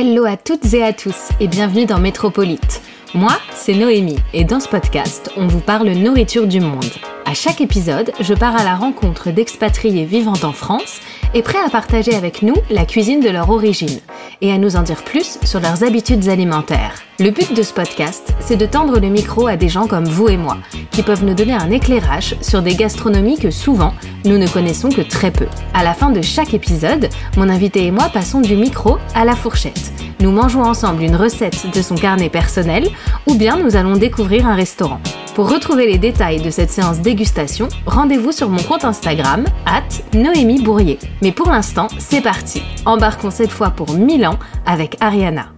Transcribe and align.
Hello 0.00 0.26
à 0.26 0.36
toutes 0.36 0.74
et 0.74 0.84
à 0.84 0.92
tous 0.92 1.30
et 1.40 1.48
bienvenue 1.48 1.84
dans 1.84 1.98
Métropolite. 1.98 2.82
Moi, 3.14 3.32
c'est 3.54 3.72
Noémie 3.72 4.18
et 4.34 4.44
dans 4.44 4.60
ce 4.60 4.68
podcast, 4.68 5.30
on 5.38 5.46
vous 5.46 5.60
parle 5.60 5.88
nourriture 5.88 6.46
du 6.46 6.60
monde. 6.60 6.84
À 7.24 7.32
chaque 7.32 7.62
épisode, 7.62 8.12
je 8.20 8.34
pars 8.34 8.54
à 8.54 8.64
la 8.64 8.76
rencontre 8.76 9.30
d'expatriés 9.30 10.04
vivant 10.04 10.34
en 10.42 10.52
France 10.52 11.00
et 11.32 11.40
prêts 11.40 11.58
à 11.64 11.70
partager 11.70 12.14
avec 12.14 12.42
nous 12.42 12.54
la 12.68 12.84
cuisine 12.84 13.20
de 13.20 13.30
leur 13.30 13.48
origine 13.48 14.00
et 14.42 14.52
à 14.52 14.58
nous 14.58 14.76
en 14.76 14.82
dire 14.82 15.02
plus 15.04 15.38
sur 15.42 15.58
leurs 15.58 15.84
habitudes 15.84 16.28
alimentaires. 16.28 17.02
Le 17.18 17.30
but 17.30 17.54
de 17.54 17.62
ce 17.62 17.72
podcast, 17.72 18.34
c'est 18.40 18.56
de 18.56 18.66
tendre 18.66 19.00
le 19.00 19.08
micro 19.08 19.46
à 19.46 19.56
des 19.56 19.70
gens 19.70 19.86
comme 19.86 20.06
vous 20.06 20.28
et 20.28 20.36
moi, 20.36 20.58
qui 20.90 21.02
peuvent 21.02 21.24
nous 21.24 21.34
donner 21.34 21.54
un 21.54 21.70
éclairage 21.70 22.36
sur 22.42 22.60
des 22.60 22.74
gastronomies 22.74 23.38
que 23.38 23.50
souvent, 23.50 23.94
nous 24.26 24.36
ne 24.36 24.46
connaissons 24.46 24.90
que 24.90 25.02
très 25.02 25.30
peu. 25.30 25.46
À 25.72 25.82
la 25.82 25.94
fin 25.94 26.10
de 26.10 26.20
chaque 26.20 26.52
épisode, 26.52 27.08
mon 27.38 27.48
invité 27.48 27.86
et 27.86 27.90
moi 27.90 28.10
passons 28.12 28.42
du 28.42 28.54
micro 28.54 28.98
à 29.14 29.24
la 29.24 29.34
fourchette. 29.34 29.92
Nous 30.20 30.32
mangeons 30.32 30.62
ensemble 30.62 31.04
une 31.04 31.14
recette 31.14 31.72
de 31.72 31.80
son 31.80 31.94
carnet 31.94 32.28
personnel 32.28 32.88
ou 33.28 33.36
bien 33.36 33.56
nous 33.56 33.76
allons 33.76 33.96
découvrir 33.96 34.48
un 34.48 34.56
restaurant. 34.56 35.00
Pour 35.36 35.48
retrouver 35.48 35.86
les 35.86 35.98
détails 35.98 36.42
de 36.42 36.50
cette 36.50 36.70
séance 36.70 36.98
dégustation, 36.98 37.68
rendez-vous 37.86 38.32
sur 38.32 38.48
mon 38.48 38.60
compte 38.60 38.84
Instagram, 38.84 39.44
at 39.64 40.18
Noémie 40.18 40.60
Bourrier. 40.60 40.98
Mais 41.22 41.30
pour 41.30 41.48
l'instant, 41.50 41.86
c'est 42.00 42.20
parti. 42.20 42.62
Embarquons 42.84 43.30
cette 43.30 43.52
fois 43.52 43.70
pour 43.70 43.92
Milan 43.92 44.36
avec 44.66 44.96
Ariana. 45.00 45.52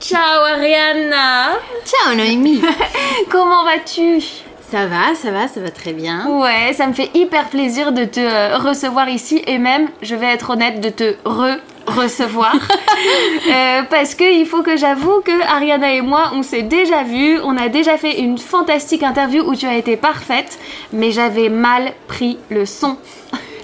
Ciao 0.00 0.44
Ariana 0.52 1.52
Ciao 1.84 2.16
Noémie 2.16 2.60
Comment 3.30 3.64
vas-tu? 3.64 4.20
Ça 4.68 4.86
va, 4.86 5.14
ça 5.14 5.30
va, 5.30 5.46
ça 5.46 5.60
va 5.60 5.70
très 5.70 5.92
bien. 5.92 6.26
Ouais, 6.28 6.72
ça 6.72 6.88
me 6.88 6.92
fait 6.92 7.10
hyper 7.14 7.48
plaisir 7.48 7.92
de 7.92 8.04
te 8.04 8.18
euh, 8.18 8.58
recevoir 8.58 9.08
ici 9.08 9.40
et 9.46 9.58
même, 9.58 9.88
je 10.02 10.16
vais 10.16 10.26
être 10.26 10.50
honnête, 10.50 10.80
de 10.80 10.88
te 10.88 11.14
re 11.24 11.60
recevoir 11.86 12.54
euh, 13.48 13.82
parce 13.88 14.14
que 14.14 14.24
il 14.24 14.46
faut 14.46 14.62
que 14.62 14.76
j'avoue 14.76 15.20
que 15.20 15.42
Ariana 15.54 15.94
et 15.94 16.00
moi 16.00 16.30
on 16.34 16.42
s'est 16.42 16.62
déjà 16.62 17.02
vu 17.02 17.38
on 17.44 17.56
a 17.56 17.68
déjà 17.68 17.96
fait 17.96 18.20
une 18.20 18.38
fantastique 18.38 19.02
interview 19.02 19.42
où 19.44 19.54
tu 19.54 19.66
as 19.66 19.76
été 19.76 19.96
parfaite 19.96 20.58
mais 20.92 21.10
j'avais 21.10 21.48
mal 21.48 21.92
pris 22.08 22.38
le 22.50 22.66
son 22.66 22.96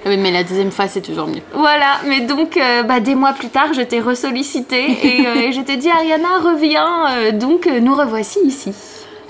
oui, 0.05 0.17
mais 0.17 0.31
la 0.31 0.43
deuxième 0.43 0.69
fois, 0.71 0.89
c'est 0.89 0.99
toujours 0.99 1.27
mieux. 1.27 1.39
Voilà, 1.53 2.01
mais 2.05 2.19
donc, 2.19 2.57
euh, 2.57 2.83
bah, 2.83 2.99
des 2.99 3.15
mois 3.15 3.31
plus 3.31 3.47
tard, 3.47 3.73
je 3.73 3.79
t'ai 3.79 4.01
ressollicité 4.01 4.85
et, 5.01 5.25
euh, 5.25 5.35
et 5.35 5.53
je 5.53 5.61
t'ai 5.61 5.77
dit, 5.77 5.89
Ariana, 5.89 6.39
reviens. 6.43 7.31
Donc, 7.31 7.67
nous 7.67 7.95
revoici 7.95 8.39
ici. 8.43 8.73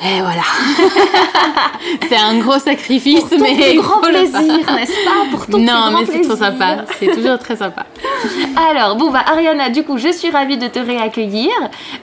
Et 0.06 0.20
voilà. 0.20 0.42
c'est 2.10 2.18
un 2.18 2.38
gros 2.40 2.60
sacrifice, 2.60 3.24
Pour 3.24 3.40
mais 3.40 3.56
plus 3.56 3.80
grand 3.82 4.02
plaisir, 4.02 4.42
n'est-ce 4.76 5.06
pas 5.06 5.30
Pour 5.32 5.46
ton 5.48 5.60
Non, 5.60 5.92
mais 5.98 6.06
c'est 6.06 6.22
trop 6.22 6.36
sympa. 6.36 6.84
C'est 7.00 7.08
toujours 7.08 7.40
très 7.40 7.56
sympa. 7.56 7.86
Alors, 8.70 8.98
bon, 8.98 9.12
bah, 9.12 9.24
Ariana, 9.26 9.70
du 9.70 9.84
coup, 9.84 9.98
je 9.98 10.12
suis 10.12 10.30
ravie 10.30 10.58
de 10.58 10.68
te 10.68 10.80
réaccueillir. 10.80 11.52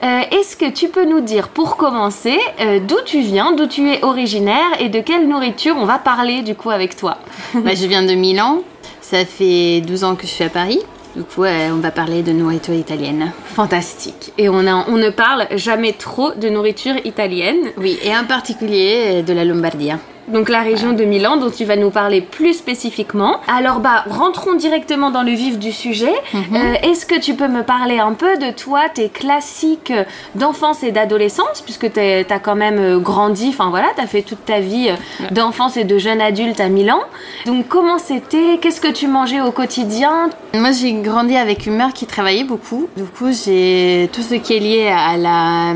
Euh, 0.03 0.21
Est-ce 0.31 0.57
que 0.57 0.71
tu 0.71 0.87
peux 0.87 1.05
nous 1.05 1.19
dire, 1.21 1.49
pour 1.49 1.77
commencer, 1.77 2.39
euh, 2.59 2.79
d'où 2.79 2.97
tu 3.05 3.21
viens, 3.21 3.51
d'où 3.51 3.67
tu 3.67 3.87
es 3.91 4.03
originaire 4.03 4.71
et 4.79 4.89
de 4.89 4.99
quelle 4.99 5.27
nourriture 5.27 5.75
on 5.77 5.85
va 5.85 5.99
parler, 5.99 6.41
du 6.41 6.55
coup, 6.55 6.71
avec 6.71 6.95
toi? 6.95 7.17
Bah, 7.53 7.75
je 7.75 7.85
viens 7.85 8.01
de 8.03 8.13
Milan. 8.13 8.61
Ça 9.01 9.25
fait 9.25 9.81
12 9.81 10.03
ans 10.05 10.15
que 10.15 10.23
je 10.23 10.31
suis 10.31 10.43
à 10.43 10.49
Paris. 10.49 10.79
Du 11.15 11.23
coup, 11.23 11.43
on 11.43 11.77
va 11.77 11.91
parler 11.91 12.23
de 12.23 12.31
nourriture 12.31 12.73
italienne. 12.73 13.31
Fantastique. 13.45 14.31
Et 14.37 14.47
on, 14.47 14.59
on 14.59 14.97
ne 14.97 15.09
parle 15.09 15.47
jamais 15.55 15.91
trop 15.91 16.31
de 16.31 16.47
nourriture 16.47 16.95
italienne. 17.03 17.71
Oui, 17.77 17.99
et 18.03 18.15
en 18.15 18.25
particulier 18.25 19.03
euh, 19.07 19.21
de 19.21 19.33
la 19.33 19.43
Lombardie. 19.43 19.91
Donc 20.27 20.49
la 20.49 20.61
région 20.61 20.93
de 20.93 21.03
Milan 21.03 21.37
dont 21.37 21.49
tu 21.49 21.65
vas 21.65 21.75
nous 21.75 21.89
parler 21.89 22.21
plus 22.21 22.53
spécifiquement. 22.53 23.37
Alors 23.47 23.79
bah 23.79 24.05
rentrons 24.09 24.53
directement 24.53 25.11
dans 25.11 25.23
le 25.23 25.31
vif 25.31 25.59
du 25.59 25.71
sujet. 25.71 26.13
Euh, 26.35 26.73
Est-ce 26.83 27.05
que 27.05 27.19
tu 27.19 27.33
peux 27.33 27.47
me 27.47 27.63
parler 27.63 27.99
un 27.99 28.13
peu 28.13 28.37
de 28.37 28.51
toi, 28.51 28.81
tes 28.93 29.09
classiques 29.09 29.93
d'enfance 30.35 30.83
et 30.83 30.91
d'adolescence, 30.91 31.61
puisque 31.61 31.91
tu 31.91 31.99
as 31.99 32.39
quand 32.39 32.55
même 32.55 32.77
euh, 32.77 32.99
grandi, 32.99 33.49
enfin 33.49 33.69
voilà, 33.69 33.87
tu 33.95 34.01
as 34.01 34.07
fait 34.07 34.21
toute 34.21 34.45
ta 34.45 34.59
vie 34.59 34.89
euh, 34.89 35.25
d'enfance 35.31 35.75
et 35.75 35.83
de 35.83 35.97
jeune 35.97 36.21
adulte 36.21 36.59
à 36.59 36.69
Milan. 36.69 36.99
Donc 37.45 37.67
comment 37.67 37.97
c'était? 37.97 38.59
Qu'est-ce 38.61 38.81
que 38.81 38.91
tu 38.91 39.07
mangeais 39.07 39.41
au 39.41 39.51
quotidien? 39.51 40.29
Moi, 40.53 40.71
j'ai 40.71 40.93
grandi 40.93 41.35
avec 41.35 41.65
une 41.65 41.75
mère 41.75 41.93
qui 41.93 42.05
travaillait 42.05 42.43
beaucoup. 42.43 42.87
Du 42.95 43.03
coup, 43.03 43.31
j'ai 43.31 44.09
tout 44.13 44.21
ce 44.21 44.35
qui 44.35 44.55
est 44.55 44.59
lié 44.59 44.87
à 44.87 45.17
la 45.17 45.73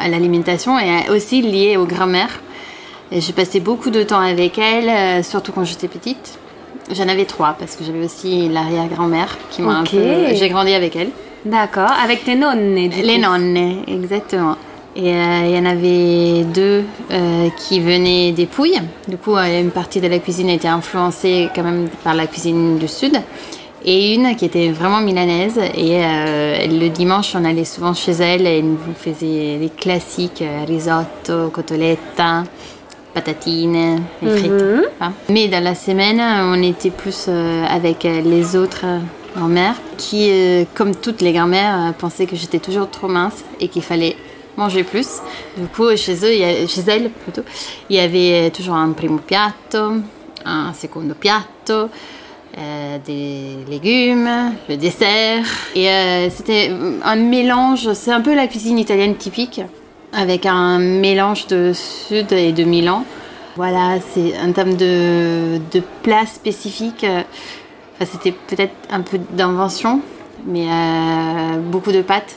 à 0.00 0.08
l'alimentation 0.08 0.78
et 0.78 1.10
aussi 1.10 1.42
lié 1.42 1.76
aux 1.76 1.86
grand-mères. 1.86 2.40
J'ai 3.10 3.32
passé 3.32 3.60
beaucoup 3.60 3.90
de 3.90 4.02
temps 4.02 4.20
avec 4.20 4.58
elle, 4.58 4.88
euh, 4.88 5.22
surtout 5.22 5.52
quand 5.52 5.64
j'étais 5.64 5.88
petite. 5.88 6.38
J'en 6.94 7.08
avais 7.08 7.24
trois 7.24 7.54
parce 7.58 7.74
que 7.76 7.84
j'avais 7.84 8.04
aussi 8.04 8.48
l'arrière-grand-mère 8.48 9.36
qui 9.50 9.62
m'a 9.62 9.80
Ok. 9.80 9.94
un 9.94 9.96
peu. 9.96 10.34
J'ai 10.34 10.48
grandi 10.48 10.72
avec 10.74 10.94
elle. 10.96 11.10
D'accord, 11.44 11.90
avec 12.04 12.24
tes 12.24 12.34
nonnes 12.34 12.74
Les 12.74 13.18
nonnes, 13.18 13.82
exactement. 13.86 14.56
Et 14.96 15.12
euh, 15.12 15.40
il 15.44 15.50
y 15.50 15.58
en 15.58 15.64
avait 15.66 16.44
deux 16.44 16.82
euh, 17.10 17.48
qui 17.56 17.80
venaient 17.80 18.32
des 18.32 18.46
Pouilles. 18.46 18.80
Du 19.06 19.16
coup, 19.16 19.36
une 19.36 19.70
partie 19.70 20.00
de 20.00 20.08
la 20.08 20.18
cuisine 20.18 20.48
était 20.50 20.68
influencée 20.68 21.48
quand 21.54 21.62
même 21.62 21.88
par 22.02 22.14
la 22.14 22.26
cuisine 22.26 22.78
du 22.78 22.88
Sud. 22.88 23.20
Et 23.84 24.14
une 24.14 24.34
qui 24.34 24.44
était 24.44 24.70
vraiment 24.70 25.00
milanaise. 25.00 25.58
Et 25.76 26.00
euh, 26.02 26.66
le 26.66 26.88
dimanche, 26.88 27.34
on 27.36 27.44
allait 27.44 27.64
souvent 27.64 27.94
chez 27.94 28.12
elle 28.12 28.46
et 28.46 28.58
elle 28.58 28.64
nous 28.64 28.78
faisait 28.96 29.58
les 29.60 29.70
classiques 29.76 30.42
risotto, 30.66 31.50
cotoletta, 31.52 32.42
patatine, 33.18 34.00
les 34.22 34.30
frites. 34.38 34.52
Hein. 35.00 35.12
Mais 35.28 35.48
dans 35.48 35.62
la 35.62 35.74
semaine, 35.74 36.20
on 36.20 36.62
était 36.62 36.90
plus 36.90 37.26
euh, 37.28 37.64
avec 37.68 38.04
euh, 38.04 38.20
les 38.20 38.54
autres 38.54 38.84
euh, 38.84 38.98
grand-mères 39.34 39.74
qui, 39.96 40.28
euh, 40.30 40.64
comme 40.74 40.94
toutes 40.94 41.20
les 41.20 41.32
grand-mères, 41.32 41.94
pensaient 41.98 42.26
que 42.26 42.36
j'étais 42.36 42.60
toujours 42.60 42.88
trop 42.88 43.08
mince 43.08 43.44
et 43.60 43.66
qu'il 43.66 43.82
fallait 43.82 44.16
manger 44.56 44.84
plus. 44.84 45.08
Du 45.56 45.66
coup, 45.66 45.88
chez 45.96 46.14
eux, 46.26 46.66
chez 46.68 46.82
elles 46.86 47.10
plutôt, 47.10 47.42
il 47.90 47.96
y 47.96 48.00
avait 48.00 48.50
toujours 48.50 48.76
un 48.76 48.92
primo 48.92 49.18
piatto, 49.18 49.94
un 50.44 50.72
secondo 50.74 51.14
piatto, 51.14 51.88
euh, 52.56 52.98
des 53.04 53.56
légumes, 53.68 54.52
le 54.68 54.76
dessert. 54.76 55.44
Et 55.74 55.88
euh, 55.88 56.30
c'était 56.30 56.70
un 57.04 57.16
mélange, 57.16 57.92
c'est 57.94 58.12
un 58.12 58.20
peu 58.20 58.34
la 58.34 58.46
cuisine 58.46 58.78
italienne 58.78 59.16
typique, 59.16 59.60
avec 60.12 60.46
un 60.46 60.78
mélange 60.78 61.46
de 61.48 61.72
sud 61.74 62.32
et 62.32 62.52
de 62.52 62.64
Milan. 62.64 63.04
Voilà, 63.56 63.96
c'est 64.14 64.32
en 64.44 64.52
termes 64.52 64.74
de, 64.74 65.58
de 65.72 65.82
plats 66.02 66.26
spécifiques. 66.26 67.04
euh, 67.04 67.22
enfin, 68.00 68.10
c'était 68.12 68.32
peut-être 68.32 68.74
un 68.90 69.00
peu 69.00 69.18
d'invention, 69.30 70.00
mais 70.46 70.66
euh, 70.68 71.56
beaucoup 71.58 71.92
de 71.92 72.02
pâtes. 72.02 72.36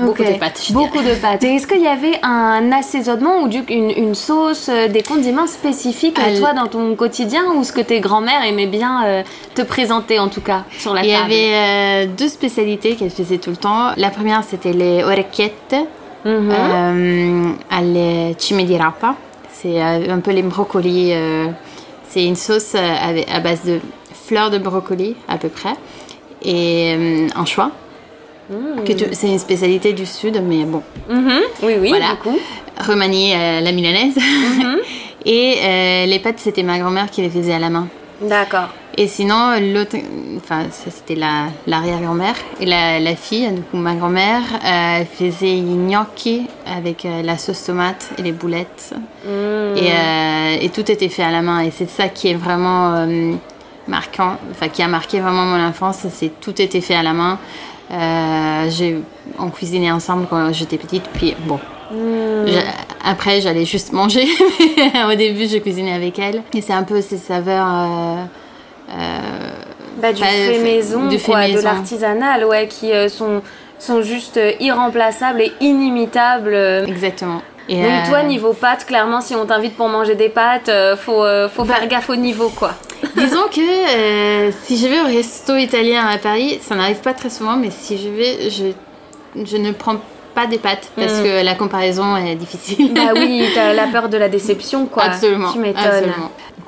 Beaucoup 0.00 0.24
de 0.24 0.32
pâtes, 0.38 0.58
je 0.66 0.72
dirais. 0.72 0.84
Beaucoup 0.86 1.02
de 1.04 1.14
pâtes. 1.20 1.44
Et 1.44 1.54
est-ce 1.54 1.66
qu'il 1.66 1.82
y 1.82 1.86
avait 1.86 2.18
un 2.22 2.72
assaisonnement 2.72 3.42
ou 3.42 3.48
du, 3.48 3.58
une, 3.68 3.90
une 3.90 4.14
sauce, 4.14 4.68
euh, 4.70 4.88
des 4.88 5.02
condiments 5.02 5.46
spécifiques, 5.46 6.18
Elle- 6.26 6.40
toi, 6.40 6.54
dans 6.54 6.66
ton 6.66 6.94
quotidien, 6.96 7.42
ou 7.54 7.62
ce 7.62 7.72
que 7.72 7.82
tes 7.82 8.00
grands-mères 8.00 8.42
aimaient 8.44 8.66
bien 8.66 9.04
euh, 9.04 9.22
te 9.54 9.60
présenter, 9.62 10.18
en 10.18 10.28
tout 10.28 10.40
cas, 10.40 10.64
sur 10.78 10.94
la 10.94 11.04
Il 11.04 11.10
y 11.10 11.12
table? 11.12 11.24
avait 11.26 11.52
euh, 11.54 12.06
deux 12.06 12.28
spécialités 12.28 12.96
qu'elle 12.96 13.10
faisait 13.10 13.36
tout 13.38 13.50
le 13.50 13.56
temps. 13.58 13.90
La 13.98 14.08
première, 14.08 14.42
c'était 14.44 14.72
les 14.72 15.04
orecchiette 15.04 15.76
Mhm. 16.26 16.50
euh, 16.50 17.52
alle 17.70 18.34
cime 18.38 18.64
di 18.64 18.76
rapa. 18.76 19.14
C'est 19.52 19.80
euh, 19.82 20.10
un 20.12 20.20
peu 20.20 20.32
les 20.32 20.42
brocolis. 20.42 21.12
euh, 21.12 21.46
c'est 22.08 22.24
une 22.24 22.36
sauce 22.36 22.74
euh, 22.74 22.94
avec- 23.08 23.28
à 23.32 23.40
base 23.40 23.62
de 23.64 23.80
fleurs 24.26 24.50
de 24.50 24.58
brocoli, 24.58 25.14
à 25.28 25.38
peu 25.38 25.48
près, 25.48 25.74
et 26.42 26.96
un 27.34 27.44
choix. 27.44 27.70
Que 28.84 28.92
tu- 28.92 29.06
C'est 29.12 29.28
une 29.28 29.38
spécialité 29.40 29.92
du 29.92 30.06
sud, 30.06 30.40
mais 30.46 30.64
bon, 30.64 30.82
Mhm. 31.08 31.40
Oui, 31.62 31.74
oui, 31.80 31.88
Voilà. 31.88 32.10
du 32.12 32.16
coup. 32.18 32.38
remanié 32.86 33.34
à 33.34 33.60
la 33.60 33.72
milanaise. 33.72 34.16
Mhm. 34.16 34.76
Et 35.28 36.06
les 36.06 36.18
pâtes, 36.20 36.38
c'était 36.38 36.62
ma 36.62 36.78
grand-mère 36.78 37.10
qui 37.10 37.22
les 37.22 37.30
faisait 37.30 37.54
à 37.54 37.58
la 37.58 37.70
main. 37.70 37.88
D'accord. 38.20 38.68
Et 38.98 39.08
sinon, 39.08 39.52
l'autre, 39.74 39.96
enfin, 40.38 40.62
ça 40.70 40.90
c'était 40.90 41.16
la, 41.16 41.48
l'arrière-grand-mère. 41.66 42.34
Et 42.60 42.66
la, 42.66 42.98
la 42.98 43.14
fille, 43.14 43.46
du 43.52 43.60
coup, 43.60 43.76
ma 43.76 43.94
grand-mère, 43.94 44.40
euh, 44.64 45.00
elle 45.00 45.06
faisait 45.06 45.56
gnocchi 45.60 46.46
avec 46.66 47.04
euh, 47.04 47.20
la 47.22 47.36
sauce 47.36 47.62
tomate 47.64 48.08
et 48.16 48.22
les 48.22 48.32
boulettes. 48.32 48.94
Et, 49.26 49.28
euh, 49.92 50.56
et 50.62 50.68
tout 50.70 50.90
était 50.90 51.10
fait 51.10 51.22
à 51.22 51.30
la 51.30 51.42
main. 51.42 51.60
Et 51.60 51.70
c'est 51.70 51.90
ça 51.90 52.08
qui 52.08 52.28
est 52.28 52.34
vraiment 52.34 53.06
marquant, 53.86 54.36
enfin, 54.50 54.68
qui 54.68 54.82
a 54.82 54.88
marqué 54.88 55.20
vraiment 55.20 55.44
mon 55.44 55.62
enfance. 55.66 55.98
C'est 56.10 56.40
tout 56.40 56.60
était 56.62 56.80
fait 56.80 56.94
à 56.94 57.02
la 57.02 57.12
main. 57.12 57.38
J'ai, 58.70 58.96
on 59.38 59.50
cuisinait 59.50 59.90
ensemble 59.92 60.26
quand 60.30 60.52
j'étais 60.54 60.78
petite. 60.78 61.04
Puis 61.14 61.34
bon. 61.46 61.60
Je- 61.92 62.58
après, 63.04 63.40
j'allais 63.42 63.64
juste 63.66 63.92
manger. 63.92 64.26
Au 65.10 65.14
début, 65.14 65.46
je 65.48 65.58
cuisinais 65.58 65.92
avec 65.92 66.18
elle. 66.18 66.42
Et 66.54 66.62
c'est 66.62 66.72
un 66.72 66.82
peu 66.82 67.00
ces 67.02 67.18
saveurs. 67.18 67.66
euh, 67.68 68.24
Bah, 68.88 70.12
du 70.12 70.20
Bah, 70.20 70.26
fait 70.26 70.58
maison, 70.58 71.06
du 71.08 71.18
fait 71.18 71.32
quoi, 71.32 71.48
de 71.48 71.60
l'artisanal, 71.60 72.44
ouais, 72.44 72.68
qui 72.68 72.92
euh, 72.92 73.08
sont, 73.08 73.42
sont 73.78 74.02
juste 74.02 74.36
euh, 74.36 74.52
irremplaçables 74.60 75.40
et 75.40 75.52
inimitables. 75.60 76.52
euh. 76.54 76.84
exactement. 76.86 77.42
Et, 77.68 77.76
Donc 77.82 77.84
euh, 77.90 78.08
toi, 78.08 78.22
niveau 78.22 78.52
pâtes, 78.52 78.84
clairement, 78.86 79.20
si 79.20 79.34
on 79.34 79.44
t'invite 79.46 79.76
pour 79.76 79.88
manger 79.88 80.14
des 80.14 80.28
pâtes, 80.28 80.68
euh, 80.68 80.96
faut, 80.96 81.24
euh, 81.24 81.48
faut 81.48 81.64
Bah. 81.64 81.74
faire 81.74 81.88
gaffe 81.88 82.10
au 82.10 82.16
niveau, 82.16 82.48
quoi. 82.50 82.74
Disons 83.16 83.48
que 83.52 83.60
euh, 83.60 84.50
si 84.64 84.76
je 84.78 84.86
vais 84.86 85.00
au 85.00 85.06
resto 85.06 85.56
italien 85.56 86.06
à 86.06 86.18
Paris, 86.18 86.60
ça 86.62 86.74
n'arrive 86.76 87.00
pas 87.00 87.12
très 87.14 87.30
souvent, 87.30 87.56
mais 87.56 87.70
si 87.70 87.98
je 87.98 88.08
vais, 88.08 88.50
je, 88.50 89.44
je 89.44 89.56
ne 89.56 89.72
prends 89.72 89.96
pas 90.34 90.46
des 90.46 90.58
pâtes 90.58 90.90
parce 90.96 91.14
Mm. 91.20 91.22
que 91.24 91.44
la 91.44 91.54
comparaison 91.54 92.16
est 92.16 92.34
difficile. 92.36 92.92
Bah 92.94 93.12
oui, 93.14 93.46
t'as 93.54 93.72
la 93.72 93.86
peur 93.86 94.08
de 94.10 94.16
la 94.18 94.28
déception, 94.28 94.86
quoi. 94.86 95.04
Absolument. 95.04 95.50
Tu 95.52 95.58
m'étonnes. 95.58 96.12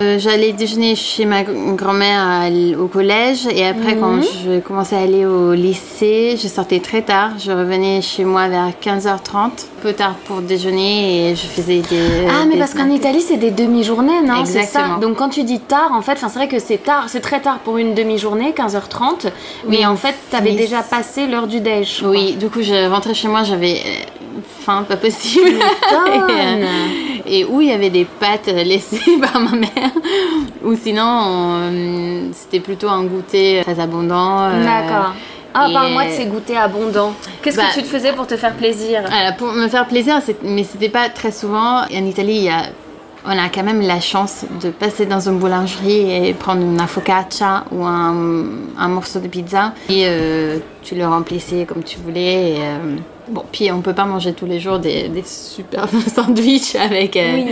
Euh, 0.01 0.17
J'allais 0.21 0.53
déjeuner 0.53 0.95
chez 0.95 1.25
ma 1.25 1.43
grand-mère 1.43 2.49
au 2.81 2.87
collège 2.87 3.49
et 3.51 3.67
après 3.67 3.97
quand 3.97 4.13
Mhm. 4.13 4.23
je 4.45 4.61
commençais 4.61 4.95
à 4.95 5.01
aller 5.01 5.27
au 5.27 5.55
lycée, 5.55 6.37
je 6.41 6.47
sortais 6.47 6.79
très 6.79 7.03
tard. 7.03 7.31
Je 7.37 7.51
revenais 7.51 8.01
chez 8.01 8.25
moi 8.25 8.47
vers 8.47 8.71
15h30, 8.81 9.67
peu 9.83 9.93
tard 9.93 10.15
pour 10.27 10.41
déjeuner 10.41 11.31
et 11.31 11.35
je 11.35 11.47
faisais 11.47 11.81
des... 11.81 12.27
Ah, 12.31 12.45
mais 12.47 12.55
des 12.55 12.61
parce 12.61 12.75
qu'en. 12.75 12.89
Italie, 12.91 13.23
c'est 13.23 13.39
des 13.39 13.51
demi-journées, 13.51 14.23
non? 14.25 14.45
C'est 14.45 14.53
ça 14.53 14.61
Exactement. 14.61 14.99
Donc 14.99 15.17
quand 15.17 15.31
tu 15.31 15.43
dis 15.43 15.59
tard, 15.59 15.91
en 15.93 16.01
fait, 16.03 16.17
c'est 16.19 16.27
vrai 16.33 16.47
que 16.47 16.61
c'est 16.61 16.79
tard, 16.79 17.07
c'est 17.09 17.21
très 17.21 17.41
tard 17.41 17.59
pour 17.65 17.77
une 17.77 17.95
demi-journée, 17.95 18.53
15h30, 18.57 19.27
mais 19.69 19.79
Oui, 19.79 19.87
en 19.87 19.97
fait, 19.97 20.15
t'avais 20.31 20.53
mais 20.53 20.57
déjà 20.59 20.83
passé 20.83 21.27
l'heure 21.27 21.49
du 21.49 21.59
déj. 21.61 22.05
Oui, 22.07 22.35
du 22.35 22.49
coup 22.49 22.63
je 22.63 22.89
rentrais 22.89 23.15
chez 23.15 23.27
moi, 23.27 23.43
j'avais 23.43 23.75
euh, 23.75 24.41
faim, 24.61 24.85
pas 24.89 24.97
possible. 24.97 25.59
et, 27.29 27.45
où 27.45 27.61
il 27.61 27.69
y 27.69 27.73
avait 27.73 27.91
des 27.91 28.05
pâtes 28.05 28.47
laissées 28.65 29.01
par 29.21 29.41
ma 29.41 29.53
mère, 29.53 29.91
ou 30.65 30.75
sinon 30.77 31.03
on, 31.05 31.59
euh, 31.73 32.21
c'était 32.33 32.61
plutôt 32.61 32.89
un 32.89 33.05
goûter 33.05 33.61
très 33.63 33.79
abondant. 33.81 34.41
euh, 34.45 34.65
D'accord. 34.65 35.13
Ah, 35.55 35.67
et- 35.69 35.73
parle-moi 35.73 36.05
de 36.05 36.11
ces 36.11 36.27
goûters 36.27 36.61
abondants. 36.63 37.13
Qu'est-ce 37.43 37.57
Bah, 37.57 37.65
que 37.75 37.81
tu 37.81 37.83
te 37.83 37.89
faisais 37.89 38.13
pour 38.13 38.27
te 38.27 38.37
faire 38.37 38.55
plaisir? 38.55 39.03
pour 39.39 39.49
me 39.53 39.67
faire 39.69 39.87
plaisir, 39.87 40.21
mais 40.43 40.63
c'était 40.65 40.89
pas 40.91 41.09
très 41.09 41.33
souvent. 41.33 41.81
En 41.83 42.05
Italie, 42.07 42.37
il 42.37 42.43
y 42.45 42.49
a, 42.51 42.65
on 43.27 43.31
a 43.31 43.49
quand 43.53 43.65
même 43.65 43.81
la 43.81 43.99
chance 44.01 44.45
de 44.63 44.71
passer 44.71 45.07
dans 45.07 45.21
une 45.21 45.39
boulangerie 45.39 46.29
et 46.29 46.35
prendre 46.35 46.63
une 46.63 46.79
focaccia 46.87 47.65
ou 47.73 47.83
un, 47.85 48.15
un 48.79 48.89
morceau 48.89 49.19
de 49.21 49.27
pizza 49.29 49.73
et 49.89 50.05
euh, 50.07 50.59
tu 50.83 50.95
le 50.95 51.07
remplissais 51.07 51.65
comme 51.67 51.83
tu 51.83 51.99
voulais. 51.99 52.51
et, 52.53 52.57
euh, 52.61 52.97
bon, 53.29 53.43
puis 53.53 53.71
on 53.71 53.81
peut 53.81 53.93
pas 53.93 54.05
manger 54.05 54.33
tous 54.33 54.47
les 54.47 54.61
jours 54.61 54.79
des, 54.79 55.09
des 55.09 55.23
super 55.25 55.87
sandwichs 56.15 56.75
avec 56.75 57.17
euh, 57.17 57.33
Oui. 57.35 57.47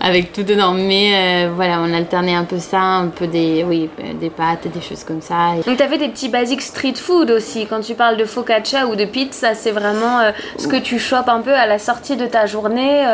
avec 0.00 0.32
tout 0.32 0.42
dedans, 0.42 0.72
mais 0.72 1.46
euh, 1.46 1.50
voilà, 1.54 1.80
on 1.80 1.92
alternait 1.92 2.34
un 2.34 2.44
peu 2.44 2.58
ça, 2.58 2.80
un 2.80 3.08
peu 3.08 3.26
des 3.26 3.64
oui 3.64 3.88
des 4.20 4.30
pâtes, 4.30 4.68
des 4.72 4.80
choses 4.80 5.04
comme 5.04 5.20
ça. 5.20 5.54
Donc 5.66 5.76
t'avais 5.76 5.98
des 5.98 6.08
petits 6.08 6.28
basiques 6.28 6.62
street 6.62 6.94
food 6.96 7.30
aussi. 7.30 7.66
Quand 7.66 7.80
tu 7.80 7.94
parles 7.94 8.16
de 8.16 8.24
focaccia 8.24 8.86
ou 8.86 8.96
de 8.96 9.04
pizza, 9.04 9.54
c'est 9.54 9.72
vraiment 9.72 10.20
euh, 10.20 10.30
ce 10.58 10.66
que 10.68 10.76
tu 10.76 10.98
chopes 10.98 11.28
un 11.28 11.40
peu 11.40 11.52
à 11.54 11.66
la 11.66 11.78
sortie 11.78 12.16
de 12.16 12.26
ta 12.26 12.46
journée 12.46 13.04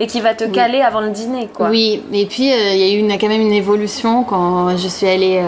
et 0.00 0.06
qui 0.06 0.20
va 0.20 0.34
te 0.34 0.44
caler 0.44 0.80
avant 0.80 1.00
le 1.00 1.10
dîner, 1.10 1.48
quoi. 1.52 1.68
Oui, 1.70 2.02
et 2.12 2.26
puis 2.26 2.44
il 2.48 2.76
y 2.78 2.82
a 2.82 2.94
eu 2.94 2.98
une, 2.98 3.12
quand 3.18 3.28
même 3.28 3.40
une 3.40 3.52
évolution 3.52 4.24
quand 4.24 4.76
je 4.76 4.88
suis 4.88 5.06
allée 5.06 5.42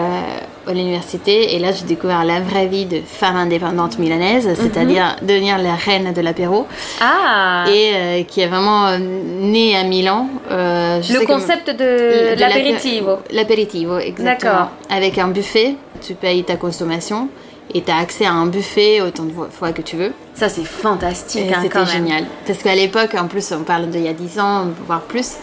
à 0.66 0.72
l'université 0.72 1.54
et 1.54 1.58
là 1.58 1.72
j'ai 1.72 1.84
découvert 1.84 2.24
la 2.24 2.40
vraie 2.40 2.66
vie 2.66 2.86
de 2.86 3.00
femme 3.04 3.36
indépendante 3.36 3.98
milanaise, 3.98 4.48
c'est-à-dire 4.54 5.16
devenir 5.22 5.58
la 5.58 5.74
reine 5.74 6.12
de 6.12 6.20
l'apéro 6.20 6.66
Ah 7.00 7.64
et 7.68 7.92
euh, 7.94 8.22
qui 8.24 8.40
est 8.40 8.46
vraiment 8.46 8.86
euh, 8.86 8.98
née 8.98 9.76
à 9.76 9.84
Milan. 9.84 10.28
Euh, 10.50 11.00
je 11.02 11.12
Le 11.14 11.20
sais 11.20 11.26
concept 11.26 11.70
de, 11.70 12.34
de 12.34 12.40
l'apéritivo. 12.40 13.18
L'apéritivo, 13.30 13.98
exactement. 13.98 14.70
Avec 14.88 15.18
un 15.18 15.28
buffet, 15.28 15.76
tu 16.00 16.14
payes 16.14 16.44
ta 16.44 16.56
consommation 16.56 17.28
et 17.74 17.82
tu 17.82 17.90
as 17.90 17.98
accès 17.98 18.26
à 18.26 18.32
un 18.32 18.46
buffet 18.46 19.00
autant 19.00 19.24
de 19.24 19.32
fois 19.50 19.72
que 19.72 19.82
tu 19.82 19.96
veux. 19.96 20.12
Ça, 20.34 20.48
c'est 20.48 20.64
fantastique, 20.64 21.52
hein, 21.52 21.60
C'était 21.62 21.86
génial. 21.86 22.24
Parce 22.46 22.62
qu'à 22.62 22.74
l'époque, 22.74 23.14
en 23.14 23.26
plus, 23.26 23.52
on 23.52 23.62
parle 23.62 23.88
d'il 23.88 24.02
y 24.02 24.08
a 24.08 24.12
10 24.12 24.40
ans, 24.40 24.66
voire 24.86 25.02
plus, 25.02 25.34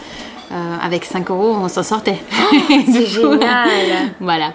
euh, 0.52 0.54
avec 0.82 1.04
5 1.04 1.30
euros, 1.30 1.56
on 1.60 1.68
s'en 1.68 1.82
sortait. 1.82 2.18
C'est 2.92 3.06
génial. 3.06 3.68
voilà. 4.20 4.52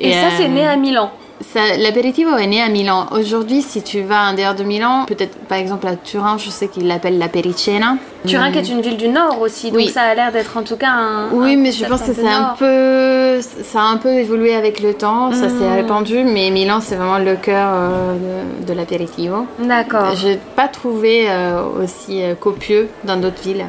Et, 0.00 0.12
ça, 0.12 0.28
c'est 0.36 0.44
euh, 0.44 0.48
né 0.48 0.66
à 0.66 0.76
Milan. 0.76 1.10
ça- 1.40 1.76
L'apéritivo 1.78 2.36
est 2.36 2.46
né 2.46 2.60
à 2.62 2.68
Milan. 2.68 3.06
Aujourd'hui, 3.12 3.60
si 3.62 3.82
tu 3.82 4.00
vas 4.02 4.30
en 4.30 4.34
dehors 4.34 4.54
de 4.54 4.64
Milan, 4.64 5.04
peut-être 5.06 5.36
par 5.46 5.58
exemple 5.58 5.86
à 5.86 5.96
Turin, 5.96 6.36
je 6.38 6.48
sais 6.50 6.68
qu'ils 6.68 6.86
l'appellent 6.86 7.18
la 7.18 7.28
Pericena. 7.28 7.96
Turin, 8.26 8.50
qui 8.52 8.58
est 8.58 8.68
une 8.68 8.80
ville 8.80 8.96
du 8.96 9.08
Nord 9.08 9.40
aussi, 9.40 9.68
donc 9.70 9.76
Oui. 9.76 9.88
ça 9.88 10.02
a 10.02 10.14
l'air 10.14 10.32
d'être 10.32 10.56
en 10.56 10.62
tout 10.62 10.76
cas 10.76 10.90
un. 10.90 11.30
Oui, 11.32 11.54
un 11.54 11.56
mais 11.58 11.72
je 11.72 11.84
pense 11.84 12.02
que 12.02 12.12
c'est 12.14 12.26
un 12.26 12.54
peu, 12.58 13.40
ça 13.42 13.80
a 13.82 13.84
un 13.84 13.96
peu 13.98 14.08
évolué 14.10 14.54
avec 14.54 14.80
le 14.80 14.94
temps, 14.94 15.32
ça 15.32 15.48
s'est 15.48 15.54
Mhm. 15.68 15.74
répandu, 15.74 16.24
mais 16.24 16.50
Milan 16.50 16.80
c'est 16.80 16.94
vraiment 16.96 17.18
le 17.18 17.36
cœur 17.36 17.68
euh, 17.74 18.14
de, 18.60 18.66
de 18.66 18.72
l'apéritivo. 18.72 19.46
D'accord. 19.58 20.14
J'ai 20.16 20.38
pas 20.56 20.68
trouvé 20.68 21.26
euh, 21.28 21.62
aussi 21.82 22.22
euh, 22.22 22.34
copieux 22.34 22.88
dans 23.04 23.16
d'autres 23.16 23.42
villes. 23.42 23.66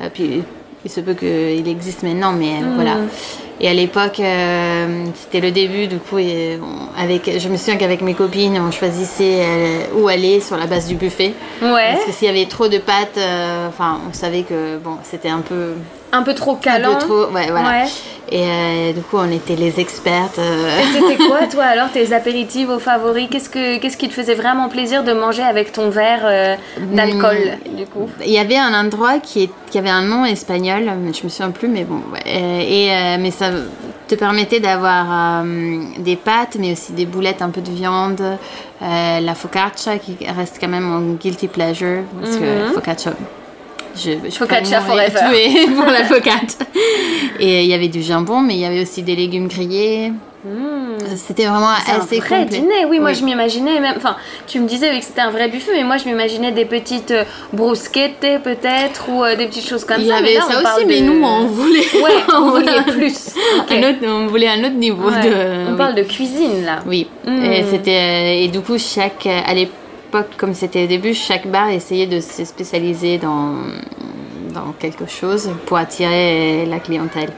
Euh, 0.00 0.08
puis 0.12 0.42
il 0.84 0.90
se 0.90 1.00
peut 1.00 1.14
qu'il 1.14 1.66
existe 1.68 2.02
maintenant, 2.02 2.32
mais 2.32 2.54
euh, 2.60 2.66
Mhm. 2.66 2.74
voilà. 2.74 2.94
Et 3.64 3.68
à 3.68 3.74
l'époque, 3.74 4.18
euh, 4.18 5.04
c'était 5.14 5.38
le 5.40 5.52
début, 5.52 5.86
du 5.86 5.98
coup, 5.98 6.18
et 6.18 6.58
on- 6.60 7.00
avec, 7.00 7.30
je 7.38 7.48
me 7.48 7.56
souviens 7.56 7.76
qu'avec 7.76 8.02
mes 8.02 8.14
copines, 8.14 8.58
on 8.60 8.72
choisissait 8.72 9.38
euh, 9.40 9.78
où 9.94 10.08
aller 10.08 10.40
sur 10.40 10.56
la 10.56 10.66
base 10.66 10.88
du 10.88 10.96
buffet. 10.96 11.32
Ouais. 11.62 11.92
Parce 11.92 12.04
que 12.06 12.10
s'il 12.12 12.26
y 12.26 12.30
avait 12.30 12.46
trop 12.46 12.66
de 12.66 12.78
pâtes, 12.78 13.18
euh, 13.18 13.68
enfin, 13.68 14.00
on 14.10 14.12
savait 14.12 14.42
que 14.42 14.78
bon, 14.78 14.96
c'était 15.04 15.28
un 15.28 15.42
peu, 15.42 15.74
Un 16.12 16.22
peu 16.22 16.34
trop 16.34 16.52
un 16.52 16.56
calant. 16.56 16.94
peu 16.94 16.98
trop, 17.06 17.24
ouais, 17.32 17.50
voilà. 17.50 17.68
Ouais. 17.70 17.84
Et 18.30 18.44
euh, 18.46 18.92
du 18.94 19.00
coup, 19.02 19.16
on 19.18 19.30
était 19.30 19.56
les 19.56 19.78
expertes. 19.80 20.38
euh, 20.38 20.78
Et 20.80 20.84
c'était 20.98 21.16
quoi, 21.28 21.46
toi, 21.50 21.64
alors, 21.64 21.90
tes 21.90 22.12
apéritifs 22.14 22.68
aux 22.68 22.78
favoris? 22.78 23.28
Qu'est-ce 23.30 23.48
que 23.50 23.78
qu'est-ce 23.78 23.96
qui 23.96 24.08
te 24.08 24.14
faisait 24.14 24.34
vraiment 24.34 24.68
plaisir 24.68 25.04
de 25.04 25.12
manger 25.12 25.42
avec 25.42 25.72
ton 25.72 25.90
verre 25.90 26.20
euh, 26.24 26.54
d'alcool, 26.92 27.58
Hmm. 27.70 27.76
du 27.76 27.84
coup? 27.86 28.08
Il 28.24 28.30
y 28.32 28.38
avait 28.38 28.56
un 28.56 28.72
endroit 28.78 29.18
qui, 29.18 29.44
est, 29.44 29.50
qui 29.70 29.78
avait 29.78 29.90
un 29.90 30.02
nom 30.02 30.24
espagnol, 30.24 30.84
je 31.12 31.24
me 31.24 31.28
souviens 31.28 31.50
plus, 31.50 31.68
mais 31.68 31.84
bon. 31.84 32.00
ouais. 32.12 32.22
Et, 32.70 33.18
mais 33.18 33.30
ça 33.30 33.50
te 34.08 34.14
permettait 34.14 34.60
d'avoir 34.60 35.42
des 35.98 36.16
pâtes, 36.16 36.56
mais 36.58 36.72
aussi 36.72 36.92
des 36.92 37.06
boulettes, 37.06 37.42
un 37.42 37.50
peu 37.50 37.60
de 37.60 37.70
viande, 37.70 38.20
la 38.80 39.34
focaccia 39.34 39.98
qui 39.98 40.16
reste 40.38 40.58
quand 40.60 40.68
même 40.68 40.84
mon 40.84 41.14
guilty 41.14 41.48
pleasure, 41.48 42.02
parce 42.20 42.36
que 42.36 42.66
Mhm. 42.68 42.72
focaccia. 42.74 43.12
Je, 43.96 44.10
je 44.24 44.30
Focaccia 44.30 44.80
forever. 44.80 45.66
pour 45.76 45.86
la 45.86 46.04
focaccia. 46.04 46.58
Et 47.40 47.62
il 47.64 47.68
y 47.70 47.74
avait 47.74 47.88
du 47.88 48.02
jambon, 48.02 48.40
mais 48.40 48.54
il 48.54 48.60
y 48.60 48.64
avait 48.64 48.82
aussi 48.82 49.02
des 49.02 49.16
légumes 49.16 49.48
grillés. 49.48 50.12
C'était 51.14 51.44
vraiment 51.46 51.66
Hmm. 51.66 51.82
C'est 51.84 51.92
un 51.92 51.98
assez 52.00 52.18
vrai 52.18 52.40
complet. 52.40 52.58
dîner, 52.58 52.84
oui, 52.88 52.98
moi 52.98 53.10
Oui. 53.10 53.16
je 53.16 53.24
m'imaginais 53.24 53.78
même, 53.80 53.94
enfin, 53.96 54.16
tu 54.46 54.58
me 54.60 54.66
disais 54.66 54.90
oui, 54.90 54.98
que 54.98 55.04
c'était 55.04 55.20
un 55.20 55.30
vrai 55.30 55.48
buffet, 55.48 55.70
mais 55.72 55.84
moi 55.84 55.98
je 55.98 56.04
m'imaginais 56.06 56.50
des 56.52 56.64
petites 56.64 57.10
euh, 57.12 57.24
bruschettes 57.52 58.40
peut-être, 58.42 59.08
ou 59.08 59.22
euh, 59.22 59.36
des 59.36 59.46
petites 59.46 59.68
choses 59.68 59.84
comme 59.84 59.98
Il 60.00 60.06
y 60.06 60.08
ça. 60.08 60.16
avait 60.16 60.34
ça 60.36 60.60
aussi, 60.76 60.84
mais 60.86 61.00
nous, 61.00 61.22
on 61.22 61.46
voulait. 61.46 61.80
Ouais, 62.02 62.10
on 62.36 62.50
voulait 62.50 62.82
plus. 62.88 63.34
Ok. 63.60 63.70
un 63.72 63.90
autre, 63.90 63.98
on 64.04 64.26
voulait 64.26 64.48
un 64.48 64.60
autre 64.64 64.74
niveau 64.74 65.08
Ouais. 65.10 65.22
de. 65.22 65.68
On 65.68 65.72
oui. 65.72 65.78
parle 65.78 65.94
de 65.94 66.02
cuisine 66.02 66.64
là. 66.64 66.78
Oui. 66.86 67.06
Et 67.26 67.62
c'était 67.70 67.90
euh, 68.40 68.44
et 68.44 68.48
du 68.48 68.60
coup 68.60 68.78
chaque 68.78 69.26
à 69.26 69.52
l'époque 69.54 69.74
comme 70.36 70.54
c'était 70.54 70.84
au 70.84 70.86
début 70.86 71.14
chaque 71.14 71.46
bar 71.46 71.70
essayait 71.70 72.06
de 72.06 72.20
se 72.20 72.44
spécialiser 72.44 73.18
dans 73.18 73.54
dans 74.52 74.72
quelque 74.78 75.06
chose 75.06 75.50
pour 75.66 75.76
attirer 75.78 76.66
la 76.66 76.78
clientèle. 76.78 77.30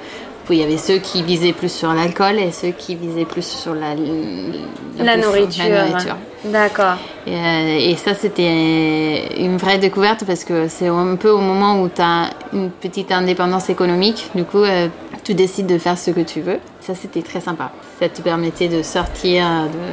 Puis 0.44 0.56
il 0.56 0.60
y 0.60 0.64
avait 0.64 0.76
ceux 0.76 0.98
qui 0.98 1.22
visaient 1.22 1.54
plus 1.54 1.72
sur 1.72 1.94
l'alcool 1.94 2.38
et 2.38 2.52
ceux 2.52 2.68
qui 2.68 2.96
visaient 2.96 3.24
plus 3.24 3.46
sur 3.46 3.74
la 3.74 3.94
La, 3.94 5.16
bouffe, 5.16 5.24
nourriture. 5.24 5.64
La 5.68 5.88
nourriture. 5.88 6.16
D'accord. 6.44 6.96
Et, 7.26 7.34
euh, 7.34 7.78
et 7.78 7.96
ça, 7.96 8.12
c'était 8.12 9.42
une 9.42 9.56
vraie 9.56 9.78
découverte 9.78 10.24
parce 10.26 10.44
que 10.44 10.68
c'est 10.68 10.88
un 10.88 11.16
peu 11.16 11.30
au 11.30 11.38
moment 11.38 11.80
où 11.80 11.88
tu 11.88 12.02
as 12.02 12.28
une 12.52 12.70
petite 12.70 13.10
indépendance 13.10 13.70
économique. 13.70 14.30
Du 14.34 14.44
coup, 14.44 14.58
euh, 14.58 14.88
tu 15.22 15.32
décides 15.32 15.66
de 15.66 15.78
faire 15.78 15.96
ce 15.96 16.10
que 16.10 16.20
tu 16.20 16.42
veux. 16.42 16.58
Ça, 16.80 16.94
c'était 16.94 17.22
très 17.22 17.40
sympa. 17.40 17.72
Ça 17.98 18.10
te 18.10 18.20
permettait 18.20 18.68
de 18.68 18.82
sortir, 18.82 19.46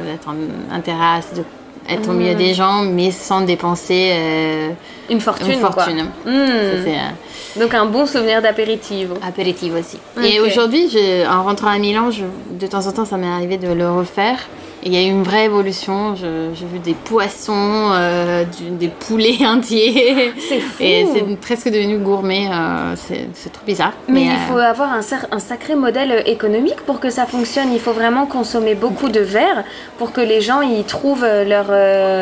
d'être 0.04 0.28
en, 0.28 0.76
en 0.76 0.80
terrasse, 0.82 1.32
de 1.32 1.44
être 1.88 2.08
au 2.08 2.12
milieu 2.12 2.34
des 2.34 2.54
gens, 2.54 2.82
mais 2.82 3.10
sans 3.10 3.40
dépenser 3.42 4.10
euh, 4.12 4.70
Une 5.10 5.20
fortune. 5.20 5.50
une 5.52 5.58
fortune. 5.60 6.06
quoi. 6.24 6.32
Ça, 6.32 6.82
c'est, 6.84 6.90
euh, 6.94 7.60
Donc 7.62 7.74
un 7.74 7.86
bon 7.86 8.06
souvenir 8.06 8.40
d'apéritif. 8.40 9.08
apéritif 9.26 9.72
aussi. 9.78 9.98
Et 10.24 10.40
aujourd'hui, 10.40 10.88
je- 10.90 11.26
en 11.28 11.42
rentrant 11.44 11.68
à 11.68 11.78
Milan, 11.78 12.10
je- 12.10 12.24
de 12.58 12.66
temps 12.66 12.86
en 12.86 12.92
temps, 12.92 13.04
ça 13.04 13.16
m'est 13.16 13.26
arrivé 13.26 13.56
de 13.58 13.72
le 13.72 13.90
refaire. 13.90 14.38
Et 14.84 14.88
il 14.88 14.94
y 14.94 14.96
a 14.96 15.02
eu 15.02 15.10
une 15.10 15.22
vraie 15.22 15.44
évolution. 15.44 16.16
J'ai 16.16 16.66
vu 16.66 16.80
des 16.80 16.94
poissons, 16.94 17.90
euh, 17.92 18.44
du- 18.44 18.70
des 18.70 18.88
poulets 18.88 19.38
entiers. 19.46 20.32
C'est 20.48 20.58
fou. 20.60 20.82
Et 20.82 21.06
c'est 21.14 21.36
presque 21.36 21.70
devenu 21.70 21.98
gourmet. 21.98 22.48
euh, 22.52 22.94
c'est 22.96 23.52
trop 23.52 23.64
bizarre. 23.64 23.92
Mais, 24.08 24.22
il 24.24 24.30
euh, 24.30 24.48
faut 24.48 24.58
avoir 24.58 24.92
un, 24.92 25.38
sacré 25.38 25.76
modèle 25.76 26.24
économique 26.26 26.80
pour 26.84 26.98
que 26.98 27.10
ça 27.10 27.26
fonctionne. 27.26 27.72
Il 27.72 27.78
faut 27.80 27.92
vraiment 27.92 28.26
consommer 28.26 28.74
beaucoup 28.74 29.08
de 29.08 29.20
verre 29.20 29.64
pour 29.98 30.12
que 30.12 30.20
les 30.20 30.40
gens 30.40 30.62
y 30.62 30.82
trouvent 30.82 31.24
leur, 31.24 31.66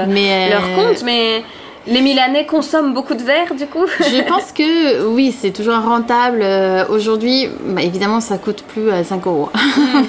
Mais, 0.09 0.51
leur 0.51 0.63
compte. 0.75 1.03
Mais 1.03 1.43
les 1.87 2.01
Milanais 2.03 2.47
consomment 2.47 2.93
beaucoup 2.93 3.15
de 3.15 3.23
verre 3.23 3.55
du 3.55 3.67
coup 3.67 3.87
Je 4.01 4.23
pense 4.29 4.53
que 4.53 5.07
oui, 5.07 5.33
c'est 5.33 5.51
toujours 5.51 5.77
rentable. 5.81 6.41
Euh, 6.43 6.85
Aujourd'hui, 6.89 7.49
bah, 7.65 7.83
évidemment, 7.83 8.21
ça 8.21 8.39
coûte 8.39 8.63
plus 8.63 8.91
à 8.91 9.03
5 9.05 9.27
euros. 9.27 9.51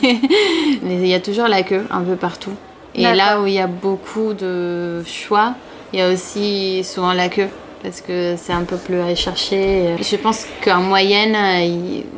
mais 0.02 0.16
mais 0.84 0.96
il 0.96 1.08
y 1.08 1.14
a 1.14 1.20
toujours 1.20 1.48
la 1.48 1.64
queue 1.64 1.86
un 1.90 2.02
peu 2.02 2.16
partout. 2.16 2.52
Et 2.94 3.04
là 3.04 3.42
où 3.42 3.48
il 3.48 3.54
y 3.54 3.60
a 3.60 3.68
beaucoup 3.68 4.34
de 4.34 5.02
choix, 5.06 5.54
il 5.94 6.00
y 6.00 6.02
a 6.02 6.12
aussi 6.12 6.84
souvent 6.84 7.14
la 7.14 7.30
queue. 7.30 7.48
Parce 7.82 8.02
que 8.02 8.36
c'est 8.38 8.54
un 8.54 8.64
peu 8.64 8.76
plus 8.76 9.02
recherché. 9.02 9.96
Je 10.00 10.16
pense 10.16 10.46
qu'en 10.64 10.82
moyenne, 10.82 11.36
euh, 11.36 11.64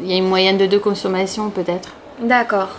il 0.03 0.11
y 0.11 0.13
a 0.13 0.17
une 0.17 0.27
moyenne 0.27 0.57
de 0.57 0.65
deux 0.65 0.79
consommations 0.79 1.49
peut-être. 1.49 1.93
D'accord. 2.19 2.69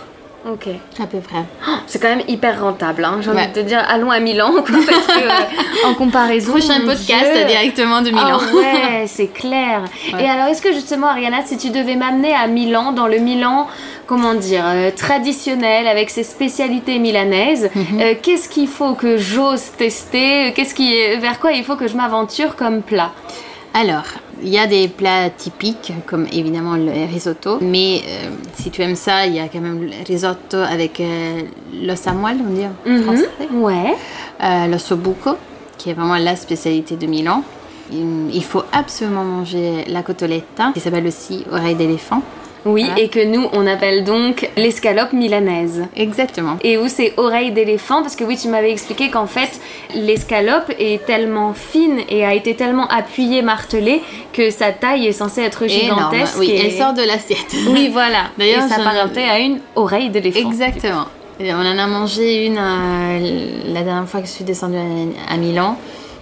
Ok. 0.47 0.67
À 1.01 1.07
peu 1.07 1.17
près. 1.19 1.43
C'est 1.87 1.99
quand 1.99 2.07
même 2.09 2.21
hyper 2.27 2.61
rentable. 2.61 3.03
Hein. 3.03 3.17
J'ai 3.21 3.31
envie 3.31 3.47
de 3.47 3.53
te 3.53 3.59
dire, 3.61 3.83
allons 3.89 4.11
à 4.11 4.19
Milan. 4.19 4.51
quoi, 4.51 4.61
parce 4.87 5.07
que, 5.07 5.23
euh, 5.23 5.87
en 5.89 5.95
comparaison. 5.95 6.51
Prochain 6.51 6.81
podcast 6.85 7.31
Dieu. 7.33 7.45
directement 7.45 8.01
de 8.03 8.09
Milan. 8.11 8.37
Ah 8.39 8.55
ouais, 8.55 9.03
c'est 9.07 9.27
clair. 9.33 9.83
Ouais. 10.13 10.23
Et 10.23 10.29
alors, 10.29 10.45
est-ce 10.47 10.61
que 10.61 10.71
justement, 10.71 11.07
Ariana, 11.07 11.37
si 11.43 11.57
tu 11.57 11.71
devais 11.71 11.95
m'amener 11.95 12.33
à 12.35 12.45
Milan, 12.45 12.91
dans 12.91 13.07
le 13.07 13.17
Milan, 13.17 13.67
comment 14.05 14.35
dire, 14.35 14.63
euh, 14.67 14.91
traditionnel, 14.95 15.87
avec 15.87 16.11
ses 16.11 16.23
spécialités 16.23 16.99
milanaises, 16.99 17.71
Mhm. 17.73 17.99
euh, 18.01 18.13
qu'est-ce 18.21 18.47
qu'il 18.47 18.67
faut 18.67 18.93
que 18.93 19.17
j'ose 19.17 19.71
tester 19.77 20.53
Qu'est-ce 20.55 20.75
qui, 20.75 20.93
vers 21.17 21.39
quoi 21.39 21.53
il 21.53 21.63
faut 21.63 21.75
que 21.75 21.87
je 21.87 21.95
m'aventure 21.97 22.55
comme 22.55 22.83
plat? 22.83 23.11
Alors, 23.77 24.05
il 24.41 24.47
y 24.47 24.57
a 24.57 24.67
des 24.67 24.87
plats 24.87 25.29
typiques, 25.29 25.91
comme 26.05 26.27
évidemment 26.31 26.77
le 26.77 27.05
risotto, 27.11 27.57
mais 27.59 28.01
euh, 28.07 28.29
si 28.53 28.71
tu 28.71 28.81
aimes 28.81 28.95
ça, 28.95 29.25
il 29.25 29.35
y 29.35 29.39
a 29.41 29.49
quand 29.49 29.59
même 29.59 29.83
le 29.83 30.07
risotto 30.07 30.55
avec 30.55 31.01
euh, 31.01 31.41
moelle, 32.13 32.37
on 32.39 32.53
dit 32.53 32.63
en 32.65 33.03
français. 33.03 33.29
Ouais. 33.51 33.95
Euh, 34.41 34.67
l'osso 34.67 34.95
buco, 34.95 35.31
qui 35.77 35.89
est 35.89 35.93
vraiment 35.93 36.15
la 36.15 36.37
spécialité 36.37 36.95
de 36.95 37.05
Milan. 37.05 37.43
Il 37.91 38.33
il 38.33 38.43
faut 38.45 38.63
absolument 38.71 39.25
manger 39.25 39.83
la 39.89 40.03
cotoletta, 40.03 40.71
qui 40.73 40.79
s'appelle 40.79 41.07
aussi 41.07 41.43
oreille 41.51 41.75
d'éléphant. 41.75 42.21
Oui, 42.65 42.83
Voilà. 42.85 42.99
et 43.01 43.09
que 43.09 43.23
nous, 43.23 43.47
on 43.53 43.67
appelle 43.67 44.03
donc 44.03 44.49
l'escalope 44.57 45.13
milanaise. 45.13 45.83
Exactement. 45.95 46.57
Et 46.63 46.77
où 46.77 46.87
c'est 46.87 47.13
oreille 47.17 47.51
d'éléphant 47.51 48.01
Parce 48.01 48.15
que 48.15 48.23
oui, 48.23 48.37
tu 48.37 48.47
m'avais 48.47 48.71
expliqué 48.71 49.09
qu'en 49.11 49.27
fait, 49.27 49.59
l'escalope 49.93 50.71
est 50.79 51.05
tellement 51.05 51.53
fine 51.53 51.99
et 52.09 52.25
a 52.25 52.33
été 52.33 52.55
tellement 52.55 52.87
appuyée, 52.87 53.41
martelée, 53.43 54.01
que 54.33 54.49
sa 54.49 54.71
taille 54.71 55.05
est 55.07 55.11
censée 55.11 55.41
être 55.41 55.63
Énorme. 55.63 55.99
gigantesque. 56.11 56.35
Oui, 56.39 56.49
et- 56.51 56.65
elle 56.65 56.71
sort 56.71 56.93
de 56.93 57.03
l'assiette. 57.03 57.53
Oui, 57.69 57.89
voilà. 57.91 58.25
D'ailleurs, 58.37 58.63
ça 58.63 58.77
s'apparentait 58.77 59.23
à 59.29 59.39
une 59.39 59.59
oreille 59.75 60.09
d'éléphant. 60.09 60.49
Exactement. 60.49 61.05
On 61.39 61.53
en 61.65 61.77
a 61.77 61.85
mangé 61.87 62.45
une 62.45 62.57
euh, 62.57 63.47
la 63.73 63.83
dernière 63.83 64.07
fois 64.07 64.21
que 64.21 64.27
je 64.27 64.31
suis 64.31 64.45
descendue 64.45 64.77
à, 64.77 65.33
à 65.33 65.37
Milan. 65.37 65.77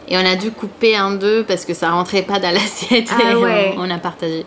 Et 0.09 0.17
on 0.17 0.25
a 0.25 0.35
dû 0.35 0.51
couper 0.51 0.99
en 0.99 1.11
deux 1.11 1.43
parce 1.43 1.63
que 1.65 1.73
ça 1.73 1.91
rentrait 1.91 2.23
pas 2.23 2.39
dans 2.39 2.51
l'assiette. 2.53 3.09
Ah 3.11 3.31
et 3.31 3.35
on- 3.35 3.41
ouais. 3.43 3.75
on, 3.77 3.89
a 3.89 3.97
partagé. 3.99 4.45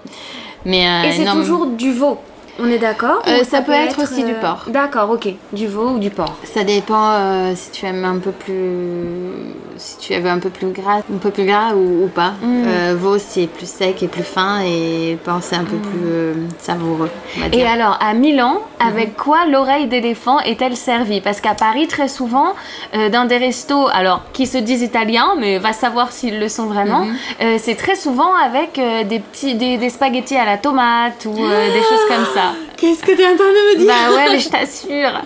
Mais 0.66 0.87
euh, 0.87 1.08
Et 1.08 1.12
c'est 1.12 1.25
toujours 1.25 1.66
du 1.66 1.92
veau. 1.92 2.18
On 2.58 2.68
est 2.68 2.78
d'accord 2.78 3.23
Euh, 3.28 3.44
ça 3.44 3.62
peut 3.62 3.73
être 3.73 4.02
aussi 4.02 4.25
du 4.25 4.32
euh, 4.32 4.40
porc. 4.40 4.64
D'accord, 4.68 5.11
ok. 5.11 5.28
Du 5.52 5.66
veau 5.66 5.90
ou 5.90 5.99
du 5.99 6.11
porc. 6.11 6.37
Ça 6.44 6.64
dépend 6.64 7.12
euh, 7.12 7.52
si 7.54 7.70
tu 7.70 7.87
aimes 7.87 8.04
un 8.04 8.18
peu 8.18 8.32
plus, 8.32 9.52
si 9.78 9.99
tu 9.99 10.14
veux 10.18 10.28
un 10.30 10.38
peu 10.38 10.50
plus 10.50 10.68
gras, 10.68 10.99
un 11.12 11.18
peu 11.21 11.30
plus 11.30 11.45
gras 11.45 11.75
ou, 11.75 12.04
ou 12.04 12.09
pas. 12.09 12.33
Mm. 12.42 12.64
Euh, 12.66 12.95
veau 12.99 13.18
c'est 13.18 13.47
plus 13.47 13.68
sec 13.68 14.02
et 14.02 14.09
plus 14.09 14.23
fin 14.23 14.61
et 14.64 15.18
porc 15.25 15.38
c'est 15.42 15.56
un 15.56 15.64
peu 15.64 15.76
plus 15.76 16.00
euh, 16.04 16.35
savoureux. 16.59 17.11
on 17.37 17.40
va 17.40 17.47
Et 17.47 17.50
dire. 17.50 17.68
alors, 17.68 17.99
à 18.00 18.14
Milan, 18.14 18.61
avec 18.80 19.16
quoi 19.16 19.47
l'oreille 19.47 19.87
d'éléphant 19.87 20.40
est-elle 20.40 20.76
servie? 20.76 21.21
Parce 21.21 21.40
qu'à 21.40 21.54
Paris, 21.54 21.87
très 21.88 22.09
souvent, 22.09 22.54
euh, 22.95 23.09
dans 23.09 23.25
des 23.26 23.37
restos, 23.38 23.88
alors 23.92 24.23
qui 24.33 24.47
se 24.47 24.59
disent 24.59 24.83
italiens, 24.83 25.35
mais 25.38 25.59
va 25.59 25.73
savoir 25.73 26.12
s'ils 26.12 26.38
le 26.40 26.49
sont 26.49 26.66
vraiment, 26.66 27.00
Mhm. 27.04 27.16
euh, 27.42 27.56
c'est 27.59 27.75
très 27.76 27.97
souvent 27.97 28.35
avec 28.35 28.80
des 29.09 29.21
petits, 29.21 29.54
des, 29.54 29.76
des 29.78 29.90
spaghettis 29.90 30.37
à 30.37 30.45
la 30.45 30.59
tomate 30.59 31.25
ou 31.26 31.33
des 31.35 31.83
choses 31.83 32.04
comme 32.09 32.26
ça. 32.35 32.52
Qu'est-ce 32.76 33.02
que 33.02 33.12
tu 33.12 33.21
es 33.23 33.26
en 33.26 33.37
train 33.37 33.47
de 33.47 33.80
me 33.80 33.87
Bah 33.87 34.14
ouais, 34.14 34.33
mais 34.33 34.38
je 34.38 34.49
t'assure. 34.50 35.23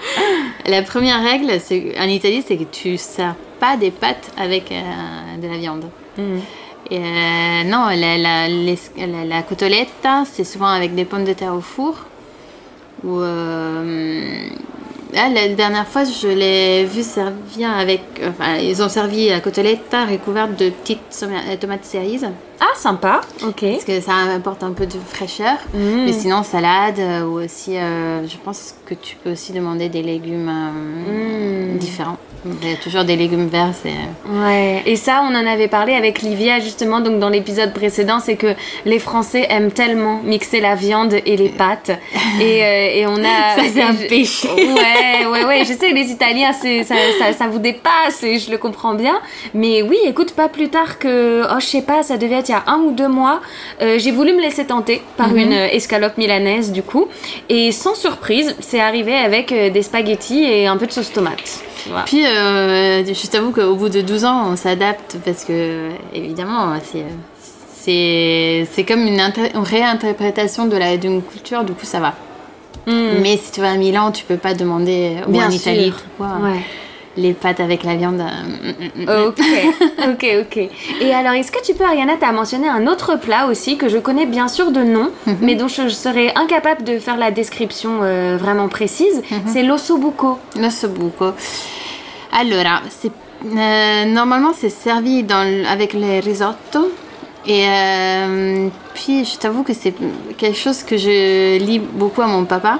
La 0.66 0.83
première 0.83 1.21
règle 1.23 1.52
c'est 1.61 1.95
en 2.00 2.04
Italie, 2.04 2.45
c'est 2.47 2.57
que 2.57 2.64
tu 2.64 2.97
sers 2.97 3.35
pas 3.60 3.76
des 3.76 3.90
pâtes 3.90 4.30
avec 4.36 4.72
euh, 4.72 4.80
de 5.40 5.46
la 5.46 5.56
viande. 5.58 5.84
Et 6.90 6.98
euh, 6.98 7.62
non, 7.64 7.86
la, 7.88 8.18
la, 8.18 8.48
les- 8.48 8.78
la, 8.96 9.24
la 9.24 9.42
cotoletta, 9.42 10.24
c'est 10.32 10.44
souvent 10.44 10.66
avec 10.68 10.94
des 10.94 11.04
pommes 11.04 11.24
de 11.24 11.34
terre 11.34 11.54
au 11.54 11.60
four. 11.60 11.94
Ou 13.04 13.20
euh, 13.20 14.48
là, 15.12 15.28
la 15.28 15.48
dernière 15.48 15.86
fois, 15.86 16.02
je 16.04 16.28
l'ai 16.28 16.84
vu 16.84 17.02
servir 17.02 17.70
avec. 17.76 18.02
Enfin, 18.28 18.56
ils 18.56 18.82
ont 18.82 18.88
servi 18.88 19.28
la 19.28 19.40
cotoletta 19.40 20.04
recouverte 20.06 20.58
de 20.58 20.70
petites 20.70 21.24
tomates 21.60 21.84
cerises. 21.84 22.28
Ah, 22.60 22.66
sympa. 22.76 23.22
Ok. 23.46 23.62
Parce 23.62 23.84
que 23.84 24.00
ça 24.00 24.12
apporte 24.36 24.62
un 24.62 24.72
peu 24.72 24.86
de 24.86 24.96
fraîcheur. 25.12 25.56
Mm. 25.74 26.04
Mais 26.04 26.12
sinon, 26.12 26.42
salade 26.42 26.98
euh, 26.98 27.22
ou 27.24 27.40
aussi, 27.42 27.76
euh, 27.76 28.26
je 28.28 28.36
pense 28.44 28.74
que 28.86 28.94
tu 28.94 29.16
peux 29.16 29.32
aussi 29.32 29.52
demander 29.52 29.88
des 29.88 30.02
légumes 30.02 30.48
euh, 30.50 31.74
Mm. 31.74 31.78
différents. 31.78 32.18
Il 32.62 32.70
y 32.70 32.72
a 32.72 32.76
toujours 32.76 33.04
des 33.04 33.16
légumes 33.16 33.48
verts, 33.48 33.74
c'est. 33.82 33.90
Ouais, 34.30 34.82
et 34.86 34.96
ça, 34.96 35.22
on 35.24 35.34
en 35.34 35.46
avait 35.46 35.68
parlé 35.68 35.92
avec 35.92 36.22
Livia 36.22 36.58
justement, 36.58 37.00
donc 37.00 37.18
dans 37.18 37.28
l'épisode 37.28 37.74
précédent, 37.74 38.18
c'est 38.18 38.36
que 38.36 38.54
les 38.86 38.98
Français 38.98 39.46
aiment 39.50 39.70
tellement 39.72 40.20
mixer 40.24 40.60
la 40.62 40.74
viande 40.74 41.12
et 41.26 41.36
les 41.36 41.50
pâtes, 41.50 41.90
et, 42.40 42.98
et 43.00 43.06
on 43.06 43.16
a. 43.18 43.56
Ça, 43.56 43.62
c'est 43.70 43.82
un 43.82 43.92
je- 43.92 44.06
péché. 44.08 44.48
Ouais, 44.48 45.26
ouais, 45.26 45.44
ouais. 45.44 45.64
Je 45.66 45.74
sais, 45.74 45.90
les 45.92 46.10
Italiens, 46.10 46.52
c'est 46.54 46.82
ça, 46.84 46.94
ça, 47.18 47.34
ça 47.34 47.46
vous 47.46 47.58
dépasse, 47.58 48.22
et 48.22 48.38
je 48.38 48.50
le 48.50 48.56
comprends 48.56 48.94
bien. 48.94 49.20
Mais 49.52 49.82
oui, 49.82 49.98
écoute, 50.06 50.32
pas 50.32 50.48
plus 50.48 50.70
tard 50.70 50.98
que, 50.98 51.42
oh, 51.44 51.56
je 51.60 51.66
sais 51.66 51.82
pas, 51.82 52.02
ça 52.02 52.16
devait 52.16 52.36
être 52.36 52.48
il 52.50 52.52
y 52.52 52.57
a 52.57 52.64
un 52.66 52.78
ou 52.80 52.90
deux 52.92 53.09
mois, 53.09 53.40
euh, 53.80 53.99
j'ai 53.99 54.11
voulu 54.11 54.33
me 54.33 54.40
laisser 54.42 54.64
tenter 54.64 55.00
par 55.16 55.28
Mhm. 55.30 55.38
une 55.38 55.52
euh, 55.52 55.69
escalope 55.78 56.19
milanaise 56.19 56.73
du 56.73 56.83
coup, 56.83 57.07
et 57.49 57.71
sans 57.73 57.95
surprise, 57.95 58.54
c'est 58.61 58.80
arrivé 58.80 59.14
avec 59.14 59.52
euh, 59.52 59.71
des 59.71 59.83
spaghettis 59.83 60.42
et 60.45 60.66
un 60.66 60.76
peu 60.76 60.87
de 60.87 60.92
sauce 60.92 61.12
tomate. 61.12 61.61
Voilà. 61.87 62.04
Puis, 62.04 62.26
euh, 62.26 63.02
je 63.04 63.26
t'avoue 63.28 63.52
qu'au 63.52 63.75
bout 63.75 63.88
de 63.88 64.02
12 64.02 64.25
ans, 64.26 64.49
on 64.52 64.57
s'adapte 64.57 65.16
parce 65.25 65.45
que, 65.45 65.88
évidemment, 66.12 66.75
c'est. 66.83 67.04
Comme 68.87 69.07
une, 69.07 69.21
inter- 69.21 69.50
une 69.54 69.62
réinterprétation 69.62 70.66
de 70.66 70.76
la 70.76 70.97
d'une 70.97 71.23
culture, 71.23 71.64
du 71.64 71.73
coup 71.73 71.85
ça 71.87 72.00
va. 72.00 72.14
Mm. 72.87 73.21
Mais 73.23 73.37
si 73.37 73.52
tu 73.52 73.61
vas 73.61 73.71
à 73.71 73.76
Milan, 73.76 74.11
tu 74.12 74.25
peux 74.25 74.37
pas 74.37 74.54
demander, 74.54 75.16
ou 75.26 75.33
Bien 75.33 75.49
en. 75.49 75.50
Italie, 75.50 75.92
Ouais. 76.19 76.61
Les 77.16 77.32
pâtes 77.32 77.60
avec 77.60 77.82
la 77.84 77.96
viande. 77.96 78.20
euh, 78.20 78.24
mm, 78.26 79.02
mm, 79.02 79.04
mm. 79.04 79.28
Ok, 79.28 79.40
ok, 80.12 80.26
ok. 80.42 80.68
Et 81.00 81.12
alors, 81.14 81.32
est-ce 81.32 81.50
que 81.52 81.62
tu 81.64 81.74
peux, 81.74 81.84
Ariana, 81.84 82.14
t'as 82.18 82.32
mentionné 82.32 82.68
un 82.68 82.86
autre 82.86 83.16
plat 83.16 83.46
aussi 83.46 83.76
que 83.76 83.88
je 83.88 83.98
connais 83.98 84.26
bien 84.26 84.48
sûr 84.48 84.70
de 84.72 84.82
nom, 84.82 85.10
Mhm. 85.26 85.36
mais 85.42 85.54
dont 85.56 85.68
je 85.68 85.88
serais 85.88 86.32
incapable 86.36 86.84
de 86.84 86.98
faire 86.98 87.16
la 87.16 87.30
description 87.30 88.00
euh, 88.02 88.36
vraiment 88.40 88.68
précise. 88.68 89.22
Mhm. 89.30 89.40
C'est 89.46 89.62
l'ossobuco. 89.62 90.38
L'ossobuco. 90.58 91.32
Allora, 92.32 92.82
c'est, 92.88 93.10
euh, 93.44 94.04
normalement 94.04 94.52
c'est 94.56 94.70
servi 94.70 95.22
dans, 95.24 95.42
le- 95.42 95.66
avec 95.66 95.92
les 95.94 96.20
risotto. 96.20 96.90
Et 97.46 97.64
puis 98.94 99.24
je 99.24 99.38
t'avoue 99.38 99.62
que 99.62 99.72
c'est 99.72 99.94
quelque 100.36 100.56
chose 100.58 100.82
que 100.82 100.96
je 100.98 101.58
lis 101.58 101.78
beaucoup 101.78 102.20
à 102.22 102.26
mon 102.26 102.44
papa. 102.44 102.78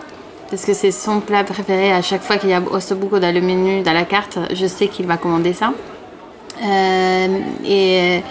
Parce 0.51 0.65
que 0.65 0.75
c'est 0.75 0.91
son 0.91 1.21
plat 1.21 1.45
préféré. 1.45 1.93
À 1.93 2.03
chaque 2.03 2.23
fois 2.23 2.37
qu'il 2.37 2.51
y 2.51 2.55
a 2.55 2.61
ossobuco 2.61 3.19
dans 3.21 3.33
le 3.33 3.41
menu, 3.41 3.83
dans 3.83 3.93
la 3.93 4.05
carte, 4.05 4.39
je 4.53 4.67
sais 4.67 4.89
qu'il 4.89 5.07
va 5.07 5.17
commander 5.17 5.53
ça. 5.53 5.73
Euh, 6.63 7.39
et 7.65 8.23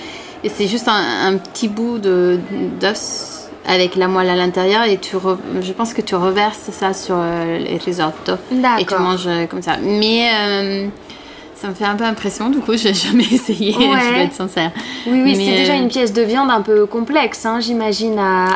et 0.42 0.48
c'est 0.50 0.68
juste 0.68 0.88
un, 0.88 1.28
un 1.34 1.38
petit 1.38 1.68
bout 1.68 1.98
de, 2.00 2.40
d'os 2.80 3.50
avec 3.66 3.96
la 3.96 4.08
moelle 4.08 4.30
à 4.30 4.36
l'intérieur. 4.36 4.84
Et 4.84 4.98
tu 4.98 5.16
re- 5.18 5.38
je 5.62 5.72
pense 5.74 5.94
que 5.94 6.02
tu 6.02 6.16
reverses 6.16 6.70
ça 6.72 6.94
sur 6.94 7.16
euh, 7.18 7.58
les 7.58 7.78
risotto. 7.78 8.34
Et 8.80 8.86
tu 8.86 8.96
manges 8.96 9.28
euh, 9.28 9.46
comme 9.48 9.62
ça. 9.62 9.78
Mais 9.82 10.30
euh, 10.34 10.88
ça 11.60 11.68
me 11.68 11.74
fait 11.74 11.86
un 11.86 11.96
peu 11.96 12.04
impression, 12.04 12.50
du 12.50 12.60
coup, 12.60 12.78
j'ai 12.78 12.94
jamais 12.94 13.26
essayé, 13.26 13.74
je 13.74 14.14
vais 14.14 14.24
être 14.24 14.34
sincère. 14.34 14.72
Oui, 15.08 15.22
oui, 15.24 15.36
c'est 15.36 15.58
déjà 15.58 15.74
une 15.74 15.88
pièce 15.88 16.14
de 16.14 16.22
viande 16.22 16.50
un 16.50 16.62
peu 16.62 16.86
complexe, 16.86 17.46
hein, 17.46 17.60
j'imagine, 17.60 18.18
à, 18.18 18.48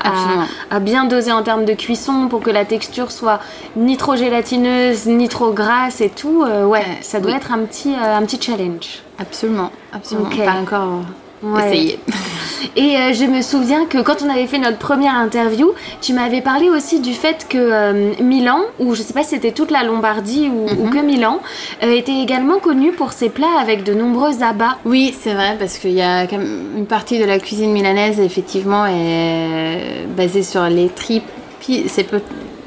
à, 0.69 0.79
bien 0.79 1.05
doser 1.05 1.31
en 1.31 1.43
termes 1.43 1.65
de 1.65 1.73
cuisson 1.73 2.27
pour 2.29 2.41
que 2.41 2.49
la 2.49 2.65
texture 2.65 3.11
soit 3.11 3.39
ni 3.75 3.97
trop 3.97 4.15
gélatineuse, 4.15 5.05
ni 5.05 5.27
trop 5.27 5.51
grasse 5.51 6.01
et 6.01 6.09
tout. 6.09 6.43
ouais, 6.43 6.85
ça 7.01 7.19
doit 7.19 7.35
être 7.35 7.51
un 7.51 7.59
petit, 7.59 7.93
un 7.95 8.21
petit 8.21 8.39
challenge. 8.41 9.01
Absolument, 9.19 9.71
absolument. 9.91 10.29
Pas 10.29 10.53
encore 10.53 11.01
ouais. 11.43 11.99
Et 12.75 12.97
euh, 12.97 13.13
je 13.13 13.25
me 13.25 13.41
souviens 13.41 13.85
que 13.85 13.99
quand 13.99 14.23
on 14.23 14.29
avait 14.29 14.47
fait 14.47 14.57
notre 14.57 14.77
première 14.77 15.15
interview, 15.15 15.73
tu 16.01 16.13
m'avais 16.13 16.41
parlé 16.41 16.69
aussi 16.69 16.99
du 16.99 17.13
fait 17.13 17.45
que 17.47 17.57
euh, 17.57 18.13
Milan, 18.21 18.61
ou 18.79 18.95
je 18.95 19.01
sais 19.01 19.13
pas 19.13 19.23
si 19.23 19.29
c'était 19.29 19.51
toute 19.51 19.69
la 19.69 19.83
Lombardie 19.83 20.49
ou, 20.49 20.85
mhm. 20.85 20.89
que 20.89 20.99
Milan, 20.99 21.39
euh, 21.83 21.91
était 21.91 22.19
également 22.19 22.59
connu 22.59 22.91
pour 22.91 23.13
ses 23.13 23.29
plats 23.29 23.59
avec 23.61 23.83
de 23.83 23.93
nombreux 23.93 24.41
abats. 24.41 24.77
Oui, 24.85 25.13
c'est 25.19 25.33
vrai, 25.33 25.55
parce 25.59 25.77
qu'il 25.77 25.91
y 25.91 26.01
a 26.01 26.23
une 26.31 26.87
partie 26.87 27.19
de 27.19 27.25
la 27.25 27.39
cuisine 27.39 27.71
milanaise, 27.71 28.19
effectivement, 28.19 28.85
est 28.87 30.07
basée 30.15 30.43
sur 30.43 30.63
les 30.63 30.89
tripes. 30.89 31.23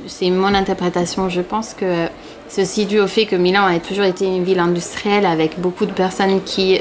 C'est 0.06 0.30
mon 0.30 0.54
interprétation. 0.54 1.28
Je 1.28 1.40
pense 1.40 1.75
que 1.75 2.06
ceci 2.49 2.87
dû 2.87 3.00
au 3.00 3.09
fait 3.09 3.26
que 3.26 3.37
Milan 3.37 3.66
a 3.66 3.78
toujours 3.80 4.04
été 4.04 4.25
une 4.25 4.45
ville 4.45 4.61
industrielle 4.61 5.26
avec 5.26 5.61
beaucoup 5.61 5.85
de 5.85 5.92
personnes 5.92 6.40
qui 6.45 6.78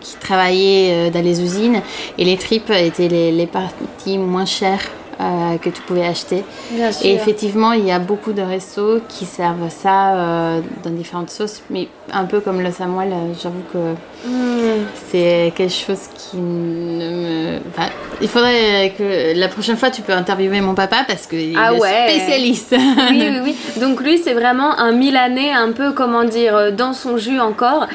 qui 0.00 0.16
travaillaient 0.16 1.08
euh, 1.08 1.10
dans 1.10 1.22
les 1.22 1.40
usines. 1.40 1.80
Et 2.18 2.24
les 2.24 2.36
tripes 2.36 2.70
étaient 2.70 3.08
les, 3.08 3.32
les 3.32 3.46
parties 3.46 4.18
moins 4.18 4.46
chères 4.46 4.90
euh, 5.20 5.58
que 5.58 5.70
tu 5.70 5.82
pouvais 5.82 6.04
acheter. 6.04 6.44
Et 7.02 7.14
effectivement, 7.14 7.72
il 7.72 7.84
y 7.86 7.92
a 7.92 7.98
beaucoup 7.98 8.32
de 8.32 8.42
restos 8.42 9.00
qui 9.08 9.24
servent 9.24 9.70
ça 9.70 10.14
euh, 10.14 10.60
dans 10.82 10.90
différentes 10.90 11.30
sauces, 11.30 11.62
mais 11.70 11.88
un 12.12 12.24
peu 12.24 12.40
comme 12.40 12.60
le 12.60 12.70
samoil, 12.70 13.12
j'avoue 13.40 13.62
que 13.72 13.94
hmm. 14.28 14.84
c'est 15.10 15.52
quelque 15.56 15.72
chose 15.72 16.00
qui 16.16 16.36
ne 16.36 17.10
me. 17.10 17.58
il 18.20 18.28
faudrait 18.28 18.94
que 18.96 19.38
la 19.38 19.48
prochaine 19.48 19.76
fois 19.76 19.90
tu 19.90 20.02
peux 20.02 20.12
interviewer 20.12 20.60
mon 20.60 20.74
papa 20.74 21.04
parce 21.06 21.26
qu'il 21.26 21.56
ah 21.56 21.72
est 21.72 22.12
spécialiste. 22.12 22.74
oui, 23.10 23.28
oui, 23.30 23.38
oui. 23.44 23.56
Donc 23.80 24.00
lui, 24.00 24.18
c'est 24.18 24.34
vraiment 24.34 24.78
un 24.78 24.92
Milanais, 24.92 25.52
un 25.52 25.72
peu 25.72 25.92
comment 25.92 26.24
dire, 26.24 26.72
dans 26.72 26.92
son 26.92 27.16
jus 27.16 27.40
encore, 27.40 27.86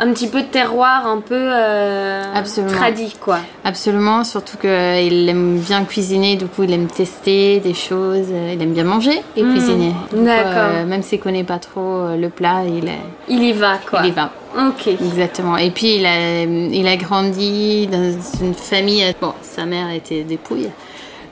un 0.00 0.12
petit 0.12 0.28
peu 0.28 0.42
de 0.42 0.46
terroir, 0.46 1.06
un 1.06 1.20
peu 1.20 1.34
euh, 1.34 2.22
tradit, 2.68 3.16
quoi. 3.20 3.38
Absolument, 3.64 4.24
surtout 4.24 4.56
qu'il 4.56 5.28
aime 5.28 5.58
bien 5.58 5.84
cuisiner, 5.84 6.36
du 6.46 6.52
coup, 6.52 6.62
il 6.62 6.72
aime 6.72 6.86
tester 6.86 7.58
des 7.58 7.74
choses, 7.74 8.28
il 8.30 8.62
aime 8.62 8.72
bien 8.72 8.84
manger 8.84 9.20
et 9.36 9.42
hmm. 9.42 9.52
cuisiner. 9.52 9.92
D'accord. 10.12 10.70
Euh, 10.76 10.86
même 10.86 11.02
s'il 11.02 11.18
connaît 11.18 11.42
pas 11.42 11.58
trop 11.58 11.80
euh, 11.80 12.16
le 12.16 12.28
plat, 12.28 12.62
il. 12.64 12.88
Il 13.28 13.42
y 13.42 13.52
va, 13.52 13.78
quoi. 13.78 14.00
Il 14.04 14.08
y 14.08 14.10
va. 14.12 14.30
Ok. 14.56 14.86
Exactement. 14.86 15.56
Et 15.56 15.70
puis, 15.70 15.96
il 15.96 16.06
a, 16.06 16.42
il 16.42 16.86
a 16.86 16.96
grandi 16.96 17.88
dans 17.88 18.12
une 18.40 18.54
famille. 18.54 19.04
Bon, 19.20 19.32
sa 19.42 19.66
mère 19.66 19.90
était 19.90 20.22
dépouille. 20.22 20.70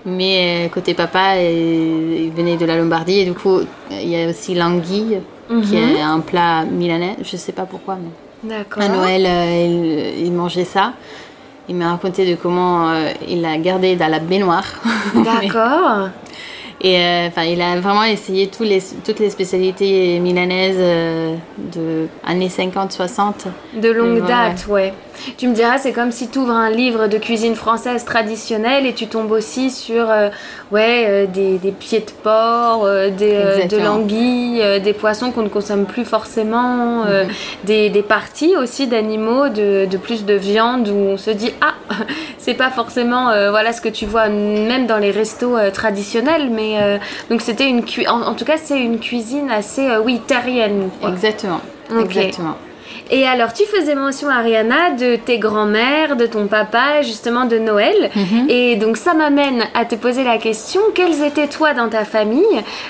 Mais 0.04 0.66
euh, 0.66 0.68
côté 0.68 0.94
papa, 0.94 1.40
il 1.40 2.33
venait 2.37 2.56
de 2.56 2.66
la 2.66 2.76
Lombardie. 2.76 3.21
Et 3.21 3.25
du 3.25 3.35
coup, 3.35 3.61
il 3.92 4.09
y 4.09 4.21
a 4.21 4.28
aussi 4.28 4.56
l'anguille, 4.56 5.21
qui 5.49 5.76
mhm. 5.76 5.97
est 5.97 6.00
un 6.00 6.21
plat 6.21 6.64
milanais. 6.64 7.16
Je 7.23 7.37
sais 7.37 7.52
pas 7.52 7.66
pourquoi, 7.66 7.97
mais. 8.02 8.49
D'accord. 8.56 8.83
À 8.83 8.88
Noël, 8.88 9.23
il, 9.23 10.26
il, 10.26 10.33
mangeait 10.33 10.64
ça. 10.64 10.92
Il 11.68 11.76
m'a 11.76 11.92
raconté 11.92 12.30
de 12.30 12.35
comment 12.35 12.90
euh, 12.90 13.11
il 13.26 13.40
l'a 13.40 13.56
gardé 13.56 13.97
dans 13.97 14.09
la 14.09 14.18
baignoire. 14.18 14.64
D'accord. 15.14 16.11
Et 16.80 16.99
euh, 16.99 17.28
il 17.47 17.62
a 17.62 17.80
vraiment 17.80 18.04
essayé 18.04 18.49
tous 18.49 18.64
les, 18.64 18.83
toutes 19.04 19.18
les 19.18 19.30
spécialités 19.30 20.18
milanaises 20.21 20.76
euh, 20.78 21.35
de 21.56 22.06
années 22.26 22.49
50-60. 22.49 23.47
De 23.80 23.90
longue 23.90 24.26
date, 24.26 24.66
ouais. 24.68 24.92
Tu 25.37 25.49
me 25.49 25.54
diras, 25.54 25.78
c'est 25.78 25.93
comme 25.93 26.12
si 26.12 26.28
tu 26.28 26.38
ouvres 26.38 26.52
un 26.52 26.71
livre 26.71 27.07
de 27.07 27.19
cuisine 27.19 27.54
française 27.54 28.04
traditionnelle 28.04 28.87
et 28.87 28.93
tu 28.93 29.07
tombes 29.07 29.31
aussi 29.31 29.71
sur 29.71 30.11
euh, 30.11 30.28
ouais, 30.71 31.04
euh, 31.09 31.26
des, 31.26 31.59
des, 31.59 31.73
pieds 31.73 32.00
de 32.00 32.11
porc, 32.23 32.85
euh, 32.85 33.11
des, 33.11 33.66
de 33.69 33.76
l'anguille, 33.78 34.62
des 34.81 34.93
poissons 34.93 35.31
qu'on 35.31 35.43
ne 35.43 35.49
consomme 35.49 35.87
plus 35.87 36.04
forcément, 36.04 37.04
mhm. 37.04 37.28
des, 37.64 37.90
des, 37.90 38.02
parties 38.02 38.57
aussi 38.57 38.87
d'animaux, 38.87 39.49
de, 39.49 39.87
de, 39.87 39.97
plus 39.97 40.25
de 40.25 40.35
viande 40.35 40.88
où 40.88 40.95
on 40.95 41.16
se 41.16 41.31
dit 41.31 41.52
ah, 41.61 41.75
c'est 42.38 42.54
pas 42.54 42.71
forcément 42.71 43.26
voilà 43.50 43.73
ce 43.73 43.81
que 43.81 43.88
tu 43.88 44.07
vois 44.07 44.28
même 44.28 44.87
dans 44.87 44.99
les 44.99 45.11
restos 45.11 45.57
traditionnels, 45.73 46.50
mais 46.50 46.99
donc 47.31 47.40
c'était 47.40 47.69
une 47.69 47.83
en, 48.09 48.23
en, 48.23 48.35
tout 48.35 48.45
cas 48.45 48.57
c'est 48.57 48.78
une 48.78 48.99
cuisine 48.99 49.50
assez 49.50 49.97
oui 50.04 50.21
terrienne. 50.26 50.90
Exactement. 51.07 51.61
Exactement. 52.00 52.57
Et 53.14 53.25
alors, 53.28 53.52
tu 53.52 53.62
faisais 53.64 53.94
mention, 53.94 54.28
Ariana, 54.28 54.90
de 54.90 55.14
tes 55.14 55.38
grands-mères, 55.38 56.16
de 56.16 56.27
ton 56.27 56.48
papa, 56.48 57.03
justement 57.03 57.44
de 57.44 57.61
Noël. 57.61 58.11
Mhm. 58.12 58.46
Et 58.50 58.74
donc, 58.74 58.96
ça 58.96 59.14
m'amène 59.14 59.62
à 59.72 59.85
te 59.85 59.94
poser 59.94 60.24
la 60.24 60.37
question 60.38 60.81
quelles 60.96 61.22
étaient, 61.22 61.46
toi, 61.46 61.74
dans 61.74 61.88
ta 61.88 62.05
famille, 62.05 62.42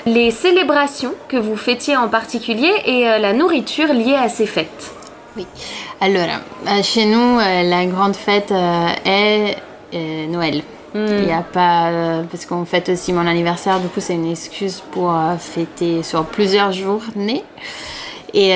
les 0.07 0.31
célébrations 0.31 1.13
que 1.27 1.37
vous 1.37 1.55
fêtiez 1.55 1.95
en 1.95 2.07
particulier 2.07 2.71
et 2.87 3.07
euh, 3.07 3.19
la 3.19 3.33
nourriture 3.33 3.93
liée 3.93 4.15
à 4.15 4.27
ces 4.27 4.47
fêtes? 4.47 4.95
Oui. 5.37 5.45
Alors, 6.01 6.39
euh, 6.69 6.81
chez 6.81 7.05
nous, 7.05 7.39
euh, 7.39 7.61
la 7.61 7.85
grande 7.85 8.15
fête 8.15 8.51
est 9.05 9.57
Noël. 10.27 10.63
Hmm. 10.95 11.05
Il 11.07 11.25
n'y 11.25 11.33
a 11.33 11.43
pas. 11.43 12.23
parce 12.31 12.47
qu'on 12.47 12.65
fête 12.65 12.89
aussi 12.89 13.13
mon 13.13 13.27
anniversaire, 13.27 13.79
du 13.79 13.89
coup, 13.89 13.99
c'est 13.99 14.15
une 14.15 14.31
excuse 14.31 14.81
pour 14.91 15.13
fêter 15.37 16.01
sur 16.01 16.25
plusieurs 16.25 16.71
journées. 16.71 17.43
Et 18.33 18.49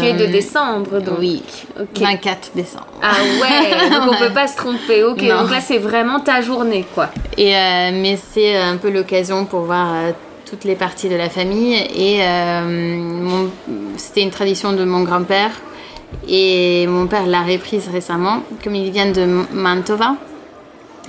tu 0.00 0.06
es 0.06 0.12
de 0.14 0.24
euh, 0.24 0.32
décembre, 0.32 1.00
donc. 1.00 1.18
Oui, 1.18 1.42
24 1.94 2.52
décembre. 2.54 2.86
Ah 3.02 3.14
ouais, 3.40 3.90
donc 3.90 4.12
on 4.12 4.16
peut 4.16 4.32
pas 4.32 4.46
se 4.46 4.56
tromper. 4.56 5.04
Ok, 5.04 5.20
donc 5.20 5.50
là 5.50 5.60
c'est 5.60 5.78
vraiment 5.78 6.20
ta 6.20 6.40
journée, 6.40 6.86
quoi. 6.94 7.10
Et 7.36 7.54
euh, 7.54 7.90
mais 7.92 8.18
c'est 8.32 8.56
un 8.56 8.76
peu 8.76 8.90
l'occasion 8.90 9.44
pour 9.44 9.60
voir 9.60 9.88
euh, 9.92 10.12
toutes 10.48 10.64
les 10.64 10.76
parties 10.76 11.08
de 11.08 11.16
la 11.16 11.28
famille. 11.28 11.74
Et 11.74 12.20
c'était 13.96 14.22
une 14.22 14.30
tradition 14.30 14.72
de 14.72 14.84
mon 14.84 15.02
grand-père. 15.02 15.50
Et 16.26 16.86
mon 16.86 17.06
père 17.06 17.26
l'a 17.26 17.42
reprise 17.42 17.88
récemment, 17.92 18.42
comme 18.64 18.74
il 18.74 18.90
vient 18.90 19.10
de 19.10 19.26
Mantova. 19.52 20.14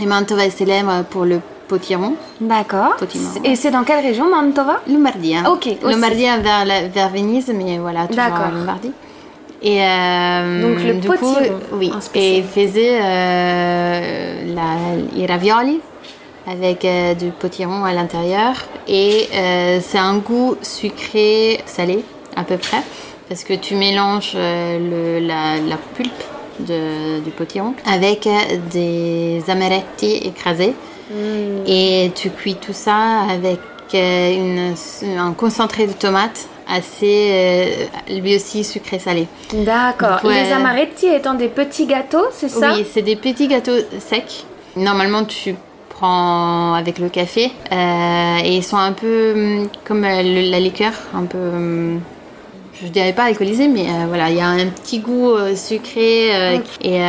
Et 0.02 0.06
Mantova 0.06 0.46
est 0.46 0.50
célèbre 0.50 1.06
pour 1.10 1.24
le 1.24 1.40
potiron. 1.70 2.16
D'accord. 2.42 2.96
Et 3.46 3.56
c'est 3.56 3.72
dans 3.72 3.84
quelle 3.84 4.04
région, 4.04 4.30
Mantova 4.30 4.82
Lombardie. 4.88 5.36
Hein. 5.36 5.44
Ok. 5.54 5.70
Lombardie 5.84 6.24
vers, 6.24 6.90
vers 6.94 7.10
Venise, 7.10 7.54
mais 7.56 7.78
voilà, 7.78 8.08
toujours 8.08 8.24
en 8.24 8.52
Lombardie. 8.58 8.92
Et 9.62 9.82
euh, 9.82 10.62
donc 10.62 10.84
le 10.84 10.94
potiron. 11.02 11.60
oui. 11.74 11.92
Et 12.16 12.44
faisait 12.44 13.00
euh, 13.02 14.56
la, 14.56 14.78
les 15.14 15.26
ravioli 15.26 15.82
avec 16.48 16.86
euh, 16.86 17.14
du 17.14 17.32
potiron 17.32 17.84
à 17.84 17.94
l'intérieur. 17.94 18.54
Et 18.88 19.28
c'est 19.82 19.98
un 19.98 20.18
goût 20.18 20.56
sucré, 20.62 21.60
salé 21.66 22.04
à 22.36 22.44
peu 22.44 22.58
près, 22.58 22.82
parce 23.28 23.44
que 23.44 23.54
tu 23.54 23.76
mélanges 23.76 24.34
le, 24.36 25.20
la, 25.20 25.58
la, 25.58 25.78
pulpe 25.96 26.24
de, 26.60 27.20
du 27.20 27.32
potiron 27.32 27.74
avec 27.86 28.28
des 28.72 29.44
amaretti 29.50 30.16
écrasés 30.26 30.74
Mm. 31.10 31.64
Et 31.68 32.12
tu 32.16 32.30
cuis 32.30 32.56
tout 32.56 32.74
ça 32.74 33.22
avec 33.30 33.60
euh, 33.94 34.32
une, 34.32 35.18
un 35.18 35.34
concentré 35.34 35.88
de 35.88 35.94
tomates 35.94 36.48
assez 36.68 37.30
euh, 37.32 37.66
lui 38.20 38.36
aussi 38.36 38.64
sucré 38.64 39.00
salé. 39.00 39.28
D'accord. 39.54 40.20
Les 40.24 40.52
amaretti 40.52 41.08
étant 41.08 41.34
des 41.34 41.48
petits 41.48 41.88
gâteaux, 41.88 42.28
c'est 42.32 42.50
ça? 42.50 42.74
Oui, 42.76 42.86
c'est 42.92 43.02
des 43.02 43.16
petits 43.16 43.48
gâteaux 43.48 43.80
secs. 44.00 44.46
Normalement, 44.76 45.24
tu 45.26 45.56
prends 45.90 46.76
avec 46.76 47.00
le 47.00 47.10
café 47.10 47.52
euh, 47.72 48.38
et 48.44 48.56
ils 48.56 48.64
sont 48.64 48.78
un 48.78 48.92
peu 48.92 49.34
hum, 49.36 49.70
comme 49.84 50.04
la 50.04 50.60
liqueur, 50.60 50.94
un 51.16 51.24
peu 51.24 51.40
hum, 51.40 52.02
je 52.80 52.88
dirais 52.88 53.14
pas 53.14 53.24
alcoolisé, 53.24 53.68
mais 53.68 53.88
voilà, 54.08 54.30
il 54.30 54.38
y 54.38 54.42
a 54.42 54.48
un 54.48 54.68
petit 54.68 55.00
goût 55.00 55.34
sucré. 55.56 56.56
Et 56.82 57.02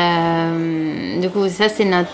du 1.21 1.29
coup, 1.31 1.47
ça, 1.49 1.69
c'est 1.69 1.85
notre 1.85 2.09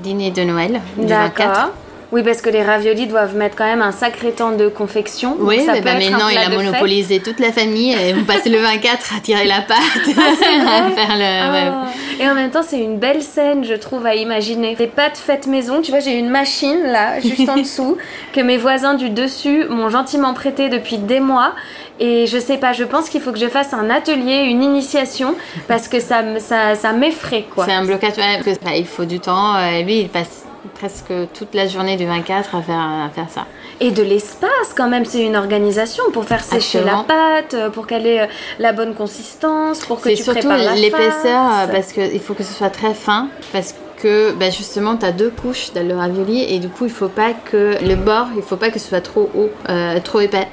dîner 0.00 0.30
de 0.30 0.42
Noël 0.42 0.80
24. 0.96 1.72
Oui, 2.10 2.22
parce 2.22 2.40
que 2.40 2.48
les 2.48 2.62
raviolis 2.62 3.06
doivent 3.06 3.36
mettre 3.36 3.54
quand 3.54 3.66
même 3.66 3.82
un 3.82 3.92
sacré 3.92 4.32
temps 4.32 4.52
de 4.52 4.68
confection. 4.68 5.36
Oui, 5.40 5.60
mais 5.66 5.82
bah 5.82 5.92
maintenant 5.92 6.28
il 6.30 6.38
a 6.38 6.48
monopolisé 6.48 7.20
toute 7.20 7.38
la 7.38 7.52
famille 7.52 7.92
et 7.92 8.14
vous 8.14 8.24
passez 8.24 8.48
le 8.48 8.58
24 8.58 9.14
à 9.14 9.20
tirer 9.20 9.44
la 9.44 9.60
pâte, 9.60 9.78
à 10.08 10.90
faire 10.90 11.16
le. 11.18 11.70
Ah. 11.70 11.86
Et 12.18 12.26
en 12.26 12.34
même 12.34 12.50
temps, 12.50 12.62
c'est 12.66 12.80
une 12.80 12.98
belle 12.98 13.22
scène, 13.22 13.62
je 13.62 13.74
trouve, 13.74 14.06
à 14.06 14.14
imaginer. 14.14 14.74
Des 14.74 14.86
pâtes 14.86 15.18
faites 15.18 15.46
maison, 15.46 15.82
tu 15.82 15.90
vois, 15.90 16.00
j'ai 16.00 16.18
une 16.18 16.30
machine 16.30 16.82
là, 16.82 17.20
juste 17.20 17.48
en 17.48 17.56
dessous, 17.58 17.98
que 18.32 18.40
mes 18.40 18.56
voisins 18.56 18.94
du 18.94 19.10
dessus 19.10 19.66
m'ont 19.68 19.90
gentiment 19.90 20.32
prêté 20.32 20.70
depuis 20.70 20.96
des 20.96 21.20
mois. 21.20 21.52
Et 22.00 22.26
je 22.26 22.38
sais 22.38 22.58
pas, 22.58 22.72
je 22.72 22.84
pense 22.84 23.08
qu'il 23.08 23.20
faut 23.20 23.32
que 23.32 23.38
je 23.38 23.48
fasse 23.48 23.72
un 23.74 23.90
atelier, 23.90 24.44
une 24.44 24.62
initiation, 24.62 25.34
parce 25.66 25.88
que 25.88 26.00
ça, 26.00 26.22
ça, 26.38 26.74
ça 26.74 26.92
m'effraie 26.92 27.44
quoi. 27.52 27.64
C'est 27.64 27.72
un 27.72 27.84
blocage, 27.84 28.14
que, 28.14 28.64
bah, 28.64 28.76
il 28.76 28.86
faut 28.86 29.04
du 29.04 29.20
temps. 29.20 29.58
et 29.58 29.82
lui, 29.82 30.00
il 30.00 30.08
passe 30.08 30.44
presque 30.74 31.12
toute 31.34 31.54
la 31.54 31.66
journée 31.66 31.96
du 31.96 32.06
24 32.06 32.54
à 32.54 32.62
faire, 32.62 32.78
à 32.78 33.10
faire 33.14 33.28
ça. 33.28 33.46
Et 33.80 33.90
de 33.90 34.02
l'espace 34.02 34.74
quand 34.76 34.88
même, 34.88 35.04
c'est 35.04 35.24
une 35.24 35.36
organisation 35.36 36.04
pour 36.12 36.24
faire 36.24 36.42
sécher 36.42 36.78
Absolument. 36.78 37.04
la 37.08 37.14
pâte, 37.14 37.54
euh, 37.54 37.70
pour 37.70 37.86
qu'elle 37.86 38.06
ait 38.06 38.22
euh, 38.22 38.26
la 38.58 38.72
bonne 38.72 38.94
consistance, 38.94 39.80
pour 39.84 40.00
que 40.00 40.10
C'est 40.10 40.16
tu 40.16 40.22
surtout 40.24 40.40
prépares 40.40 40.58
la 40.58 40.74
l'épaisseur 40.74 41.42
euh, 41.44 41.66
parce 41.72 41.92
qu'il 41.92 42.20
faut 42.20 42.34
que 42.34 42.42
ce 42.42 42.52
soit 42.52 42.70
très 42.70 42.94
fin 42.94 43.28
parce 43.52 43.74
que 44.02 44.32
bah, 44.32 44.50
justement 44.50 44.96
tu 44.96 45.06
as 45.06 45.12
deux 45.12 45.30
couches 45.30 45.72
dans 45.74 45.86
le 45.86 45.96
ravioli 45.96 46.42
et 46.42 46.58
du 46.58 46.68
coup 46.68 46.84
il 46.84 46.90
faut 46.90 47.08
pas 47.08 47.32
que 47.32 47.74
le 47.82 47.94
bord 47.94 48.28
il 48.36 48.42
faut 48.42 48.56
pas 48.56 48.70
que 48.70 48.78
ce 48.78 48.88
soit 48.88 49.00
trop 49.00 49.30
haut 49.34 49.50
euh, 49.68 49.98
trop 50.00 50.20
épais 50.20 50.48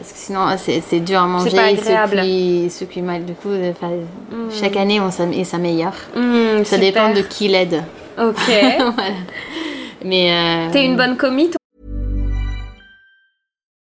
parce 0.00 0.12
que 0.12 0.18
sinon 0.18 0.46
c'est 0.58 0.80
c'est 0.80 1.00
dur 1.00 1.20
à 1.20 1.26
manger 1.26 1.54
pas 1.54 1.70
il 1.70 1.76
se 1.78 1.82
agréable. 1.82 2.70
se 2.70 2.84
cuit 2.84 3.02
mal 3.02 3.24
du 3.24 3.34
coup 3.34 3.48
euh, 3.50 3.70
enfin, 3.72 3.90
chaque 4.50 4.76
année 4.76 5.00
on 5.00 5.10
s'améliore 5.10 5.92
Mmh, 6.16 6.64
ça 6.64 6.76
super. 6.76 6.78
dépend 6.80 7.14
de 7.14 7.20
qui 7.20 7.46
l'aide 7.48 7.84
Ok. 8.18 8.34
voilà 8.46 9.14
mais 10.04 10.32
euh, 10.32 10.72
T'es 10.72 10.84
une 10.86 10.96
bonne 10.96 11.16
commis, 11.16 11.50
toi? 11.50 11.56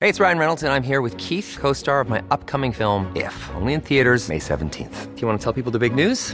Hey, 0.01 0.09
it's 0.09 0.19
Ryan 0.19 0.37
Reynolds, 0.39 0.63
and 0.63 0.71
I'm 0.71 0.81
here 0.81 1.01
with 1.01 1.15
Keith, 1.17 1.57
co 1.61 1.73
star 1.73 1.99
of 2.01 2.07
my 2.09 2.21
upcoming 2.31 2.71
film, 2.71 3.05
If, 3.15 3.49
only 3.59 3.73
in 3.73 3.81
theaters, 3.81 4.29
May 4.29 4.39
17th. 4.39 5.13
Do 5.13 5.21
you 5.21 5.27
want 5.27 5.39
to 5.39 5.43
tell 5.43 5.53
people 5.53 5.71
the 5.71 5.77
big 5.77 5.93
news? 5.93 6.33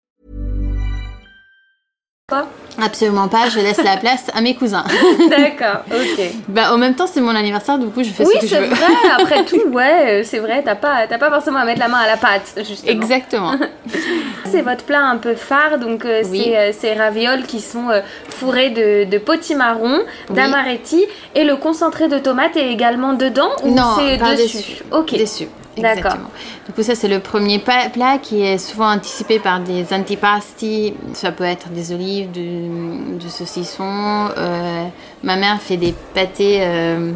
Absolument 2.81 3.27
pas 3.27 3.49
je 3.49 3.59
laisse 3.59 3.83
la 3.83 3.97
place 3.97 4.27
à 4.33 4.41
mes 4.41 4.55
cousins 4.55 4.85
D'accord, 5.29 5.81
ok. 5.91 6.25
bah, 6.47 6.73
en 6.73 6.77
même 6.77 6.95
temps 6.95 7.07
c'est 7.07 7.19
mon 7.19 7.35
anniversaire 7.35 7.77
du 7.77 7.87
coup 7.87 8.03
je 8.03 8.09
fais 8.09 8.25
Oui, 8.25 8.33
ce 8.35 8.39
que 8.41 8.47
je 8.47 8.55
c'est 8.55 8.61
veux 8.61 8.67
vrai, 8.67 8.85
après 9.19 9.43
tout, 9.45 9.61
ouais, 9.71 10.21
c'est 10.23 10.39
vrai, 10.39 10.61
t'as 10.63 10.75
pas, 10.75 11.07
pas 11.07 11.29
forcément 11.29 11.59
à 11.59 11.65
mettre 11.65 11.79
la 11.79 11.89
main 11.89 11.97
à 11.99 12.07
la 12.07 12.17
pâte, 12.17 12.53
justement. 12.65 12.91
exactement 12.91 13.55
C'est 14.49 14.61
votre 14.61 14.83
plat 14.85 15.01
un 15.05 15.17
peu 15.17 15.35
phare, 15.35 15.77
donc 15.79 16.03
euh, 16.05 16.23
Oui. 16.29 16.43
c'est 16.45 16.57
euh, 16.57 16.71
ces 16.73 16.93
ravioles 16.93 17.43
qui 17.43 17.59
sont 17.61 17.89
euh, 17.89 18.01
fourrés 18.29 18.69
de, 18.69 19.03
de 19.09 19.17
potimarron, 19.17 19.99
d'amaretti, 20.29 21.05
et 21.35 21.43
le 21.45 21.55
concentré 21.55 22.07
de 22.09 22.17
tomate 22.17 22.57
est 22.57 22.69
également 22.71 23.13
dedans 23.13 23.49
ou 23.63 23.73
Non, 23.73 23.95
c'est 23.97 24.17
pas 24.17 24.35
dessus, 24.35 24.57
dessus. 24.57 24.83
Ok. 24.91 25.17
Dessus. 25.17 25.47
Exactement. 25.77 26.29
Coup, 26.75 26.83
ça, 26.83 26.95
c'est 26.95 27.07
le 27.07 27.19
premier 27.19 27.59
plat 27.59 28.17
qui 28.21 28.41
est 28.41 28.57
souvent 28.57 28.91
anticipé 28.91 29.39
par 29.39 29.59
des 29.59 29.93
antipasti. 29.93 30.93
Ça 31.13 31.31
peut 31.31 31.43
être 31.43 31.69
des 31.69 31.91
olives, 31.91 32.31
du, 32.31 33.17
du 33.17 33.29
saucisson. 33.29 34.29
Euh, 34.37 34.85
ma 35.23 35.35
mère 35.35 35.61
fait 35.61 35.77
des 35.77 35.93
pâtés 36.13 36.59
euh, 36.61 37.11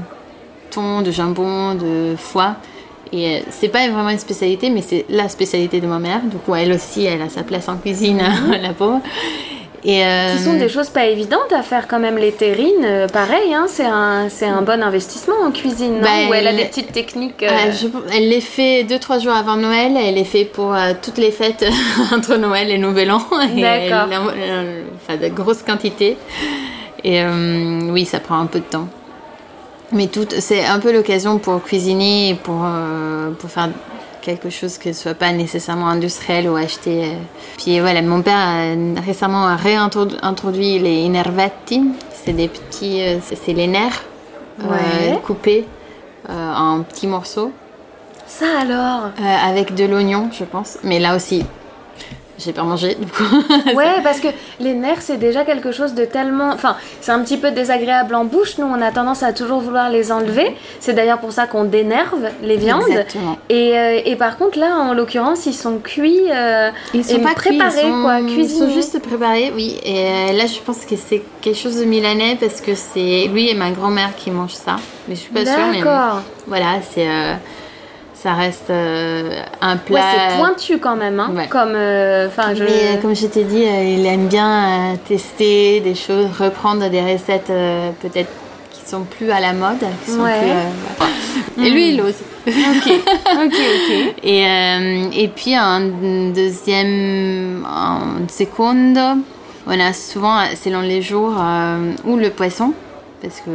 thon, 0.72 1.02
de 1.02 1.12
jambon, 1.12 1.76
de 1.76 2.15
foie. 2.18 2.56
Et 3.12 3.38
euh, 3.38 3.39
c'est 3.50 3.70
pas 3.70 3.88
vraiment 3.89 4.10
une 4.10 4.20
spécialité, 4.20 4.70
mais 4.70 4.82
c'est 4.82 5.06
la 5.10 5.30
spécialité 5.30 5.80
de 5.80 5.88
ma 5.88 6.00
mère. 6.00 6.22
Du 6.24 6.38
coup, 6.38 6.56
elle 6.56 6.74
aussi, 6.74 7.06
elle 7.06 7.22
a 7.22 7.30
sa 7.30 7.44
place 7.44 7.70
en 7.70 7.78
cuisine, 7.78 8.22
la 8.62 8.74
pauvre. 8.74 9.02
Et, 9.88 10.04
euh, 10.04 10.36
Qui 10.36 10.43
sont 10.43 10.54
des 10.58 10.67
choses 10.67 10.89
pas 10.89 11.06
évidentes 11.06 11.54
à 11.56 11.62
faire 11.62 11.88
quand 11.88 12.00
même 12.00 12.17
les 12.17 12.32
terrines, 12.32 12.84
euh, 12.84 13.08
pareil, 13.08 13.54
hein, 13.54 13.65
c'est 13.67 13.86
un, 13.86 14.30
c'est 14.30 14.48
un 14.48 14.63
bon 14.63 14.82
investissement 14.82 15.36
en 15.45 15.52
cuisine, 15.52 15.98
non? 15.98 16.02
Bah, 16.02 16.10
Où 16.28 16.34
elle 16.34 16.48
a 16.48 16.54
des 16.54 16.65
petites 16.65 16.91
techniques. 16.91 17.43
euh, 17.43 17.50
Euh, 17.52 17.71
je- 17.71 18.15
elle 18.17 18.28
les 18.30 18.41
fait 18.41 18.84
deux 18.84 18.98
trois 18.98 19.19
jours 19.19 19.34
avant 19.36 19.58
Noël. 19.58 19.91
Elle 19.95 20.15
les 20.15 20.24
fait 20.24 20.45
pour 20.45 20.74
euh, 20.74 20.93
toutes 21.00 21.19
les 21.19 21.30
fêtes 21.30 21.63
entre 22.12 22.36
Noël 22.38 22.71
et 22.71 22.80
Nouvel 22.80 23.12
An. 23.12 23.21
D'accord. 23.56 24.08
Enfin, 25.08 25.17
de 25.21 25.28
grosses 25.28 25.62
quantités. 25.62 26.17
Et 27.04 27.21
euh, 27.21 27.82
oui, 27.91 28.06
ça 28.06 28.19
prend 28.19 28.39
un 28.39 28.48
peu 28.48 28.60
de 28.60 28.65
temps. 28.65 28.88
Mais 29.91 30.08
tout, 30.08 30.26
c'est 30.39 30.65
un 30.65 30.80
peu 30.80 30.91
l'occasion 30.91 31.38
pour 31.38 31.62
cuisiner, 31.62 32.36
pour 32.41 32.63
euh, 32.65 33.30
pour 33.38 33.52
faire 33.52 33.69
quelque 34.26 34.50
chose 34.50 34.78
qui 34.80 34.88
ne 34.90 34.94
soit 34.94 35.14
pas 35.14 35.32
nécessairement 35.32 35.88
industriel 35.88 36.50
ou 36.50 36.56
acheté. 36.56 37.06
euh. 37.06 37.14
Puis 37.58 37.80
voilà, 37.80 38.02
mon 38.02 38.22
père 38.24 38.36
a 38.38 39.02
récemment 39.02 39.56
réintroduit 39.56 40.80
les 40.80 40.96
inervetti. 41.10 41.84
C'est 42.24 42.34
des 42.34 42.48
petits, 42.48 43.02
euh, 43.04 43.20
c'est 43.22 43.54
les 43.54 43.68
nerfs 43.68 44.02
euh, 44.64 44.68
Ouais. 44.72 45.20
coupés 45.24 45.66
en 46.28 46.82
petits 46.82 47.06
morceaux. 47.08 47.52
Ça 48.26 48.46
alors? 48.62 49.12
Euh, 49.22 49.50
avec 49.52 49.76
de 49.76 49.86
l'oignon, 49.86 50.30
je 50.38 50.44
pense. 50.44 50.80
Mais 50.84 51.00
là 51.00 51.16
aussi, 51.16 51.46
j'ai 52.38 52.52
pas 52.54 52.63
mangé, 52.63 52.95
du 52.95 53.06
coup. 53.08 53.24
Ouais, 53.76 54.02
parce 54.04 54.19
que 54.19 54.28
les 54.60 54.74
nerfs, 54.74 55.02
c'est 55.02 55.17
déjà 55.17 55.43
quelque 55.45 55.71
chose 55.71 55.93
de 55.93 56.06
tellement. 56.06 56.50
Enfin, 56.52 56.76
c'est 57.02 57.12
un 57.12 57.19
petit 57.19 57.38
peu 57.38 57.52
désagréable 57.52 58.13
en 58.15 58.26
bouche. 58.26 58.58
Nous, 58.58 58.65
on 58.65 58.82
a 58.82 58.91
tendance 58.91 59.24
à 59.24 59.34
toujours 59.34 59.60
vouloir 59.60 59.89
les 59.89 60.12
enlever. 60.12 60.56
C'est 60.80 60.93
d'ailleurs 60.93 61.19
pour 61.19 61.32
ça 61.32 61.48
qu'on 61.48 61.63
dénerve 61.65 62.30
les 62.43 62.58
viandes. 62.58 62.84
Exactement. 62.88 63.38
Et, 63.50 63.78
euh, 63.78 64.00
et 64.06 64.15
par 64.15 64.38
contre, 64.38 64.60
là, 64.60 64.78
en 64.80 64.93
l'occurrence, 64.93 65.45
ils 65.45 65.54
sont 65.54 65.78
cuits. 65.78 66.21
euh, 66.32 66.69
Ils 66.93 67.04
sont 67.06 67.17
et 67.17 67.21
pas 67.21 67.34
cuits, 67.36 67.58
préparés, 67.58 67.82
ils 67.86 67.91
sont, 67.91 68.02
quoi, 68.02 68.19
Ils 68.19 68.50
sont 68.50 68.69
juste 68.69 69.00
préparés, 69.02 69.52
oui. 69.56 69.78
Et 69.84 69.98
euh, 70.08 70.34
là, 70.34 70.45
je 70.45 70.60
pense 70.60 70.86
que 70.86 70.95
c'est 70.95 71.21
quelque 71.41 71.58
chose 71.58 71.78
de 71.80 71.86
milanais 71.86 72.38
parce 72.39 72.62
que 72.62 72.76
c'est 72.76 73.28
lui 73.32 73.50
et 73.50 73.54
ma 73.56 73.71
grand-mère 73.71 74.15
qui 74.15 74.32
mangent 74.32 74.54
ça. 74.54 74.76
Mais 75.08 75.15
je 75.15 75.21
suis 75.21 75.32
pas 75.34 75.45
sûre. 75.45 75.54
mais 75.71 75.80
D'accord. 75.80 76.21
Voilà, 76.48 76.80
c'est. 76.93 77.08
Ça 78.26 78.34
reste 78.34 78.72
euh, 78.72 79.30
un 79.62 79.78
plat. 79.78 80.00
Ouais, 80.00 80.02
c'est 80.32 80.38
pointu 80.40 80.80
quand 80.80 80.96
même. 80.96 81.20
Hein, 81.20 81.30
Ouais. 81.36 81.48
Comme. 81.48 81.76
euh, 81.76 82.28
je. 82.56 82.64
Mais 82.64 82.70
euh, 82.98 83.02
comme 83.02 83.16
je 83.16 83.28
t'ai 83.28 83.44
dit, 83.44 83.62
il 83.62 84.04
aime 84.08 84.26
bien 84.28 84.96
tester 85.08 85.80
des 85.82 85.94
choses, 85.94 86.30
reprendre 86.40 86.90
des 86.90 87.02
recettes 87.02 87.52
peut-être 88.02 88.32
qui 88.72 88.82
sont 88.90 89.04
plus 89.04 89.30
à 89.30 89.40
la 89.40 89.54
mode, 89.54 89.78
qui 90.04 90.12
sont 90.12 90.22
Ouais. 90.24 90.40
plus, 90.40 90.50
voilà. 91.56 91.68
Et 91.68 91.72
lui, 91.72 91.90
il 91.94 92.02
ose. 92.02 92.16
Ok, 92.48 92.88
ok, 92.88 93.54
ok. 93.54 94.16
Et, 94.24 94.44
et 95.24 95.28
puis 95.28 95.56
en 95.56 95.82
deuxième, 96.34 97.64
en 97.70 98.28
seconde, 98.28 98.98
on 99.68 99.80
a 99.80 99.94
souvent, 99.94 100.40
selon 100.64 100.82
les 100.82 101.04
jours, 101.04 101.34
ou 102.06 102.18
le 102.18 102.32
poisson, 102.32 102.74
parce 103.22 103.40
que 103.42 103.50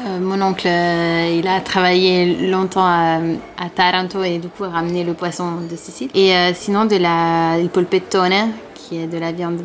euh, 0.00 0.18
mon 0.20 0.40
oncle, 0.42 0.66
euh, 0.68 1.36
il 1.38 1.46
a 1.48 1.60
travaillé 1.60 2.48
longtemps 2.48 2.84
à, 2.86 3.16
à 3.58 3.68
Taranto 3.74 4.22
et 4.22 4.38
du 4.38 4.48
coup 4.48 4.64
a 4.64 4.68
ramené 4.68 5.02
le 5.04 5.14
poisson 5.14 5.46
de 5.70 5.76
Sicile. 5.76 6.08
Et 6.14 6.34
euh, 6.34 6.52
sinon 6.54 6.84
de 6.84 6.96
la 6.96 7.58
il 7.58 7.68
polpettone, 7.68 8.50
qui 8.74 8.98
est 9.02 9.06
de 9.06 9.18
la 9.18 9.32
viande 9.32 9.60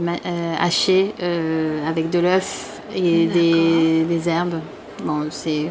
hachée 0.59 1.13
avec 1.87 2.09
de 2.09 2.19
l'œuf 2.19 2.81
et 2.95 3.25
des, 3.27 4.03
des 4.03 4.29
herbes. 4.29 4.59
Bon, 5.05 5.27
c'est 5.29 5.69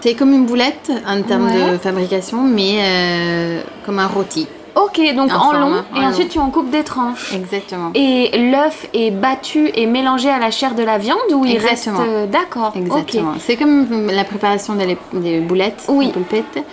c'est 0.00 0.14
comme 0.14 0.32
une 0.32 0.46
boulette 0.46 0.92
en 1.06 1.20
termes 1.22 1.46
Ouais. 1.46 1.72
de 1.72 1.78
fabrication, 1.78 2.42
mais 2.42 3.62
comme 3.84 3.98
un 3.98 4.06
rôti. 4.06 4.46
Ok, 4.84 5.00
donc 5.16 5.30
en 5.32 5.52
long, 5.52 5.82
et 5.96 6.00
en 6.00 6.08
ensuite 6.08 6.34
long. 6.34 6.42
tu 6.42 6.48
en 6.48 6.50
coupes 6.50 6.70
des 6.70 6.84
tranches. 6.84 7.32
Exactement. 7.34 7.90
Et 7.94 8.50
l'œuf 8.50 8.86
est 8.94 9.10
battu 9.10 9.70
et 9.74 9.86
mélangé 9.86 10.28
à 10.30 10.38
la 10.38 10.50
chair 10.50 10.74
de 10.74 10.82
la 10.82 10.98
viande 10.98 11.18
ou 11.34 11.44
il 11.44 11.58
reste. 11.58 11.88
Euh, 11.88 12.26
D'accord. 12.26 12.72
Exactement. 12.76 13.34
C'est 13.38 13.56
comme 13.56 14.08
la 14.10 14.24
préparation 14.24 14.74
des, 14.74 14.96
des 15.12 15.40
boulettes, 15.40 15.84
Oui. 15.88 16.06
des 16.06 16.12
polpettes, 16.12 16.64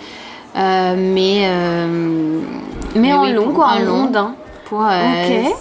euh, 0.56 0.94
mais 0.96 1.42
euh, 1.46 2.40
Mais 2.94 3.12
en 3.12 3.22
oui, 3.24 3.32
long, 3.32 3.52
quoi, 3.52 3.66
en 3.66 3.76
en 3.76 3.78
long, 3.80 4.02
rondin. 4.04 4.34
pour 4.66 4.82
euh, 4.84 5.42
Ok. 5.48 5.54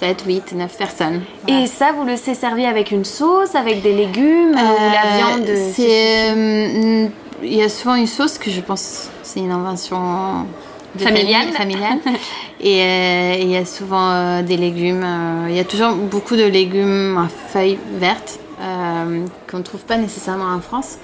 7, 0.00 0.24
8, 0.26 0.52
9 0.56 0.76
personnes. 0.76 1.20
Et 1.46 1.66
ça, 1.68 1.92
vous 1.96 2.04
le 2.04 2.16
c'est 2.16 2.34
servi 2.34 2.66
avec 2.66 2.90
une 2.90 3.04
sauce, 3.04 3.54
avec 3.54 3.82
des 3.82 3.92
légumes, 3.92 4.50
ou 4.50 4.54
la 4.54 4.60
Euh, 4.62 5.16
viande 5.16 5.48
euh, 5.48 5.70
C'est, 5.72 6.30
euh, 6.36 7.08
il 7.44 7.54
y 7.54 7.62
a 7.62 7.68
souvent 7.68 7.94
une 7.94 8.08
sauce 8.08 8.36
que 8.38 8.50
je 8.50 8.60
pense 8.60 9.08
c'est 9.22 9.40
une 9.40 9.52
invention 9.52 10.00
Familiale. 10.98 11.48
familiale. 11.52 11.98
et 12.60 12.82
euh, 12.82 13.36
il 13.40 13.48
y 13.50 13.56
a 13.56 13.64
souvent 13.64 14.10
euh, 14.12 14.42
des 14.42 14.56
légumes. 14.56 15.02
euh, 15.04 15.46
il 15.48 15.56
y 15.56 15.60
a 15.60 15.64
toujours 15.64 15.92
beaucoup 15.94 16.36
de 16.36 16.44
légumes 16.44 17.16
à 17.18 17.28
feuilles 17.48 17.78
vertes 17.98 18.38
qu'on 19.50 19.58
ne 19.58 19.62
trouve 19.62 19.80
pas 19.80 19.96
nécessairement 19.96 20.54
en 20.54 20.60
France. 20.60 20.98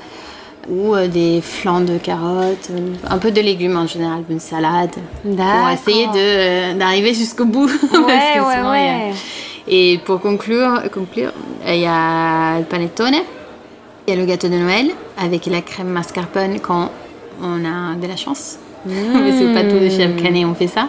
Ou 0.71 0.95
des 1.11 1.41
flancs 1.41 1.81
de 1.81 1.97
carottes, 1.97 2.69
un 3.09 3.17
peu 3.19 3.31
de 3.31 3.41
légumes 3.41 3.77
en 3.79 3.87
général, 3.87 4.23
une 4.29 4.39
salade. 4.39 4.91
Pour 5.23 5.69
essayer 5.73 6.07
euh, 6.15 6.75
d'arriver 6.75 7.15
jusqu'au 7.15 7.47
bout. 7.47 7.67
parce 7.81 7.93
que 7.93 7.97
Ouais, 7.97 8.41
ouais, 8.41 8.55
sinon, 8.55 8.75
il 8.75 8.85
y 8.85 8.89
a- 8.89 8.97
ouais. 9.09 9.13
et 9.67 9.99
pour 10.05 10.21
conclure, 10.21 10.83
conclure, 10.93 11.33
il 11.67 11.77
y 11.81 11.87
a 11.87 12.59
le 12.59 12.65
panettone, 12.65 13.15
il 14.07 14.15
y 14.15 14.17
a 14.17 14.21
le 14.21 14.27
gâteau 14.27 14.49
de 14.49 14.57
Noël 14.57 14.91
avec 15.17 15.47
la 15.47 15.63
crème 15.63 15.89
mascarpone 15.89 16.61
quand 16.61 16.91
on 17.43 17.65
a 17.65 17.95
de 17.95 18.07
la 18.07 18.17
chance. 18.17 18.59
Parce 19.13 19.39
que 19.41 19.55
pas 19.55 19.65
tous 19.65 19.79
les 19.79 19.91
chefs 19.91 20.17
canés 20.23 20.45
ont 20.45 20.55
fait 20.55 20.67
ça. 20.69 20.89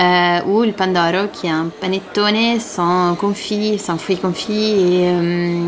Euh, 0.00 0.38
ou 0.46 0.62
le 0.62 0.72
pandoro 0.72 1.26
qui 1.32 1.46
est 1.46 1.50
un 1.50 1.66
panettone 1.80 2.58
sans 2.58 3.14
confit, 3.14 3.78
sans 3.78 3.98
fruits 3.98 4.16
confits 4.16 4.52
et 4.70 5.06
euh, 5.08 5.60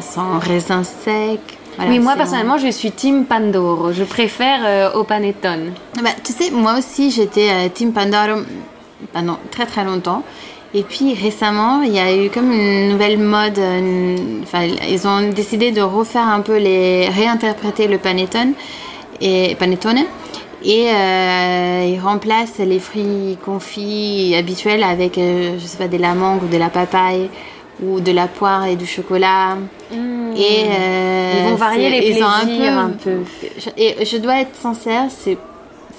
sans 0.00 0.38
raisins 0.38 0.84
secs. 0.84 1.40
Voilà, 1.76 1.90
oui, 1.90 1.98
moi 1.98 2.12
c'est 2.12 2.18
personnellement, 2.18 2.56
je 2.56 2.68
suis 2.70 2.92
team 2.92 3.24
Pandoro. 3.24 3.92
Je 3.92 4.04
préfère 4.04 4.60
euh, 4.64 4.92
au 4.92 5.02
panettone. 5.02 5.72
Bah, 6.00 6.10
tu 6.22 6.32
sais, 6.32 6.52
moi 6.52 6.78
aussi, 6.78 7.10
j'étais 7.10 7.68
Team 7.70 7.92
Pandoro 7.92 8.42
pendant 9.12 9.38
très 9.50 9.66
très 9.66 9.82
longtemps. 9.84 10.22
Et 10.72 10.82
puis 10.84 11.14
récemment, 11.14 11.82
il 11.82 11.92
y 11.92 11.98
a 11.98 12.14
eu 12.16 12.30
comme 12.30 12.52
une 12.52 12.90
nouvelle 12.90 13.18
mode. 13.18 13.58
une- 13.58 14.42
Enfin, 14.44 14.66
ils 14.88 15.06
ont 15.08 15.30
décidé 15.30 15.72
de 15.72 15.80
refaire 15.82 16.28
un 16.28 16.40
peu 16.42 16.58
les. 16.58 17.08
réinterpréter 17.08 17.88
le 17.88 17.98
panettone 17.98 18.52
et 19.20 19.56
panettone. 19.56 20.04
Et 20.64 20.88
euh, 20.88 21.84
ils 21.86 22.00
remplacent 22.00 22.58
les 22.58 22.78
fruits 22.78 23.36
confits 23.44 24.34
habituels 24.36 24.82
avec, 24.82 25.18
euh, 25.18 25.58
je 25.58 25.64
sais 25.64 25.76
pas, 25.76 25.88
de 25.88 25.98
la 25.98 26.14
mangue 26.14 26.42
ou 26.42 26.48
de 26.48 26.56
la 26.56 26.70
papaye 26.70 27.28
ou 27.82 28.00
de 28.00 28.12
la 28.12 28.28
poire 28.28 28.66
et 28.66 28.76
du 28.76 28.86
chocolat. 28.86 29.58
Et 29.92 29.96
euh, 29.96 31.32
Ils 31.38 31.50
vont 31.50 31.56
varier 31.56 31.90
les 31.90 32.08
ils 32.08 32.24
ont 32.24 32.28
plaisirs 32.44 32.78
un 32.78 32.90
peu. 32.90 33.18
Et 33.76 34.04
je 34.04 34.16
dois 34.16 34.40
être 34.40 34.54
sincère, 34.56 35.06
c'est 35.10 35.36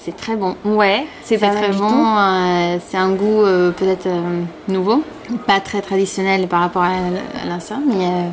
c'est 0.06 0.16
très 0.16 0.36
bon. 0.36 0.54
Ouais, 0.64 1.04
c'est 1.24 1.36
très 1.36 1.72
bon. 1.72 1.90
euh, 1.90 2.76
c'est 2.88 2.96
un 2.96 3.10
goût 3.10 3.42
euh, 3.42 3.72
peut-être 3.72 4.06
euh, 4.06 4.42
nouveau, 4.68 5.02
pas 5.48 5.58
très 5.58 5.82
traditionnel 5.82 6.46
par 6.46 6.60
rapport 6.60 6.82
à, 6.82 6.92
à 7.42 7.46
l'instant, 7.48 7.80
mais 7.84 8.30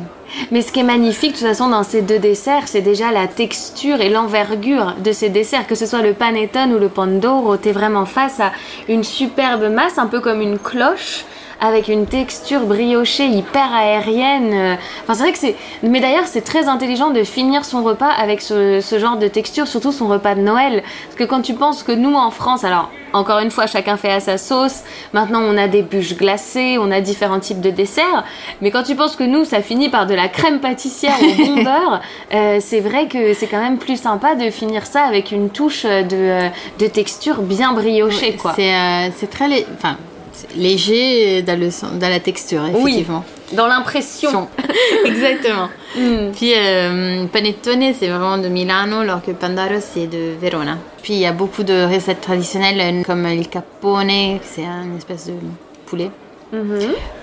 Mais 0.52 0.62
ce 0.62 0.70
qui 0.70 0.80
est 0.80 0.84
magnifique, 0.84 1.32
de 1.32 1.38
toute 1.38 1.46
façon, 1.48 1.68
dans 1.68 1.82
ces 1.82 2.00
deux 2.02 2.20
desserts, 2.20 2.66
c'est 2.66 2.80
déjà 2.80 3.10
la 3.10 3.26
texture 3.26 4.00
et 4.00 4.08
l'envergure 4.08 4.94
de 5.02 5.10
ces 5.10 5.30
desserts. 5.30 5.66
Que 5.66 5.74
ce 5.74 5.86
soit 5.86 6.02
le 6.02 6.12
panettone 6.12 6.72
ou 6.74 6.78
le 6.78 6.88
pandoro, 6.88 7.56
t'es 7.56 7.72
vraiment 7.72 8.04
face 8.06 8.38
à 8.38 8.52
une 8.88 9.02
superbe 9.02 9.64
masse, 9.68 9.98
un 9.98 10.06
peu 10.06 10.20
comme 10.20 10.40
une 10.40 10.58
cloche, 10.58 11.24
avec 11.60 11.88
une 11.88 12.06
texture 12.06 12.60
briochée 12.60 13.26
hyper 13.26 13.72
aérienne. 13.74 14.50
Euh, 14.52 14.74
Enfin, 15.02 15.14
c'est 15.14 15.22
vrai 15.22 15.32
que 15.32 15.38
c'est. 15.38 15.56
Mais 15.82 16.00
d'ailleurs, 16.00 16.26
c'est 16.26 16.40
très 16.42 16.68
intelligent 16.68 17.10
de 17.10 17.24
finir 17.24 17.64
son 17.64 17.82
repas 17.82 18.08
avec 18.08 18.40
ce, 18.40 18.80
ce 18.80 18.98
genre 18.98 19.16
de 19.16 19.28
texture, 19.28 19.66
surtout 19.66 19.92
son 19.92 20.06
repas 20.08 20.34
de 20.34 20.40
Noël. 20.40 20.82
Parce 21.06 21.16
que 21.16 21.24
quand 21.24 21.42
tu 21.42 21.54
penses 21.54 21.82
que 21.82 21.92
nous, 21.92 22.14
en 22.14 22.30
France, 22.30 22.64
alors, 22.64 22.90
encore 23.12 23.38
une 23.38 23.50
fois, 23.50 23.66
chacun 23.66 23.96
fait 23.96 24.10
à 24.10 24.20
sa 24.20 24.38
sauce. 24.38 24.82
Maintenant, 25.12 25.40
on 25.42 25.56
a 25.56 25.68
des 25.68 25.82
bûches 25.82 26.16
glacées, 26.16 26.78
on 26.80 26.90
a 26.90 27.00
différents 27.00 27.38
types 27.38 27.60
de 27.60 27.70
desserts. 27.70 28.24
Mais 28.60 28.70
quand 28.70 28.82
tu 28.82 28.96
penses 28.96 29.14
que 29.14 29.24
nous, 29.24 29.44
ça 29.44 29.62
finit 29.62 29.88
par 29.88 30.06
de 30.06 30.14
la 30.14 30.28
crème 30.28 30.60
pâtissière 30.60 31.14
au 31.20 31.44
bon 31.44 31.62
beurre, 31.64 32.00
euh, 32.32 32.58
c'est 32.60 32.80
vrai 32.80 33.06
que 33.06 33.32
c'est 33.34 33.46
quand 33.46 33.60
même 33.60 33.78
plus 33.78 34.00
sympa 34.00 34.34
de 34.34 34.50
finir 34.50 34.86
ça 34.86 35.02
avec 35.04 35.30
une 35.30 35.50
touche 35.50 35.84
de, 35.84 36.06
euh, 36.12 36.48
de 36.78 36.86
texture 36.86 37.42
bien 37.42 37.72
briochée, 37.72 38.34
quoi. 38.34 38.52
c'est 38.56 38.74
euh, 38.74 39.26
très 39.30 39.64
enfin, 39.76 39.96
léger 40.56 41.42
dans, 41.42 41.58
le, 41.58 41.68
dans 41.98 42.08
la 42.08 42.20
texture, 42.20 42.62
Oui. 42.74 42.92
effectivement. 42.92 43.24
Dans 43.52 43.66
l'impression. 43.66 44.48
Exactement. 45.04 45.68
Mm. 45.96 46.32
Puis 46.34 46.52
euh, 46.56 47.26
panettone, 47.26 47.92
c'est 47.98 48.08
vraiment 48.08 48.38
de 48.38 48.48
Milano, 48.48 49.00
alors 49.00 49.22
que 49.22 49.30
Pandaro, 49.32 49.76
c'est 49.80 50.06
de 50.06 50.32
Verona. 50.40 50.78
Puis 51.02 51.14
il 51.14 51.20
y 51.20 51.26
a 51.26 51.32
beaucoup 51.32 51.62
de 51.62 51.92
recettes 51.94 52.20
traditionnelles, 52.22 52.80
euh, 52.80 53.02
comme 53.02 53.26
il 53.28 53.48
capone, 53.48 54.38
c'est 54.42 54.62
une 54.64 54.96
espèce 54.96 55.26
de 55.26 55.34
poulet. 55.86 56.10
Mhm. 56.52 56.78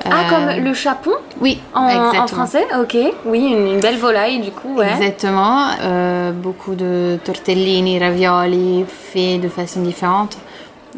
Ah, 0.06 0.10
Euh, 0.10 0.30
comme 0.30 0.64
le 0.66 0.74
chapon? 0.74 1.12
Oui, 1.40 1.60
en, 1.74 2.28
français 2.28 2.66
Ok, 2.82 2.98
oui, 3.26 3.40
une, 3.40 3.68
une 3.76 3.80
belle 3.80 3.98
volaille 3.98 4.40
du 4.40 4.52
coup, 4.52 4.76
ouais. 4.76 4.92
Exactement. 4.98 5.68
Euh, 5.82 6.32
beaucoup 6.32 6.76
de 6.76 7.18
tortellini, 7.24 7.98
ravioli 8.00 8.84
faits 8.88 9.42
de 9.42 9.48
façon 9.48 9.82
différente 9.82 10.38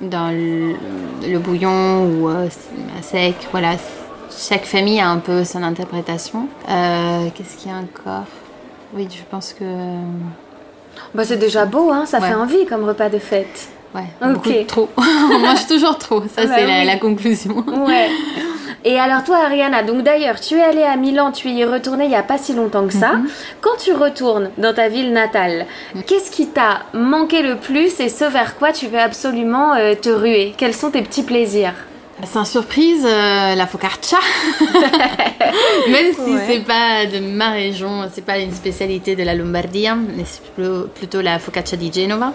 dans 0.01 0.31
le, 0.31 0.75
le 1.29 1.39
bouillon 1.39 2.03
ou 2.05 2.29
euh, 2.29 2.47
à 2.97 3.01
sec. 3.01 3.35
Voilà. 3.51 3.71
Chaque 4.35 4.65
famille 4.65 4.99
a 4.99 5.09
un 5.09 5.19
peu 5.19 5.43
son 5.43 5.61
interprétation. 5.63 6.47
Euh, 6.69 7.27
Qu'est-ce 7.35 7.57
qu'il 7.57 7.71
y 7.71 7.73
a 7.73 7.77
encore? 7.77 8.25
Oui, 8.95 9.07
je 9.11 9.21
pense 9.29 9.53
que. 9.53 9.63
Bah, 11.13 11.23
c'est 11.25 11.37
déjà 11.37 11.65
beau, 11.65 11.89
hein, 11.91 12.05
ça 12.05 12.19
Ouais. 12.19 12.29
fait 12.29 12.35
envie 12.35 12.65
comme 12.65 12.83
repas 12.83 13.09
de 13.09 13.19
fête. 13.19 13.69
Ouais, 13.95 14.05
Ok. 14.23 14.33
beaucoup 14.33 14.49
trop. 14.67 14.89
On 14.97 15.39
mange 15.39 15.67
toujours 15.67 15.97
trop. 15.99 16.21
Ça, 16.21 16.41
Ah 16.43 16.45
bah 16.47 16.53
c'est 16.57 16.65
la, 16.65 16.83
la 16.83 16.97
conclusion. 16.97 17.63
Ouais. 17.85 18.09
Et 18.85 18.99
alors 18.99 19.23
toi 19.23 19.37
Ariana, 19.45 19.81
donc 19.81 20.03
d'ailleurs 20.03 20.39
tu 20.41 20.55
es 20.55 20.61
allée 20.61 20.83
à 20.83 20.97
Milan, 20.97 21.31
tu 21.31 21.47
y 21.49 21.61
es 21.61 21.65
retournée 21.65 22.05
il 22.05 22.11
y 22.11 22.15
a 22.15 22.23
pas 22.23 22.37
si 22.37 22.53
longtemps 22.53 22.85
que 22.85 22.93
ça. 22.93 23.13
Quand 23.61 23.77
tu 23.81 23.93
retournes 23.93 24.49
dans 24.57 24.73
ta 24.73 24.89
ville 24.89 25.13
natale, 25.13 25.65
qu'est-ce 26.05 26.29
qui 26.29 26.47
t'a 26.47 26.81
manqué 26.93 27.41
le 27.43 27.55
plus 27.55 27.99
et 28.01 28.09
ce 28.09 28.25
vers 28.25 28.55
quoi 28.57 28.73
tu 28.73 28.87
veux 28.87 28.99
absolument 28.99 29.73
euh, 29.75 29.93
te 29.95 30.09
ruer? 30.09 30.53
Quels 30.57 30.73
sont 30.73 30.91
tes 30.91 31.01
petits 31.01 31.23
plaisirs? 31.23 31.73
Sans 32.25 32.45
surprise, 32.45 33.05
euh, 33.05 33.55
la 33.55 33.67
focaccia. 33.67 34.19
Même 35.89 36.13
si 36.13 36.31
Ouais. 36.35 36.41
c'est 36.47 36.59
pas 36.65 37.05
de 37.05 37.19
ma 37.19 37.51
région, 37.51 38.09
c'est 38.13 38.23
pas 38.25 38.37
une 38.37 38.51
spécialité 38.53 39.15
de 39.15 39.23
la 39.23 39.33
Lombardie, 39.33 39.87
mais 40.15 40.23
c'est 40.25 40.41
plutôt, 40.53 40.87
plutôt 40.93 41.21
la 41.21 41.39
focaccia 41.39 41.77
di 41.77 41.91
Genova. 41.91 42.33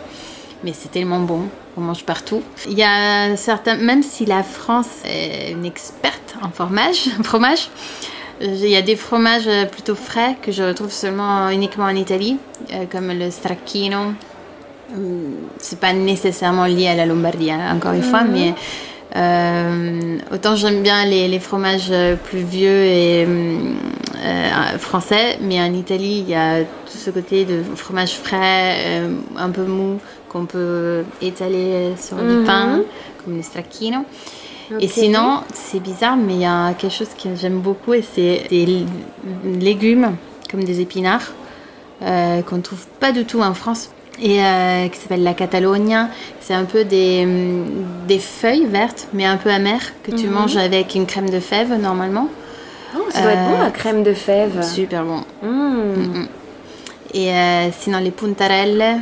Mais 0.65 0.73
c'est 0.73 0.91
tellement 0.91 1.21
bon, 1.21 1.43
on 1.77 1.81
mange 1.81 2.05
partout. 2.05 2.43
Il 2.69 2.77
y 2.77 2.83
a 2.83 3.37
certains, 3.37 3.77
même 3.77 4.03
si 4.03 4.27
la 4.27 4.43
France 4.43 5.03
est 5.05 5.53
une 5.53 5.65
experte 5.65 6.37
en 6.43 6.51
fromage, 6.51 7.09
fromage, 7.23 7.71
il 8.41 8.69
y 8.69 8.77
a 8.77 8.83
des 8.83 8.97
fromages 8.97 9.49
plutôt 9.71 9.95
frais 9.95 10.37
que 10.43 10.53
je 10.53 10.63
retrouve 10.63 10.93
seulement 10.93 11.49
uniquement 11.51 11.85
en 11.85 11.95
Italie, 11.95 12.39
euh, 12.73 12.85
comme 12.91 13.09
le 13.09 13.31
stracchino, 13.31 14.15
Hum, 14.95 15.35
c'est 15.59 15.79
pas 15.79 15.93
nécessairement 15.93 16.65
lié 16.65 16.89
à 16.89 16.95
la 16.95 17.05
Lombardie, 17.05 17.53
encore 17.53 17.93
une 17.93 18.03
fois, 18.03 18.23
mais 18.23 18.55
euh, 19.17 20.19
autant 20.33 20.55
j'aime 20.57 20.83
bien 20.83 21.05
les, 21.07 21.29
les 21.29 21.39
fromages 21.41 21.89
euh, 21.91 22.17
plus 22.17 22.41
vieux 22.41 22.85
et 22.85 23.25
hum, 23.25 23.77
euh, 24.25 24.79
français, 24.79 25.39
mais 25.41 25.61
en 25.61 25.73
Italie, 25.73 26.19
il 26.27 26.29
y 26.29 26.35
a 26.35 26.61
tout 26.63 26.99
ce 26.99 27.11
côté 27.11 27.45
de 27.45 27.63
fromage 27.77 28.15
frais, 28.15 28.75
euh, 28.85 29.15
un 29.37 29.51
peu 29.51 29.65
mou, 29.65 29.99
qu'on 30.29 30.45
peut 30.45 31.05
étaler 31.23 31.95
sur 32.01 32.17
Mhm. 32.17 32.39
du 32.41 32.45
pain, 32.47 32.81
comme 33.25 33.37
le 33.37 33.43
stracchino. 33.43 34.05
Et 34.81 34.89
sinon, 34.89 35.41
c'est 35.55 35.81
bizarre, 35.81 36.17
mais 36.17 36.35
il 36.35 36.41
y 36.43 36.45
a 36.45 36.75
quelque 36.75 36.93
chose 36.93 37.09
que 37.23 37.31
j'aime 37.35 37.61
beaucoup, 37.61 37.95
et 37.95 38.03
c'est 38.03 38.43
des 38.51 38.85
légumes, 39.59 40.17
comme 40.51 40.63
des 40.63 40.81
épinards, 40.83 41.33
qu'on 42.01 42.61
trouve 42.61 42.87
pas 43.01 43.13
du 43.13 43.25
tout 43.25 43.41
en 43.41 43.55
France 43.55 43.91
et 44.21 44.43
euh, 44.43 44.89
qui 44.89 44.99
s'appelle 44.99 45.23
la 45.23 45.35
Catalonia. 45.35 46.09
C'est 46.41 46.55
un 46.55 46.65
peu 46.65 46.85
des, 46.85 47.23
hum, 47.25 47.67
des 48.07 48.19
feuilles 48.19 48.67
vertes, 48.67 49.09
mais 49.13 49.25
un 49.25 49.37
peu 49.37 49.51
amères, 49.51 49.93
que 50.03 50.11
tu 50.13 50.27
manges 50.29 50.57
avec 50.57 50.95
une 50.95 51.07
crème 51.07 51.31
de 51.31 51.41
fèves 51.41 51.75
normalement. 51.75 52.29
Oh, 52.97 53.01
Ça 53.11 53.23
doit 53.23 53.33
être 53.33 53.49
bon 53.49 53.61
Euh, 53.61 53.65
la 53.65 53.71
crème 53.71 54.03
de 54.03 54.15
fèves. 54.15 54.63
Super 54.63 55.05
bon. 55.05 55.23
Mmh. 55.43 56.25
Et 57.15 57.31
euh, 57.33 57.69
sinon, 57.79 57.99
les 57.99 58.11
puntarelles, 58.11 59.01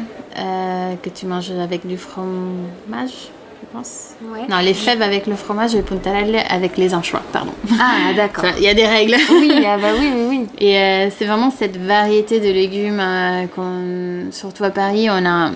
que 1.02 1.08
tu 1.08 1.26
manges 1.26 1.50
avec 1.50 1.86
du 1.86 1.96
fromage, 1.96 3.30
je 3.72 3.76
pense. 3.76 4.10
Ouais. 4.22 4.46
Non, 4.48 4.58
les 4.58 4.74
fèves 4.74 5.02
avec 5.02 5.26
le 5.26 5.34
fromage 5.36 5.74
et 5.74 5.78
les 5.78 5.82
puntarelles 5.82 6.42
avec 6.48 6.76
les 6.76 6.94
anchois, 6.94 7.22
pardon. 7.32 7.52
Ah 7.80 8.12
d'accord. 8.14 8.44
Il 8.56 8.62
y 8.62 8.68
a 8.68 8.74
des 8.74 8.86
règles. 8.86 9.16
oui, 9.30 9.52
ah 9.66 9.76
bah 9.78 9.88
oui, 9.98 10.08
oui, 10.14 10.26
oui. 10.28 10.46
Et 10.58 10.78
euh, 10.78 11.08
c'est 11.16 11.24
vraiment 11.24 11.50
cette 11.50 11.76
variété 11.76 12.40
de 12.40 12.50
légumes 12.50 13.00
euh, 13.00 13.46
qu'on, 13.54 14.30
surtout 14.32 14.64
à 14.64 14.70
Paris, 14.70 15.08
on 15.10 15.26
a 15.26 15.50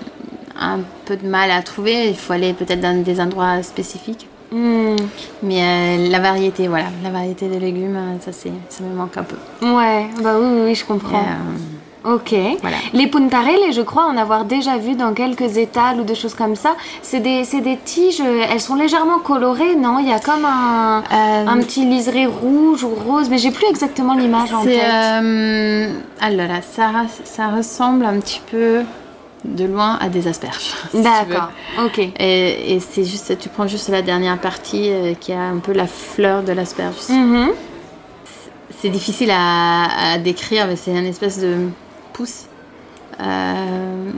un 0.59 0.79
peu 1.05 1.15
de 1.15 1.27
mal 1.27 1.49
à 1.51 1.61
trouver. 1.61 2.09
Il 2.09 2.15
faut 2.15 2.33
aller 2.33 2.53
peut-être 2.53 2.81
dans 2.81 3.01
des 3.01 3.19
endroits 3.19 3.63
spécifiques. 3.63 4.27
Mmh. 4.51 4.95
Mais 5.43 5.61
euh, 5.63 6.09
la 6.09 6.19
variété, 6.19 6.67
voilà, 6.67 6.87
la 7.03 7.09
variété 7.09 7.47
de 7.47 7.57
légumes, 7.57 7.97
ça, 8.19 8.33
c'est, 8.33 8.51
ça 8.67 8.83
me 8.83 8.93
manque 8.93 9.15
un 9.15 9.23
peu. 9.23 9.37
Ouais, 9.65 10.07
bah 10.21 10.35
oui, 10.37 10.45
oui, 10.51 10.61
oui, 10.65 10.75
je 10.75 10.83
Et, 10.83 10.85
comprends. 10.85 11.19
euh, 11.19 11.57
Ok. 12.03 12.33
Voilà. 12.61 12.77
Les 12.93 13.05
puntarelles, 13.07 13.71
je 13.71 13.81
crois 13.81 14.05
en 14.05 14.17
avoir 14.17 14.45
déjà 14.45 14.77
vu 14.77 14.95
dans 14.95 15.13
quelques 15.13 15.57
étals 15.57 15.99
ou 15.99 16.03
des 16.03 16.15
choses 16.15 16.33
comme 16.33 16.55
ça. 16.55 16.75
C'est 17.03 17.19
des, 17.19 17.43
des 17.61 17.77
tiges, 17.77 18.21
elles 18.21 18.59
sont 18.59 18.73
légèrement 18.75 19.19
colorées, 19.19 19.75
non? 19.75 19.99
Il 19.99 20.07
y 20.09 20.13
a 20.13 20.19
comme 20.19 20.45
un, 20.45 21.03
Euh, 21.11 21.45
un 21.47 21.57
petit 21.59 21.85
liseré 21.85 22.25
rouge 22.25 22.83
ou 22.83 22.89
rose, 22.95 23.29
mais 23.29 23.37
j'ai 23.37 23.51
plus 23.51 23.67
exactement 23.67 24.15
l'image 24.15 24.51
en 24.51 24.63
tête. 24.63 24.81
euh, 24.83 25.93
alors, 26.19 26.47
ça, 26.75 26.89
ça 27.23 27.47
ressemble 27.49 28.05
un 28.05 28.19
petit 28.19 28.41
peu 28.49 28.81
de 29.45 29.65
loin 29.65 29.97
à 30.01 30.09
des 30.09 30.27
asperges. 30.27 30.73
si. 30.91 31.01
D'accord, 31.03 31.49
ok. 31.85 31.99
Et, 32.19 32.73
et 32.75 32.79
c'est 32.79 33.03
juste, 33.03 33.37
tu 33.39 33.49
prends 33.49 33.67
juste 33.67 33.89
la 33.89 34.01
dernière 34.01 34.39
partie 34.39 34.89
euh, 34.89 35.13
qui 35.19 35.33
a 35.33 35.39
un 35.41 35.57
peu 35.57 35.71
la 35.73 35.87
fleur 35.87 36.41
de 36.43 36.51
l'asperge. 36.51 36.95
Mhm. 37.09 37.49
C'est 38.81 38.89
difficile 38.89 39.29
à, 39.31 40.13
à 40.13 40.17
décrire, 40.17 40.65
mais 40.67 40.75
c'est 40.75 40.91
une 40.91 41.05
espèce 41.05 41.39
de 41.39 41.55
Euh, 43.19 44.11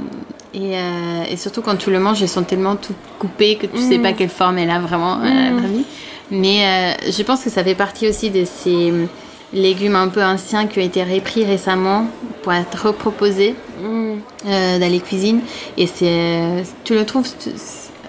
et, 0.53 0.77
euh, 0.77 1.23
et 1.29 1.37
surtout 1.37 1.61
quand 1.61 1.75
tu 1.75 1.89
le 1.91 1.99
manges, 1.99 2.21
ils 2.21 2.29
sont 2.29 2.43
tellement 2.43 2.75
tout 2.75 2.93
coupés 3.19 3.55
que 3.55 3.65
tu 3.65 3.79
sais 3.81 3.99
pas 3.99 4.13
quelle 4.13 4.29
forme 4.29 4.57
elle 4.59 4.69
a 4.69 4.79
vraiment 4.79 5.15
à 5.19 5.25
la 5.25 5.51
vraie 5.51 5.67
vie. 5.67 5.85
Mais 6.31 6.65
euh, 6.65 7.11
je 7.11 7.23
pense 7.23 7.43
que 7.43 7.49
ça 7.49 7.63
fait 7.63 7.75
partie 7.75 8.07
aussi 8.07 8.29
de 8.29 8.45
ces 8.45 8.93
légumes 9.51 9.95
un 9.95 10.07
peu 10.07 10.23
anciens 10.23 10.67
qui 10.67 10.79
ont 10.79 10.83
été 10.83 11.03
repris 11.03 11.43
récemment 11.43 12.05
pour 12.41 12.53
être 12.53 12.87
reproposés 12.87 13.55
Mm. 13.83 14.13
euh, 14.47 14.79
dans 14.79 14.89
les 14.91 14.99
cuisines. 14.99 15.41
Et 15.77 15.87
c'est, 15.87 16.63
tu 16.85 16.93
le 16.93 17.05
trouves 17.05 17.27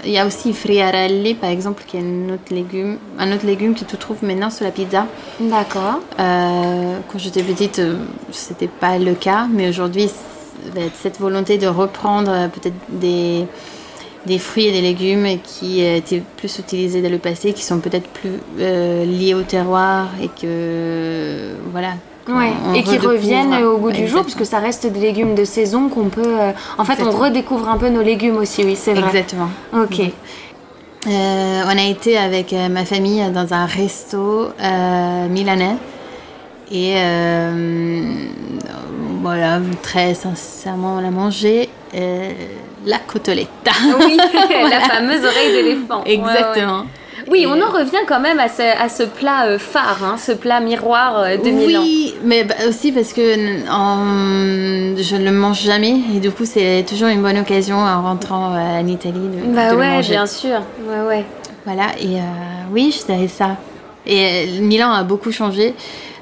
Il 0.07 0.12
y 0.12 0.19
a 0.19 0.27
aussi 0.27 0.53
friarelli, 0.53 1.35
par 1.35 1.51
exemple, 1.51 1.83
qui 1.87 1.97
est 1.97 2.01
un 2.01 2.35
autre 2.35 2.53
légume, 2.53 2.99
un 3.19 3.33
autre 3.33 3.47
légume 3.47 3.75
que 3.75 3.85
tu 3.85 3.97
trouves 3.97 4.23
maintenant 4.23 4.51
sur 4.51 4.64
la 4.64 4.71
pizza. 4.71 5.07
D'accord. 5.40 6.01
Euh, 6.21 6.99
quand 7.11 7.19
j'étais 7.19 7.43
petite, 7.43 7.79
euh, 7.79 7.97
c'était 8.31 8.69
pas 8.69 8.99
le 8.99 9.14
cas, 9.14 9.47
mais 9.51 9.69
aujourd'hui, 9.69 10.11
cette 11.01 11.19
volonté 11.19 11.57
de 11.59 11.67
reprendre 11.67 12.31
euh, 12.31 12.49
peut-être 12.49 12.77
des, 12.88 13.47
des 14.27 14.38
fruits 14.38 14.67
et 14.67 14.73
des 14.73 14.83
légumes 14.83 15.27
qui 15.43 15.83
étaient 15.83 16.23
plus 16.37 16.59
utilisés 16.59 17.01
dans 17.01 17.11
le 17.11 17.19
passé, 17.19 17.53
qui 17.53 17.62
sont 17.62 17.81
peut-être 17.81 18.09
plus 18.09 18.40
euh, 18.61 19.05
liés 19.05 19.35
au 19.35 19.43
terroir 19.43 20.09
et 20.23 20.29
que 20.29 21.55
voilà. 21.73 21.95
Ouais, 22.29 22.53
on 22.67 22.73
et 22.75 22.83
qui 22.83 22.97
reviennent 22.99 23.55
au 23.65 23.77
goût 23.79 23.91
du 23.91 23.97
jour, 24.09 24.21
Exactement. 24.21 24.23
parce 24.25 24.35
que 24.37 24.45
ça 24.45 24.59
reste 24.59 24.87
des 24.87 25.01
légumes 25.01 25.35
de 25.35 25.45
saison 25.45 25.89
qu'on 25.89 26.09
peut. 26.09 26.23
euh, 26.25 26.53
En 26.79 26.85
fait, 26.85 26.93
on 26.93 26.97
Exactement. 27.07 27.19
redécouvre 27.25 27.69
un 27.69 27.77
peu 27.77 27.89
nos 27.91 28.03
légumes 28.03 28.37
aussi, 28.39 28.65
oui, 28.65 28.77
c'est 28.77 28.95
vrai. 28.95 29.07
Exactement. 29.09 29.49
Ok. 29.75 30.01
Euh, 31.07 31.63
on 31.67 31.79
a 31.79 31.83
été 31.87 32.17
avec 32.17 32.55
euh, 32.55 32.69
ma 32.71 32.87
famille 32.87 33.23
dans 33.31 33.53
un 33.53 33.67
resto 33.67 34.49
euh, 34.59 35.29
milanais. 35.29 35.77
Et 36.73 36.95
voilà, 39.23 39.61
très 39.83 40.15
sincèrement, 40.15 40.97
on 41.01 41.07
a 41.07 41.11
mangé 41.11 41.69
la 41.93 42.99
côteletta. 43.07 43.73
Oui, 44.01 44.17
la 44.71 44.81
fameuse 44.81 45.25
oreille 45.25 45.53
d'éléphant. 45.53 46.03
Ouais, 46.05 46.19
ouais. 46.19 46.87
Oui, 47.31 47.47
on 47.49 47.61
en 47.61 47.71
revient 47.71 48.05
quand 48.07 48.21
même 48.21 48.39
à 48.39 48.49
ce, 48.49 48.63
à 48.63 48.89
ce 48.89 49.03
plat 49.03 49.47
euh, 49.47 49.59
phare, 49.59 49.99
hein, 50.05 50.17
ce 50.19 50.33
plat 50.33 50.61
miroir 50.61 51.19
euh, 51.19 51.37
de 51.37 51.51
Milan. 51.51 51.81
Oui, 51.83 52.15
mais 52.23 52.45
bah, 52.45 52.55
aussi 52.69 52.93
parce 52.93 53.13
que 53.13 53.69
en- 53.71 54.97
je 54.97 55.17
ne 55.17 55.25
le 55.25 55.31
mange 55.33 55.61
jamais 55.63 56.01
et 56.15 56.21
du 56.21 56.31
coup 56.31 56.45
c'est 56.45 56.85
toujours 56.89 57.09
une 57.09 57.23
bonne 57.23 57.39
occasion 57.39 57.77
en 57.79 58.03
rentrant 58.03 58.53
euh, 58.55 58.81
en 58.81 58.87
Italie 58.87 59.29
de, 59.29 59.55
Bah 59.55 59.69
de 59.71 59.73
le 59.75 59.79
ouais, 59.81 59.91
manger. 59.97 60.11
bien 60.13 60.27
sûr. 60.27 60.61
Ouais, 60.89 61.07
ouais. 61.09 61.25
Voilà, 61.65 61.87
et 61.99 62.17
euh, 62.19 62.21
oui, 62.73 62.93
je 62.95 62.99
savais 63.07 63.29
ça. 63.29 63.57
Et 64.07 64.19
euh, 64.59 64.61
Milan 64.61 64.93
a 64.93 65.03
beaucoup 65.03 65.33
changé. 65.33 65.75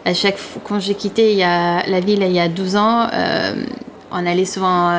À 0.05 0.15
chaque 0.15 0.39
fois, 0.39 0.63
quand 0.65 0.79
j'ai 0.81 0.95
quitté 0.95 1.33
il 1.33 1.39
y 1.39 1.43
a, 1.45 1.85
la 1.89 2.01
ville 2.01 2.23
il 2.23 2.33
y 2.33 2.41
a 2.41 2.49
12 2.49 2.77
ans, 2.77 3.07
euh, 3.13 3.55
on 4.13 4.25
allait 4.27 4.45
souvent 4.45 4.91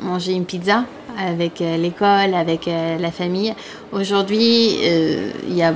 manger 0.00 0.32
une 0.32 0.44
pizza 0.44 0.84
avec 1.18 1.60
euh, 1.60 1.76
l'école, 1.76 2.34
avec 2.34 2.68
euh, 2.68 2.98
la 2.98 3.10
famille. 3.10 3.54
Aujourd'hui, 3.92 4.76
euh, 4.82 5.30
il 5.48 5.54
y 5.56 5.62
a 5.62 5.74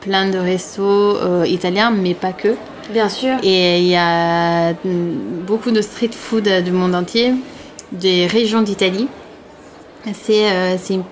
plein 0.00 0.28
de 0.30 0.38
restos 0.38 1.44
italiens, 1.44 1.90
mais 1.90 2.14
pas 2.14 2.32
que. 2.32 2.54
Bien 2.90 3.08
sûr. 3.08 3.34
Et 3.42 3.80
il 3.80 3.88
y 3.88 3.96
a 3.96 4.72
mm, 4.72 5.44
beaucoup 5.46 5.70
de 5.70 5.82
street 5.82 6.10
food 6.12 6.48
du 6.64 6.70
monde 6.72 6.94
entier, 6.94 7.34
des 7.92 8.26
régions 8.26 8.62
d'Italie. 8.62 9.08
C'est 10.14 10.50
euh, 10.50 10.76
une 10.90 11.02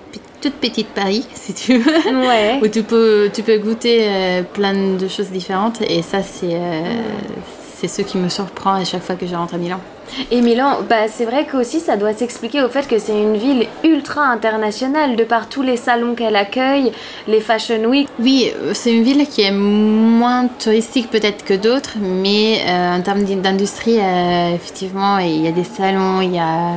toute 0.41 0.53
petite 0.53 0.87
Paris, 0.87 1.25
si 1.35 1.53
tu 1.53 1.77
veux, 1.77 2.27
Ouais. 2.27 2.59
où 2.63 2.67
tu 2.67 2.83
peux, 2.83 3.29
tu 3.33 3.43
peux 3.43 3.57
goûter 3.57 3.99
euh, 4.01 4.41
plein 4.43 4.73
de 4.97 5.07
choses 5.07 5.29
différentes. 5.29 5.81
Et 5.81 6.01
ça, 6.01 6.23
c'est 6.23 6.53
euh, 6.55 6.81
c'est 7.75 7.87
ce 7.87 8.01
qui 8.01 8.17
me 8.17 8.29
surprend 8.29 8.73
à 8.73 8.83
chaque 8.85 9.03
fois 9.03 9.15
que 9.15 9.27
je 9.27 9.35
rentre 9.35 9.53
à 9.53 9.57
Milan. 9.57 9.79
Et 10.31 10.41
Milan, 10.41 10.77
bah, 10.89 11.07
c'est 11.07 11.25
vrai 11.25 11.45
qu'aussi 11.49 11.79
ça 11.79 11.97
doit 11.97 12.13
s'expliquer 12.13 12.61
au 12.63 12.69
fait 12.69 12.87
que 12.87 12.97
c'est 12.99 13.19
une 13.19 13.37
ville 13.37 13.67
ultra 13.83 14.23
internationale 14.23 15.15
de 15.15 15.23
par 15.23 15.49
tous 15.49 15.61
les 15.63 15.77
salons 15.77 16.15
qu'elle 16.15 16.35
accueille, 16.35 16.91
les 17.27 17.39
Fashion 17.41 17.83
Week. 17.85 18.07
Oui, 18.19 18.51
euh, 18.55 18.71
c'est 18.73 18.93
une 18.93 19.03
ville 19.03 19.27
qui 19.27 19.41
est 19.41 19.51
moins 19.51 20.47
touristique 20.59 21.09
peut-être 21.09 21.43
que 21.45 21.53
d'autres, 21.53 21.95
mais 21.99 22.61
euh, 22.67 22.97
en 22.97 23.01
termes 23.01 23.23
d'in- 23.23 23.35
d'industrie, 23.37 23.99
euh, 23.99 24.55
effectivement, 24.55 25.17
il 25.19 25.41
y 25.43 25.47
a 25.47 25.51
des 25.51 25.63
salons, 25.63 26.21
il 26.21 26.33
y 26.35 26.39
a, 26.39 26.73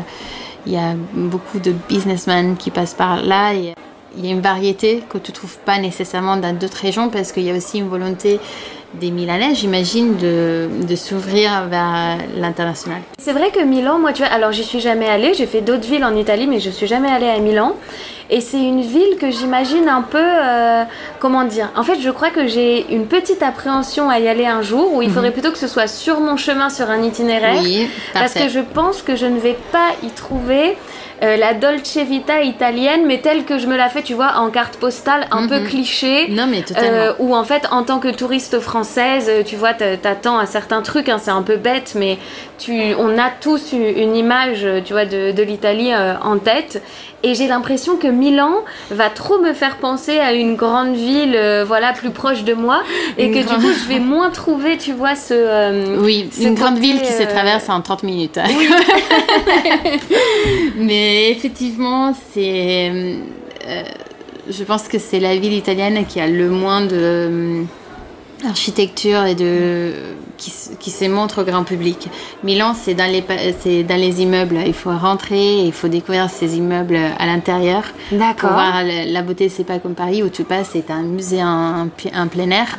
y 0.66 0.76
a 0.76 0.94
beaucoup 1.14 1.58
de 1.58 1.72
businessmen 1.88 2.56
qui 2.56 2.70
passent 2.70 2.94
par 2.94 3.22
là. 3.22 3.52
Il 4.16 4.26
y 4.26 4.28
a 4.28 4.32
une 4.32 4.40
variété 4.40 5.02
que 5.08 5.18
tu 5.18 5.32
trouves 5.32 5.56
pas 5.58 5.78
nécessairement 5.78 6.36
dans 6.36 6.56
d'autres 6.56 6.78
régions 6.78 7.08
parce 7.10 7.32
qu'il 7.32 7.44
y 7.44 7.50
a 7.50 7.54
aussi 7.54 7.78
une 7.78 7.88
volonté 7.88 8.40
des 8.94 9.12
Milanais, 9.12 9.54
j'imagine, 9.54 10.16
de, 10.16 10.68
de 10.88 10.96
s'ouvrir 10.96 11.66
vers 11.70 12.18
l'international. 12.36 12.98
C'est 13.18 13.32
vrai 13.32 13.50
que 13.50 13.62
Milan, 13.62 14.00
moi 14.00 14.12
tu 14.12 14.22
vois, 14.22 14.32
alors 14.32 14.50
j'y 14.50 14.64
suis 14.64 14.80
jamais 14.80 15.08
allée, 15.08 15.32
j'ai 15.34 15.46
fait 15.46 15.60
d'autres 15.60 15.86
villes 15.86 16.04
en 16.04 16.16
Italie, 16.16 16.48
mais 16.48 16.58
je 16.58 16.70
suis 16.70 16.88
jamais 16.88 17.08
allée 17.08 17.28
à 17.28 17.38
Milan. 17.38 17.76
Et 18.30 18.40
c'est 18.40 18.60
une 18.60 18.80
ville 18.80 19.16
que 19.20 19.30
j'imagine 19.30 19.88
un 19.88 20.02
peu, 20.02 20.18
euh, 20.20 20.84
comment 21.20 21.44
dire, 21.44 21.70
en 21.76 21.82
fait 21.84 22.00
je 22.00 22.10
crois 22.10 22.30
que 22.30 22.46
j'ai 22.48 22.92
une 22.92 23.06
petite 23.06 23.42
appréhension 23.42 24.08
à 24.08 24.18
y 24.18 24.28
aller 24.28 24.46
un 24.46 24.62
jour, 24.62 24.92
où 24.94 25.02
il 25.02 25.10
faudrait 25.10 25.32
plutôt 25.32 25.50
que 25.52 25.58
ce 25.58 25.68
soit 25.68 25.86
sur 25.88 26.20
mon 26.20 26.36
chemin, 26.36 26.68
sur 26.70 26.90
un 26.90 27.02
itinéraire. 27.02 27.60
Oui, 27.62 27.88
Parce 28.12 28.34
que 28.34 28.48
je 28.48 28.60
pense 28.60 29.02
que 29.02 29.14
je 29.14 29.26
ne 29.26 29.38
vais 29.38 29.56
pas 29.72 29.90
y 30.02 30.08
trouver 30.10 30.76
euh, 31.22 31.36
la 31.36 31.54
Dolce 31.54 31.96
Vita 31.98 32.42
italienne, 32.42 33.02
mais 33.06 33.18
telle 33.18 33.44
que 33.44 33.58
je 33.58 33.66
me 33.66 33.76
la 33.76 33.88
fais, 33.88 34.02
tu 34.02 34.14
vois, 34.14 34.32
en 34.36 34.50
carte 34.50 34.76
postale, 34.76 35.26
un 35.30 35.46
peu 35.48 35.60
cliché. 35.60 36.28
Non, 36.30 36.46
mais 36.46 36.62
totalement. 36.62 36.90
Euh, 36.98 37.12
où 37.18 37.34
en 37.34 37.44
fait, 37.44 37.66
en 37.70 37.82
tant 37.82 37.98
que 37.98 38.08
touriste 38.08 38.60
française, 38.60 39.26
euh, 39.28 39.42
tu 39.44 39.56
vois, 39.56 39.74
t'a- 39.74 39.96
t'attends 39.96 40.38
à 40.38 40.46
certains 40.46 40.82
trucs, 40.82 41.08
hein, 41.08 41.18
c'est 41.20 41.30
un 41.30 41.42
peu 41.42 41.56
bête, 41.56 41.94
mais 41.96 42.18
tu, 42.58 42.94
on 42.98 43.18
a 43.18 43.30
tous 43.40 43.72
une, 43.72 43.84
une 43.84 44.16
image, 44.16 44.64
euh, 44.64 44.80
tu 44.84 44.92
vois, 44.92 45.04
de, 45.04 45.32
de 45.32 45.42
l'Italie 45.42 45.90
en 45.94 46.38
tête. 46.38 46.82
Et 47.22 47.34
j'ai 47.34 47.48
l'impression 47.48 47.96
que 47.96 48.06
Milan 48.06 48.52
va 48.90 49.10
trop 49.10 49.38
me 49.40 49.52
faire 49.52 49.76
penser 49.76 50.18
à 50.20 50.32
une 50.32 50.56
grande 50.56 50.94
ville, 50.94 51.38
voilà, 51.66 51.92
plus 51.92 52.08
proche 52.08 52.44
de 52.44 52.54
moi, 52.54 52.82
et 53.18 53.26
Une 53.26 53.34
que 53.34 53.44
grande- 53.46 53.60
du 53.60 53.66
coup, 53.66 53.72
je 53.74 53.86
vais 53.92 54.00
moins 54.00 54.30
trouver, 54.30 54.78
tu 54.78 54.92
vois, 54.94 55.14
ce. 55.14 55.98
Oui, 55.98 56.30
ce 56.32 56.44
une 56.44 56.54
grande 56.54 56.78
ville 56.78 57.02
qui 57.02 57.12
se 57.12 57.24
traverse 57.24 57.68
en 57.68 57.82
30 57.82 58.04
minutes. 58.04 58.38
Mais 60.76 61.09
effectivement, 61.10 62.14
c'est. 62.32 62.90
euh, 63.66 63.82
je 64.48 64.64
pense 64.64 64.88
que 64.88 64.98
c'est 64.98 65.20
la 65.20 65.36
ville 65.36 65.52
italienne 65.52 66.04
qui 66.06 66.20
a 66.20 66.26
le 66.26 66.48
moins 66.50 66.80
de 66.80 66.88
euh, 66.92 67.62
architecture 68.48 69.24
et 69.24 69.34
de 69.34 69.92
qui, 70.38 70.52
qui 70.78 70.90
se 70.90 71.04
montre 71.04 71.42
au 71.42 71.44
grand 71.44 71.64
public. 71.64 72.08
Milan, 72.42 72.74
c'est 72.74 72.94
dans 72.94 73.10
les 73.10 73.22
c'est 73.60 73.82
dans 73.82 73.96
les 74.00 74.22
immeubles. 74.22 74.58
Il 74.66 74.72
faut 74.74 74.90
rentrer, 74.90 75.58
il 75.64 75.72
faut 75.72 75.88
découvrir 75.88 76.30
ces 76.30 76.56
immeubles 76.56 76.98
à 77.18 77.26
l'intérieur. 77.26 77.82
Pour 78.08 78.18
D'accord. 78.18 78.52
voir 78.52 78.82
la, 78.82 79.22
beauté, 79.22 79.48
c'est 79.48 79.64
pas 79.64 79.78
comme 79.78 79.94
Paris 79.94 80.22
où 80.22 80.30
tu 80.30 80.44
passes, 80.44 80.70
c'est 80.72 80.90
un 80.90 81.02
musée 81.02 81.42
en, 81.42 81.88
en 82.14 82.28
plein 82.28 82.50
air. 82.50 82.78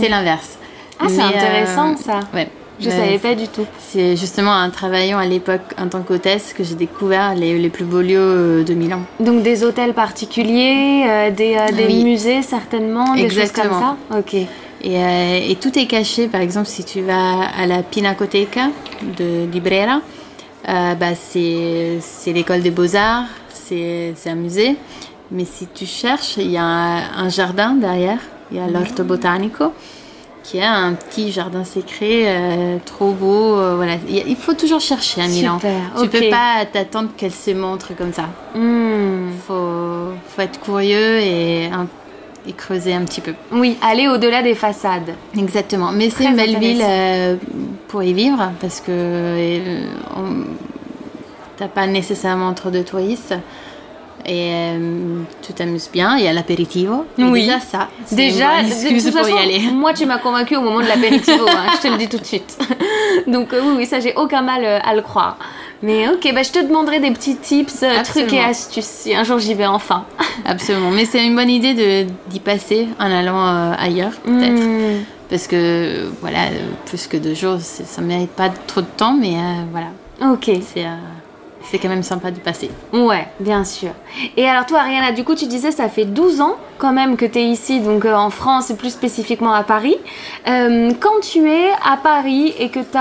C'est 0.00 0.08
l'inverse. 0.08 0.58
Ah, 1.00 1.06
c'est 1.08 1.22
intéressant, 1.22 1.92
euh, 1.92 1.96
ça. 1.96 2.20
Ouais. 2.34 2.48
Je 2.80 2.88
Euh, 2.88 2.92
savais 2.92 3.18
pas 3.18 3.34
du 3.34 3.48
tout. 3.48 3.66
c'est 3.78 4.16
justement 4.16 4.52
en 4.52 4.70
travaillant 4.70 5.18
à 5.18 5.26
l'époque 5.26 5.74
en 5.78 5.88
tant 5.88 6.02
qu'hôtesse 6.02 6.52
que 6.56 6.62
j'ai 6.62 6.74
découvert 6.76 7.34
les, 7.34 7.58
les 7.58 7.68
plus 7.70 7.84
beaux 7.84 8.00
lieux 8.02 8.16
euh, 8.18 8.62
de 8.64 8.72
Milan. 8.74 9.00
Donc 9.18 9.42
des 9.42 9.64
hôtels 9.64 9.94
particuliers, 9.94 11.04
euh, 11.08 11.30
des, 11.30 11.56
euh, 11.56 11.72
des 11.72 11.86
Oui. 11.86 12.04
musées 12.04 12.42
certainement, 12.42 13.14
des 13.14 13.28
choses 13.30 13.50
comme 13.52 13.72
ça? 13.72 13.96
Ok. 14.16 14.34
Et, 14.34 14.46
euh, 14.84 15.40
et 15.50 15.56
tout 15.56 15.76
est 15.76 15.86
caché. 15.86 16.28
Par 16.28 16.40
exemple, 16.40 16.68
si 16.68 16.84
tu 16.84 17.00
vas 17.02 17.40
à 17.60 17.66
la 17.66 17.82
Pinacoteca 17.82 18.68
de 19.18 19.46
Librera, 19.52 20.00
bah, 20.64 21.14
c'est 21.16 21.98
l'école 22.26 22.60
des 22.62 22.70
beaux-arts, 22.70 23.24
c'est 23.52 24.12
c'est 24.16 24.30
un 24.30 24.34
musée. 24.36 24.76
Mais 25.30 25.44
si 25.44 25.66
tu 25.74 25.84
cherches, 25.84 26.36
il 26.36 26.50
y 26.52 26.56
a 26.56 26.62
un, 26.64 27.24
un 27.24 27.28
jardin 27.28 27.72
derrière, 27.74 28.20
il 28.50 28.56
y 28.58 28.60
a 28.60 28.66
l'Orto 28.68 29.02
Botanico, 29.04 29.72
qui 30.50 30.56
est 30.58 30.64
un 30.64 30.94
petit 30.94 31.30
jardin 31.30 31.62
secret 31.62 32.24
euh, 32.26 32.78
trop 32.86 33.12
beau. 33.12 33.56
euh, 33.58 33.74
voilà. 33.76 33.96
Il 34.08 34.32
a- 34.32 34.36
faut 34.36 34.54
toujours 34.54 34.80
chercher 34.80 35.20
à 35.20 35.28
Milan. 35.28 35.58
Super, 35.58 35.80
Tu 36.00 36.08
peux 36.08 36.30
pas 36.30 36.64
t'attendre 36.72 37.10
qu'elle 37.16 37.32
se 37.32 37.50
montre 37.50 37.94
comme 37.94 38.12
ça. 38.14 38.24
Hmm. 38.54 39.30
faut, 39.46 40.12
faut 40.28 40.40
être 40.42 40.58
curieux 40.60 41.18
et, 41.20 41.66
un- 41.66 41.86
et 42.46 42.52
creuser 42.54 42.94
un 42.94 43.02
petit 43.04 43.20
peu. 43.20 43.34
Oui, 43.52 43.76
aller 43.82 44.08
au-delà 44.08 44.42
des 44.42 44.54
façades. 44.54 45.14
Exactement. 45.36 45.92
Mais 45.92 46.08
c'est 46.08 46.24
une 46.24 46.36
belle 46.36 46.58
ville 46.58 46.82
euh, 46.82 47.36
pour 47.88 48.02
y 48.02 48.14
vivre 48.14 48.50
parce 48.60 48.80
que 48.80 48.90
on- 50.16 50.44
t'as 51.58 51.68
pas 51.68 51.86
nécessairement 51.86 52.54
trop 52.54 52.70
de 52.70 52.80
touristes. 52.82 53.34
Et 54.28 54.50
euh, 54.52 55.22
tu 55.40 55.54
t'amuses 55.54 55.88
bien, 55.90 56.18
il 56.18 56.24
y 56.24 56.28
a 56.28 56.34
l'apéritivo. 56.34 57.06
Oui. 57.16 57.46
Déjà 57.46 57.60
ça. 57.60 57.88
Déjà, 58.12 58.60
une 58.60 58.68
bonne 58.68 58.96
de 58.98 59.02
toute 59.02 59.14
façon, 59.14 59.34
y 59.34 59.38
aller. 59.38 59.60
moi 59.72 59.94
tu 59.94 60.04
m'as 60.04 60.18
convaincu 60.18 60.54
au 60.54 60.60
moment 60.60 60.80
de 60.80 60.86
l'apéritivo, 60.86 61.46
hein, 61.48 61.70
je 61.74 61.88
te 61.88 61.90
le 61.90 61.96
dis 61.96 62.08
tout 62.08 62.18
de 62.18 62.26
suite. 62.26 62.58
Donc 63.26 63.54
euh, 63.54 63.62
oui, 63.64 63.74
oui, 63.78 63.86
ça 63.86 64.00
j'ai 64.00 64.12
aucun 64.16 64.42
mal 64.42 64.64
euh, 64.64 64.78
à 64.84 64.94
le 64.94 65.00
croire. 65.00 65.38
Mais 65.82 66.10
ok, 66.10 66.30
bah, 66.34 66.42
je 66.42 66.50
te 66.50 66.58
demanderai 66.58 67.00
des 67.00 67.10
petits 67.10 67.36
tips, 67.36 67.82
euh, 67.84 68.02
trucs 68.04 68.30
et 68.34 68.40
astuces 68.40 68.84
si 68.84 69.14
un 69.14 69.24
jour 69.24 69.38
j'y 69.38 69.54
vais 69.54 69.66
enfin. 69.66 70.04
Absolument. 70.44 70.90
Mais 70.90 71.06
c'est 71.06 71.24
une 71.24 71.34
bonne 71.34 71.48
idée 71.48 72.06
d'y 72.28 72.40
passer 72.40 72.86
en 73.00 73.10
allant 73.10 73.72
ailleurs, 73.78 74.12
peut-être. 74.24 74.62
Hmm. 74.62 75.04
Parce 75.30 75.46
que, 75.46 76.08
voilà, 76.20 76.48
plus 76.86 77.06
que 77.06 77.16
deux 77.16 77.34
jours, 77.34 77.58
ça 77.60 78.02
ne 78.02 78.06
mérite 78.06 78.30
pas 78.30 78.50
trop 78.66 78.80
de 78.80 78.86
temps, 78.96 79.14
mais 79.14 79.36
voilà. 79.70 79.88
Ok. 80.32 80.50
C'est 80.74 80.86
c'est 81.62 81.78
quand 81.78 81.88
même 81.88 82.02
sympa 82.02 82.30
de 82.30 82.38
passer. 82.38 82.70
Ouais, 82.92 83.26
bien 83.40 83.64
sûr. 83.64 83.90
Et 84.36 84.48
alors 84.48 84.66
toi, 84.66 84.80
Ariana, 84.80 85.12
du 85.12 85.24
coup, 85.24 85.34
tu 85.34 85.46
disais 85.46 85.70
ça 85.70 85.88
fait 85.88 86.04
12 86.04 86.40
ans 86.40 86.56
quand 86.78 86.92
même 86.92 87.16
que 87.16 87.26
tu 87.26 87.38
es 87.38 87.44
ici, 87.44 87.80
donc 87.80 88.04
euh, 88.04 88.14
en 88.14 88.30
France 88.30 88.70
et 88.70 88.76
plus 88.76 88.90
spécifiquement 88.90 89.52
à 89.52 89.64
Paris. 89.64 89.96
Euh, 90.46 90.92
quand 91.00 91.20
tu 91.22 91.48
es 91.50 91.70
à 91.84 91.96
Paris 91.96 92.54
et 92.58 92.70
que 92.70 92.80
tu 92.80 92.98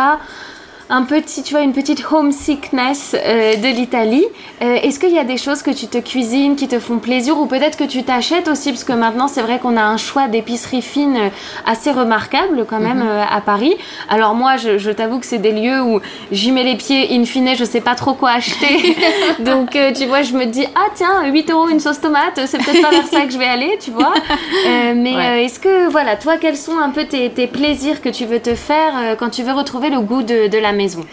un 0.90 1.04
petit, 1.04 1.44
tu 1.44 1.54
vois, 1.54 1.64
une 1.64 1.74
petite 1.74 2.04
homesickness 2.12 3.16
euh, 3.16 3.56
de 3.58 3.68
l'Italie. 3.68 4.26
Euh, 4.62 4.76
Est-ce 4.76 5.00
qu'il 5.00 5.12
y 5.12 5.20
a 5.20 5.24
des 5.26 5.38
choses 5.38 5.62
que 5.62 5.72
tu 5.72 5.88
te 5.88 5.98
cuisines 5.98 6.56
qui 6.56 6.68
te 6.68 6.80
font 6.80 6.98
plaisir 7.00 7.38
ou 7.40 7.46
peut-être 7.46 7.78
que 7.78 7.84
tu 7.84 8.04
t'achètes 8.04 8.48
aussi? 8.48 8.70
Parce 8.72 8.84
que 8.86 8.94
maintenant 8.94 9.28
c'est 9.28 9.42
vrai 9.42 9.60
qu'on 9.60 9.76
a 9.76 9.82
un 9.84 9.98
choix 9.98 10.28
d'épicerie 10.28 10.82
fine 10.82 11.18
euh, 11.18 11.30
assez 11.66 11.92
remarquable 11.92 12.66
quand 12.70 12.80
même 12.80 13.04
euh, 13.06 13.24
à 13.30 13.42
Paris. 13.42 13.76
Alors 14.10 14.34
moi, 14.34 14.56
je, 14.58 14.78
je 14.78 14.90
t'avoue 14.92 15.20
que 15.20 15.26
c'est 15.26 15.38
des 15.40 15.52
lieux 15.52 15.82
où 15.82 16.00
j'y 16.32 16.52
mets 16.54 16.64
les 16.64 16.76
pieds. 16.76 17.08
In 17.16 17.26
fine, 17.26 17.50
je 17.56 17.66
sais 17.66 17.82
pas 17.82 17.96
trop 17.96 18.14
quoi 18.14 18.32
acheter. 18.32 18.96
Donc 19.40 19.78
tu 19.96 20.06
vois, 20.06 20.22
je 20.22 20.34
me 20.34 20.46
dis 20.46 20.66
ah 20.76 20.88
tiens, 20.96 21.26
8 21.26 21.52
euros 21.52 21.68
une 21.70 21.80
sauce 21.82 22.00
tomate, 22.00 22.40
c'est 22.46 22.58
peut-être 22.64 22.82
pas 22.82 22.92
vers 22.92 23.08
ça 23.08 23.22
que 23.26 23.32
je 23.34 23.38
vais 23.38 23.46
aller, 23.46 23.78
tu 23.82 23.92
vois. 23.92 24.14
Mais 24.96 25.16
Ouais. 25.18 25.46
est-ce 25.46 25.60
que 25.60 25.90
voilà, 25.90 26.16
toi, 26.16 26.38
quels 26.38 26.58
sont 26.58 26.78
un 26.78 26.90
peu 26.92 27.06
tes, 27.06 27.30
tes 27.30 27.48
plaisirs 27.48 28.02
que 28.02 28.10
tu 28.10 28.26
veux 28.26 28.40
te 28.40 28.56
faire 28.56 29.16
quand 29.20 29.30
tu 29.30 29.44
veux 29.44 29.54
retrouver 29.54 29.90
le 29.90 30.00
goût 30.00 30.22
de, 30.22 30.48
de 30.48 30.58
la 30.58 30.74
maison 30.78 31.04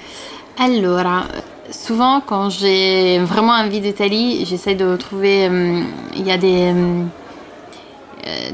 Allora, 0.58 1.24
souvent 1.70 2.20
quand 2.20 2.48
j'ai 2.50 3.18
vraiment 3.18 3.54
envie 3.54 3.80
d'Italie, 3.80 4.44
j'essaie 4.48 4.76
de 4.76 4.96
trouver. 4.96 5.48
euh, 5.50 5.80
Il 6.14 6.24
y 6.26 6.30
a 6.30 6.38
des 6.38 6.72
euh, 6.72 7.02
euh, 8.26 8.50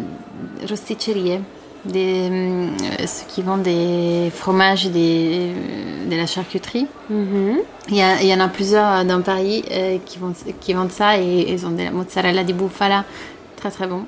rosticcerie, 0.69 1.41
des, 1.85 2.29
euh, 2.31 2.69
ceux 3.07 3.27
qui 3.29 3.43
vendent 3.43 3.63
des 3.63 4.31
fromages, 4.35 4.87
et 4.87 4.91
des, 4.91 5.51
de 6.11 6.17
la 6.17 6.27
charcuterie. 6.27 6.87
Il 7.91 7.97
y, 7.97 8.03
a- 8.03 8.23
il 8.23 8.29
y 8.29 8.35
en 8.35 8.41
a 8.41 8.49
plusieurs 8.49 9.05
dans 9.05 9.21
Paris 9.23 9.63
euh, 9.71 9.99
qui, 10.07 10.19
vendent, 10.19 10.35
qui 10.61 10.73
vendent 10.73 10.91
ça 10.93 11.19
et 11.19 11.53
ils 11.53 11.67
ont 11.67 11.71
de 11.71 11.83
la 11.83 11.91
mozzarella 11.91 12.43
di 12.45 12.53
bufala, 12.53 13.05
très 13.57 13.71
très 13.71 13.87
bon. 13.87 14.05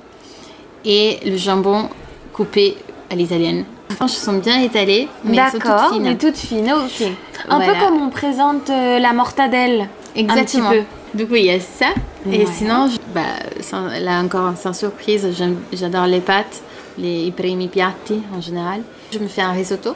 Et 0.85 1.19
le 1.27 1.37
jambon 1.37 1.89
coupé 2.33 2.77
à 3.11 3.15
l'italienne. 3.15 3.65
Les 3.93 3.97
tranches 3.97 4.11
sont 4.13 4.35
bien 4.39 4.61
étalées, 4.61 5.09
mais 5.25 5.37
elles 5.37 5.51
sont 5.53 5.59
toutes 5.59 5.93
fines. 5.93 6.03
mais 6.03 6.17
toute 6.17 6.37
fine, 6.37 6.73
ok. 6.73 7.09
Un 7.49 7.61
peu 7.61 7.73
comme 7.81 8.01
on 8.03 8.11
présente 8.11 8.71
euh, 8.71 8.99
la 8.99 9.13
mortadelle. 9.13 9.89
Exactement. 10.17 10.69
Un 10.69 10.73
petit 10.73 10.85
Du 11.15 11.27
coup, 11.27 11.35
il 11.35 11.45
y 11.45 11.51
a 11.51 11.61
ça. 11.61 11.87
Et 12.31 12.39
Ouais. 12.39 12.47
sinon, 12.57 12.87
je- 12.89 12.99
bah, 13.15 13.21
sans- 13.61 13.89
là 14.01 14.21
encore, 14.23 14.53
sans 14.57 14.73
surprise, 14.73 15.27
j'adore 15.73 16.07
les 16.07 16.21
pâtes, 16.21 16.63
les 16.99 17.25
i 17.27 17.31
primi 17.33 17.69
piatti 17.69 18.23
en 18.37 18.41
général. 18.41 18.81
Je 19.13 19.19
me 19.19 19.29
fais 19.29 19.43
un 19.43 19.53
risotto. 19.53 19.95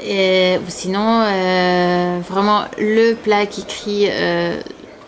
Et, 0.00 0.58
ou 0.58 0.68
sinon, 0.68 1.22
euh, 1.24 2.18
vraiment, 2.28 2.62
le 2.78 3.14
plat 3.14 3.46
qui 3.46 3.64
crie 3.64 4.06
euh, 4.10 4.60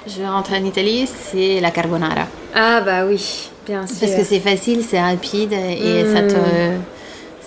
je 0.06 0.20
vais 0.20 0.28
rentrer 0.28 0.56
en 0.56 0.64
Italie, 0.64 1.06
c'est 1.06 1.60
la 1.60 1.70
carbonara. 1.70 2.26
Ah 2.54 2.80
bah 2.80 3.04
oui, 3.06 3.50
bien 3.66 3.86
sûr. 3.86 3.96
Parce 4.00 4.14
que 4.14 4.24
c'est 4.24 4.40
facile, 4.40 4.82
c'est 4.88 5.00
rapide 5.00 5.52
et 5.52 6.04
ça 6.12 6.22
te, 6.22 6.34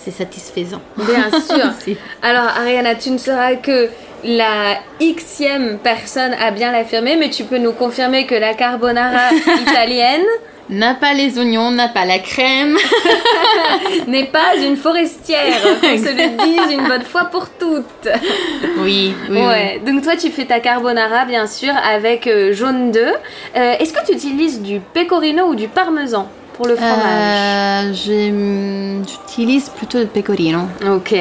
c'est 0.04 0.10
satisfaisant. 0.10 0.80
Bien 0.96 1.30
sûr. 1.40 1.72
Si. 1.80 1.96
Alors 2.22 2.48
Ariana, 2.58 2.94
tu 2.94 3.10
ne 3.10 3.18
seras 3.18 3.56
que 3.56 3.88
la 4.24 4.78
xème 5.00 5.78
personne 5.82 6.34
à 6.34 6.50
bien 6.50 6.72
l'affirmer, 6.72 7.16
mais 7.16 7.30
tu 7.30 7.44
peux 7.44 7.58
nous 7.58 7.72
confirmer 7.72 8.26
que 8.26 8.34
la 8.34 8.54
carbonara 8.54 9.30
italienne 9.62 10.24
N'a 10.70 10.94
pas 10.94 11.12
les 11.12 11.38
oignons, 11.38 11.70
n'a 11.70 11.88
pas 11.88 12.06
la 12.06 12.18
crème. 12.18 12.78
n'est 14.06 14.24
pas 14.24 14.56
une 14.56 14.78
forestière, 14.78 15.60
qu'on 15.82 15.98
se 15.98 16.10
le 16.10 16.42
dise 16.42 16.72
une 16.72 16.88
bonne 16.88 17.02
fois 17.02 17.24
pour 17.24 17.50
toutes. 17.50 18.08
Oui, 18.78 19.12
oui. 19.28 19.36
oui. 19.36 19.42
Ouais, 19.42 19.82
donc 19.84 20.02
toi 20.02 20.16
tu 20.16 20.30
fais 20.30 20.46
ta 20.46 20.60
carbonara 20.60 21.26
bien 21.26 21.46
sûr 21.46 21.72
avec 21.86 22.26
euh, 22.26 22.54
jaune 22.54 22.92
d'œuf. 22.92 23.14
Euh, 23.56 23.74
Est-ce 23.78 23.92
que 23.92 24.06
tu 24.06 24.12
utilises 24.12 24.62
du 24.62 24.80
pecorino 24.80 25.48
ou 25.48 25.54
du 25.54 25.68
parmesan? 25.68 26.28
Pour 26.54 26.66
le 26.66 26.76
fromage 26.76 28.08
Euh, 28.08 29.02
J'utilise 29.06 29.68
plutôt 29.70 29.98
le 29.98 30.06
pecorino. 30.06 30.60
Ok, 30.88 31.14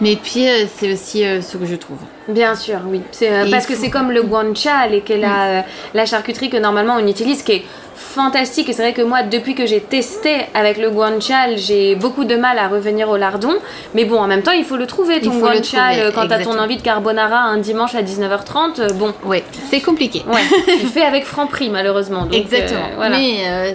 Mais 0.00 0.16
puis, 0.16 0.46
euh, 0.48 0.66
c'est 0.76 0.92
aussi 0.92 1.24
euh, 1.24 1.40
ce 1.40 1.56
que 1.56 1.64
je 1.66 1.74
trouve. 1.76 1.98
bien 2.28 2.54
sûr, 2.54 2.80
oui. 2.86 3.00
Euh, 3.22 3.46
Et 3.46 3.50
parce 3.50 3.66
que 3.66 3.74
c'est 3.74 3.88
comme 3.90 4.10
le 4.10 4.22
guanciale, 4.22 5.02
qui 5.04 5.12
est 5.14 5.18
la, 5.18 5.64
la 5.94 6.06
charcuterie 6.06 6.50
que 6.50 6.58
normalement 6.58 6.96
on 7.00 7.06
utilise, 7.06 7.42
qui 7.42 7.52
est 7.52 7.64
fantastique. 7.94 8.68
Et 8.68 8.72
c'est 8.74 8.82
vrai 8.82 8.92
que 8.92 9.00
moi, 9.00 9.22
depuis 9.22 9.54
que 9.54 9.64
j'ai 9.64 9.80
testé 9.80 10.34
avec 10.52 10.76
le 10.76 10.90
guanciale, 10.90 11.56
j'ai 11.56 11.94
beaucoup 11.94 12.24
de 12.26 12.36
mal 12.36 12.58
à 12.58 12.68
revenir 12.68 13.08
au 13.08 13.16
lardon. 13.16 13.54
Mais 13.94 14.04
bon, 14.04 14.18
en 14.18 14.26
même 14.26 14.42
temps, 14.42 14.52
il 14.52 14.64
faut 14.64 14.76
le 14.76 14.86
trouver, 14.86 15.20
ton 15.22 15.38
guanciale, 15.38 16.12
quand 16.14 16.26
t'as 16.28 16.40
ton 16.44 16.58
envie 16.58 16.76
de 16.76 16.82
carbonara 16.82 17.38
un 17.38 17.56
dimanche 17.58 17.94
à 17.94 18.02
19h30. 18.02 18.80
euh, 18.80 18.88
Bon, 18.94 19.14
Ouais, 19.24 19.42
c'est 19.70 19.80
compliqué. 19.80 20.22
ouais, 20.30 20.42
tu 20.80 20.86
fais 20.94 21.04
avec 21.04 21.24
Franprix, 21.24 21.70
malheureusement. 21.70 22.24
Donc, 22.26 22.34
Exactement. 22.34 22.88
voilà. 22.96 23.16
Mais 23.16 23.74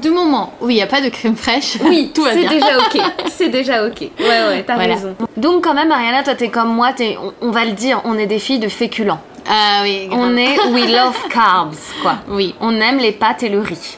du 0.00 0.10
moment 0.10 0.52
où 0.60 0.70
il 0.70 0.74
n'y 0.74 0.82
a 0.82 0.86
pas 0.86 1.00
de 1.00 1.08
crème 1.08 1.36
fraîche, 1.36 1.76
Oui, 1.84 2.10
tout 2.14 2.22
va 2.24 2.32
c'est 2.32 2.40
bien. 2.40 2.50
déjà 2.50 2.78
ok. 2.78 3.00
C'est 3.28 3.48
déjà 3.48 3.86
ok. 3.86 4.00
Ouais, 4.00 4.26
ouais, 4.48 4.64
t'as 4.66 4.74
Voilà. 4.74 4.94
raison. 4.94 5.14
Donc 5.36 5.64
quand 5.64 5.74
même, 5.74 5.90
Ariana, 5.92 6.22
toi, 6.22 6.34
t'es 6.34 6.48
comme 6.48 6.74
moi. 6.74 6.90
On, 7.00 7.32
on 7.48 7.50
va 7.50 7.64
le 7.64 7.72
dire, 7.72 8.00
on 8.04 8.18
est 8.18 8.26
des 8.26 8.38
filles 8.38 8.58
de 8.58 8.68
féculents. 8.68 9.20
Ah 9.48 9.80
oui, 9.82 10.08
grave. 10.08 10.20
On 10.20 10.36
est, 10.36 10.58
we 10.72 10.90
love 10.90 11.16
carbs, 11.30 11.76
quoi. 12.02 12.16
Oui. 12.28 12.54
On 12.60 12.74
aime 12.80 12.98
les 12.98 13.12
pâtes 13.12 13.42
et 13.42 13.48
le 13.48 13.60
riz. 13.60 13.96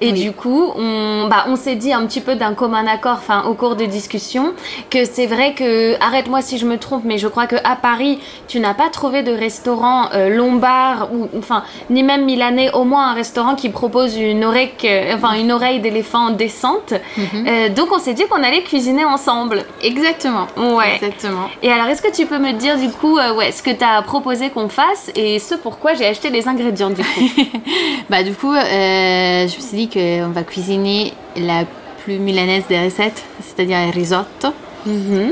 Et 0.00 0.12
Oui. 0.12 0.20
du 0.22 0.32
coup, 0.32 0.72
on, 0.76 1.26
bah, 1.28 1.44
on 1.48 1.56
s'est 1.56 1.74
dit 1.76 1.92
un 1.92 2.06
petit 2.06 2.20
peu 2.20 2.34
d'un 2.34 2.54
commun 2.54 2.86
accord, 2.86 3.16
enfin, 3.18 3.44
au 3.48 3.54
cours 3.54 3.76
de 3.76 3.84
discussion, 3.84 4.52
que 4.90 5.04
c'est 5.04 5.26
vrai 5.26 5.54
que, 5.54 5.94
arrête-moi 6.02 6.42
si 6.42 6.58
je 6.58 6.66
me 6.66 6.78
trompe, 6.78 7.02
mais 7.04 7.18
je 7.18 7.28
crois 7.28 7.46
que 7.46 7.56
à 7.64 7.76
Paris, 7.76 8.18
tu 8.48 8.60
n'as 8.60 8.74
pas 8.74 8.88
trouvé 8.88 9.22
de 9.22 9.32
restaurant 9.32 10.08
euh, 10.14 10.28
lombard 10.28 11.08
ou, 11.12 11.28
enfin, 11.38 11.62
ni 11.90 12.02
même 12.02 12.24
milanais, 12.24 12.70
au 12.72 12.84
moins 12.84 13.10
un 13.10 13.14
restaurant 13.14 13.54
qui 13.54 13.68
propose 13.70 14.16
une 14.16 14.44
oreille, 14.44 14.70
enfin, 15.14 15.34
une 15.34 15.52
oreille 15.52 15.80
d'éléphant 15.80 16.30
décente. 16.30 16.92
Mhm. 17.16 17.46
Euh, 17.46 17.68
donc, 17.70 17.88
on 17.92 17.98
s'est 17.98 18.14
dit 18.14 18.24
qu'on 18.28 18.42
allait 18.42 18.62
cuisiner 18.62 19.04
ensemble. 19.04 19.64
Exactement. 19.82 20.46
Ouais. 20.56 20.94
Exactement. 20.96 21.48
Et 21.62 21.70
alors, 21.70 21.86
est-ce 21.86 22.02
que 22.02 22.12
tu 22.14 22.26
peux 22.26 22.38
me 22.38 22.52
dire 22.52 22.78
du 22.78 22.90
coup, 22.90 23.18
euh, 23.18 23.34
ouais, 23.34 23.52
ce 23.52 23.62
que 23.62 23.70
tu 23.70 23.84
as 23.84 24.02
proposé 24.02 24.50
qu'on 24.50 24.68
fasse 24.68 25.10
et 25.14 25.38
ce 25.38 25.54
pourquoi 25.54 25.94
j'ai 25.94 26.06
acheté 26.06 26.30
les 26.30 26.48
ingrédients 26.48 26.90
du 26.90 27.02
coup? 27.02 27.20
Bah 28.10 28.22
du 28.22 28.32
coup, 28.34 28.52
je 28.54 29.44
me 29.44 29.48
suis 29.48 29.75
dit 29.76 29.88
qu'on 29.88 30.30
va 30.30 30.42
cuisiner 30.42 31.12
la 31.36 31.64
plus 32.02 32.18
milanaise 32.18 32.64
des 32.68 32.82
recettes, 32.84 33.22
c'est-à-dire 33.40 33.76
un 33.76 33.90
risotto, 33.90 34.48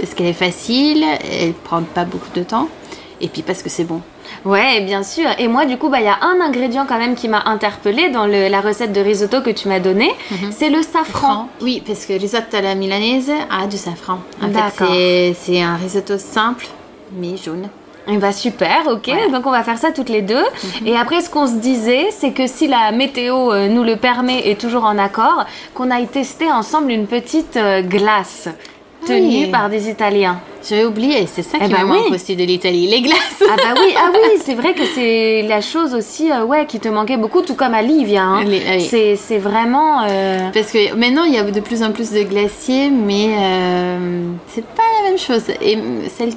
parce 0.01 0.15
qu'elle 0.15 0.27
est 0.27 0.33
facile, 0.33 1.05
elle 1.41 1.53
prend 1.53 1.83
pas 1.83 2.05
beaucoup 2.05 2.31
de 2.35 2.43
temps, 2.43 2.69
et 3.21 3.29
puis 3.29 3.43
parce 3.43 3.63
que 3.63 3.69
c'est 3.69 3.85
bon. 3.85 4.01
Ouais, 4.45 4.81
bien 4.81 5.03
sûr. 5.03 5.29
Et 5.39 5.49
moi, 5.49 5.65
du 5.67 5.77
coup, 5.77 5.89
bah, 5.89 6.01
il 6.01 6.05
y 6.05 6.09
a 6.09 6.19
un 6.23 6.41
ingrédient 6.41 6.87
quand 6.89 6.99
même 6.99 7.15
qui 7.15 7.29
m'a 7.29 7.43
interpellée 7.47 8.09
dans 8.11 8.27
le- 8.27 8.49
la 8.49 8.61
recette 8.61 8.93
de 8.93 9.01
risotto 9.01 9.41
que 9.43 9.51
tu 9.51 9.69
m'as 9.69 9.81
donnée, 9.81 10.13
c'est 10.51 10.71
le 10.71 10.83
safran. 10.83 11.49
Oui, 11.61 11.83
parce 11.87 12.05
que 12.07 12.15
risotto 12.15 12.57
à 12.57 12.61
la 12.61 12.75
milanaise 12.75 13.31
a 13.51 13.67
du 13.67 13.77
safran. 13.77 14.19
En 14.43 14.47
fait, 14.47 14.53
D'accord. 14.53 14.89
c'est- 14.93 15.35
c'est 15.41 15.61
un 15.63 15.77
risotto 15.77 16.19
simple, 16.19 16.67
mais 17.19 17.37
jaune. 17.37 17.69
Et 18.07 18.17
bah 18.19 18.33
super, 18.33 18.83
ok. 18.91 19.07
Ouais. 19.09 19.31
Donc 19.31 19.47
on 19.47 19.51
va 19.51 19.63
faire 19.63 19.79
ça 19.79 19.91
toutes 19.91 20.11
les 20.11 20.21
deux. 20.23 20.45
Et 20.85 20.95
après, 20.97 21.21
ce 21.23 21.31
qu'on 21.31 21.47
se 21.47 21.55
disait, 21.55 22.09
c'est 22.11 22.33
que 22.33 22.47
si 22.47 22.67
la 22.69 22.93
météo 22.93 23.51
euh, 23.53 23.69
nous 23.69 23.83
le 23.83 23.97
permet 23.97 24.49
et 24.49 24.57
toujours 24.57 24.85
en 24.85 24.99
accord, 24.99 25.45
qu'on 25.75 25.91
aille 25.91 26.07
tester 26.09 26.51
ensemble 26.53 26.91
une 26.93 27.07
petite 27.07 27.57
euh, 27.57 27.81
glace 27.83 28.49
tenue 29.07 29.45
Oui. 29.45 29.51
par 29.51 29.69
des 29.69 29.89
Italiens. 29.91 30.39
J'avais 30.67 30.85
oublié, 30.87 31.27
c'est 31.27 31.43
ça 31.43 31.59
Eh 31.61 31.65
qui 31.67 31.73
ben 31.73 31.81
me 31.83 31.89
manque 31.89 32.07
oui. 32.09 32.15
aussi 32.15 32.37
de 32.37 32.45
l'Italie, 32.45 32.87
les 32.87 33.03
glaces. 33.03 33.43
Ah 33.43 33.55
bah 33.57 33.75
oui, 33.79 33.95
ah 33.99 34.11
oui, 34.15 34.39
c'est 34.43 34.55
vrai 34.55 34.73
que 34.73 34.85
c'est 34.95 35.43
la 35.47 35.61
chose 35.61 35.95
aussi, 35.95 36.31
euh, 36.33 36.45
ouais, 36.45 36.65
qui 36.65 36.81
te 36.81 36.89
manquait 36.89 37.19
beaucoup, 37.19 37.43
tout 37.43 37.55
comme 37.55 37.75
à 37.75 37.83
Livia. 37.83 38.23
Hein. 38.23 38.45
Oui. 38.47 38.63
C'est 38.81 39.17
c'est 39.17 39.37
vraiment. 39.39 40.03
euh, 40.09 40.49
Parce 40.55 40.73
que 40.73 40.95
maintenant, 40.95 41.25
il 41.25 41.35
y 41.35 41.39
a 41.39 41.43
de 41.43 41.61
plus 41.61 41.83
en 41.83 41.93
plus 41.93 42.13
de 42.13 42.23
glaciers, 42.23 42.89
mais 42.91 43.29
euh, 43.39 43.99
c'est 44.49 44.65
pas 44.65 44.83
la 45.03 45.11
même 45.11 45.19
chose. 45.19 45.45
Et 45.63 45.77
celle, 46.17 46.31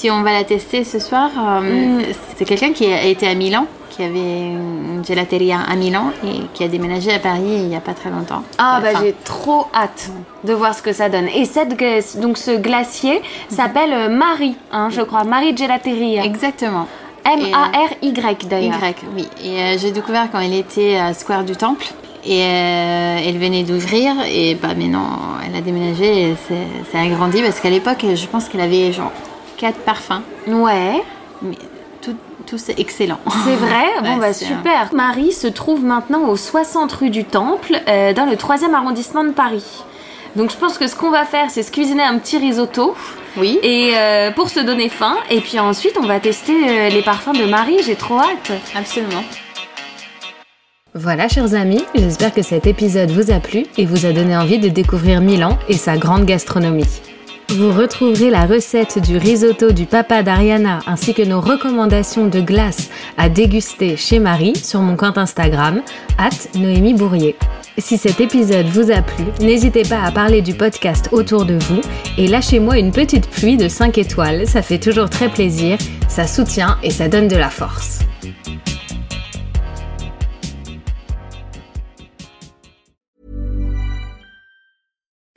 si 0.00 0.10
on 0.10 0.22
va 0.22 0.32
la 0.32 0.44
tester 0.44 0.82
ce 0.84 0.98
soir, 0.98 1.28
euh, 1.36 1.60
Mm. 1.60 2.02
c'est 2.36 2.46
quelqu'un 2.46 2.72
qui 2.72 2.86
a 2.90 3.04
été 3.04 3.28
à 3.28 3.34
Milan, 3.34 3.66
qui 3.90 4.02
avait 4.02 4.18
une 4.18 5.02
gelateria 5.06 5.58
à 5.70 5.76
Milan 5.76 6.06
et 6.24 6.40
qui 6.54 6.64
a 6.64 6.68
déménagé 6.68 7.12
à 7.12 7.18
Paris 7.18 7.42
il 7.44 7.68
n'y 7.68 7.76
a 7.76 7.80
pas 7.80 7.92
très 7.92 8.08
longtemps. 8.08 8.42
Ah 8.56 8.80
bah 8.82 8.98
j'ai 9.02 9.14
trop 9.24 9.66
hâte 9.74 10.10
de 10.44 10.54
voir 10.54 10.74
ce 10.74 10.80
que 10.80 10.94
ça 10.94 11.10
donne. 11.10 11.28
Et 11.28 11.44
cette 11.44 11.76
glace, 11.76 12.16
donc 12.16 12.38
ce 12.38 12.52
glacier 12.56 13.20
s'appelle 13.50 13.92
euh, 13.92 14.08
Marie, 14.08 14.56
hein, 14.72 14.88
je 14.90 15.02
crois, 15.02 15.24
Marie 15.24 15.54
Gelateria. 15.54 16.24
Exactement. 16.24 16.86
M-A-R-Y 17.26 18.48
d'ailleurs. 18.48 18.82
Y, 18.82 18.96
oui. 19.14 19.28
Et 19.44 19.60
euh, 19.60 19.78
j'ai 19.78 19.90
découvert 19.90 20.28
quand 20.32 20.40
elle 20.40 20.54
était 20.54 20.96
à 20.96 21.12
Square 21.12 21.44
du 21.44 21.56
Temple. 21.56 21.86
Et 22.24 22.42
euh, 22.42 23.18
elle 23.26 23.38
venait 23.38 23.64
d'ouvrir 23.64 24.12
et 24.30 24.54
bah 24.54 24.68
maintenant 24.76 25.08
elle 25.46 25.56
a 25.56 25.62
déménagé 25.62 26.30
et 26.30 26.34
c'est 26.90 26.98
agrandi 26.98 27.40
parce 27.42 27.60
qu'à 27.60 27.70
l'époque 27.70 28.04
je 28.14 28.26
pense 28.26 28.46
qu'elle 28.48 28.60
avait 28.60 28.92
genre 28.92 29.10
quatre 29.60 29.78
parfums 29.80 30.22
Ouais, 30.48 31.02
mais 31.42 31.56
tout, 32.00 32.16
tous 32.46 32.70
excellents. 32.70 33.20
c'est 33.44 33.56
vrai? 33.56 33.84
Bon 34.02 34.14
Ouais, 34.14 34.20
bah 34.20 34.32
c'est 34.32 34.46
super. 34.46 34.88
Marie 34.94 35.32
se 35.32 35.46
trouve 35.46 35.84
maintenant 35.84 36.24
au 36.28 36.36
60 36.36 36.90
rue 36.92 37.10
du 37.10 37.24
Temple, 37.24 37.78
euh, 37.86 38.14
dans 38.14 38.24
le 38.24 38.36
3e 38.36 38.72
arrondissement 38.72 39.22
de 39.22 39.32
Paris. 39.32 39.84
Donc 40.34 40.50
je 40.50 40.56
pense 40.56 40.78
que 40.78 40.86
ce 40.86 40.96
qu'on 40.96 41.10
va 41.10 41.24
faire, 41.24 41.50
c'est 41.50 41.62
se 41.62 41.70
cuisiner 41.72 42.02
un 42.04 42.18
petit 42.18 42.38
risotto. 42.38 42.94
Oui. 43.36 43.58
Et 43.62 43.92
euh, 43.96 44.30
pour 44.30 44.48
se 44.48 44.60
donner 44.60 44.88
faim, 44.88 45.16
et 45.28 45.40
puis 45.40 45.58
ensuite 45.60 45.96
on 46.00 46.06
va 46.06 46.20
tester 46.20 46.54
euh, 46.54 46.88
les 46.88 47.02
parfums 47.02 47.32
de 47.38 47.44
Marie, 47.44 47.82
j'ai 47.84 47.96
trop 47.96 48.18
hâte. 48.18 48.52
Absolument. 48.74 49.22
Voilà 50.94 51.28
chers 51.28 51.54
amis, 51.54 51.84
j'espère 51.94 52.32
que 52.32 52.42
cet 52.42 52.66
épisode 52.66 53.10
vous 53.10 53.30
a 53.30 53.38
plu 53.40 53.66
et 53.76 53.84
vous 53.86 54.06
a 54.06 54.12
donné 54.12 54.36
envie 54.36 54.58
de 54.58 54.68
découvrir 54.68 55.20
Milan 55.20 55.58
et 55.68 55.74
sa 55.74 55.96
grande 55.98 56.24
gastronomie. 56.24 56.86
Vous 57.56 57.72
retrouverez 57.72 58.30
la 58.30 58.46
recette 58.46 59.00
du 59.00 59.16
risotto 59.16 59.72
du 59.72 59.84
papa 59.84 60.22
d'Ariana 60.22 60.78
ainsi 60.86 61.14
que 61.14 61.22
nos 61.22 61.40
recommandations 61.40 62.28
de 62.28 62.40
glace 62.40 62.90
à 63.18 63.28
déguster 63.28 63.96
chez 63.96 64.20
Marie 64.20 64.54
sur 64.54 64.80
mon 64.80 64.94
compte 64.94 65.18
Instagram, 65.18 65.82
at 66.16 66.56
Noémie 66.56 66.94
Bourrier. 66.94 67.34
Si 67.76 67.98
cet 67.98 68.20
épisode 68.20 68.66
vous 68.66 68.92
a 68.92 69.02
plu, 69.02 69.24
n'hésitez 69.40 69.82
pas 69.82 70.00
à 70.02 70.12
parler 70.12 70.42
du 70.42 70.54
podcast 70.54 71.08
autour 71.10 71.44
de 71.44 71.58
vous 71.58 71.80
et 72.18 72.28
lâchez-moi 72.28 72.78
une 72.78 72.92
petite 72.92 73.28
pluie 73.28 73.56
de 73.56 73.68
5 73.68 73.98
étoiles, 73.98 74.46
ça 74.46 74.62
fait 74.62 74.78
toujours 74.78 75.10
très 75.10 75.28
plaisir, 75.28 75.76
ça 76.06 76.28
soutient 76.28 76.78
et 76.84 76.90
ça 76.90 77.08
donne 77.08 77.26
de 77.26 77.36
la 77.36 77.50
force. 77.50 77.98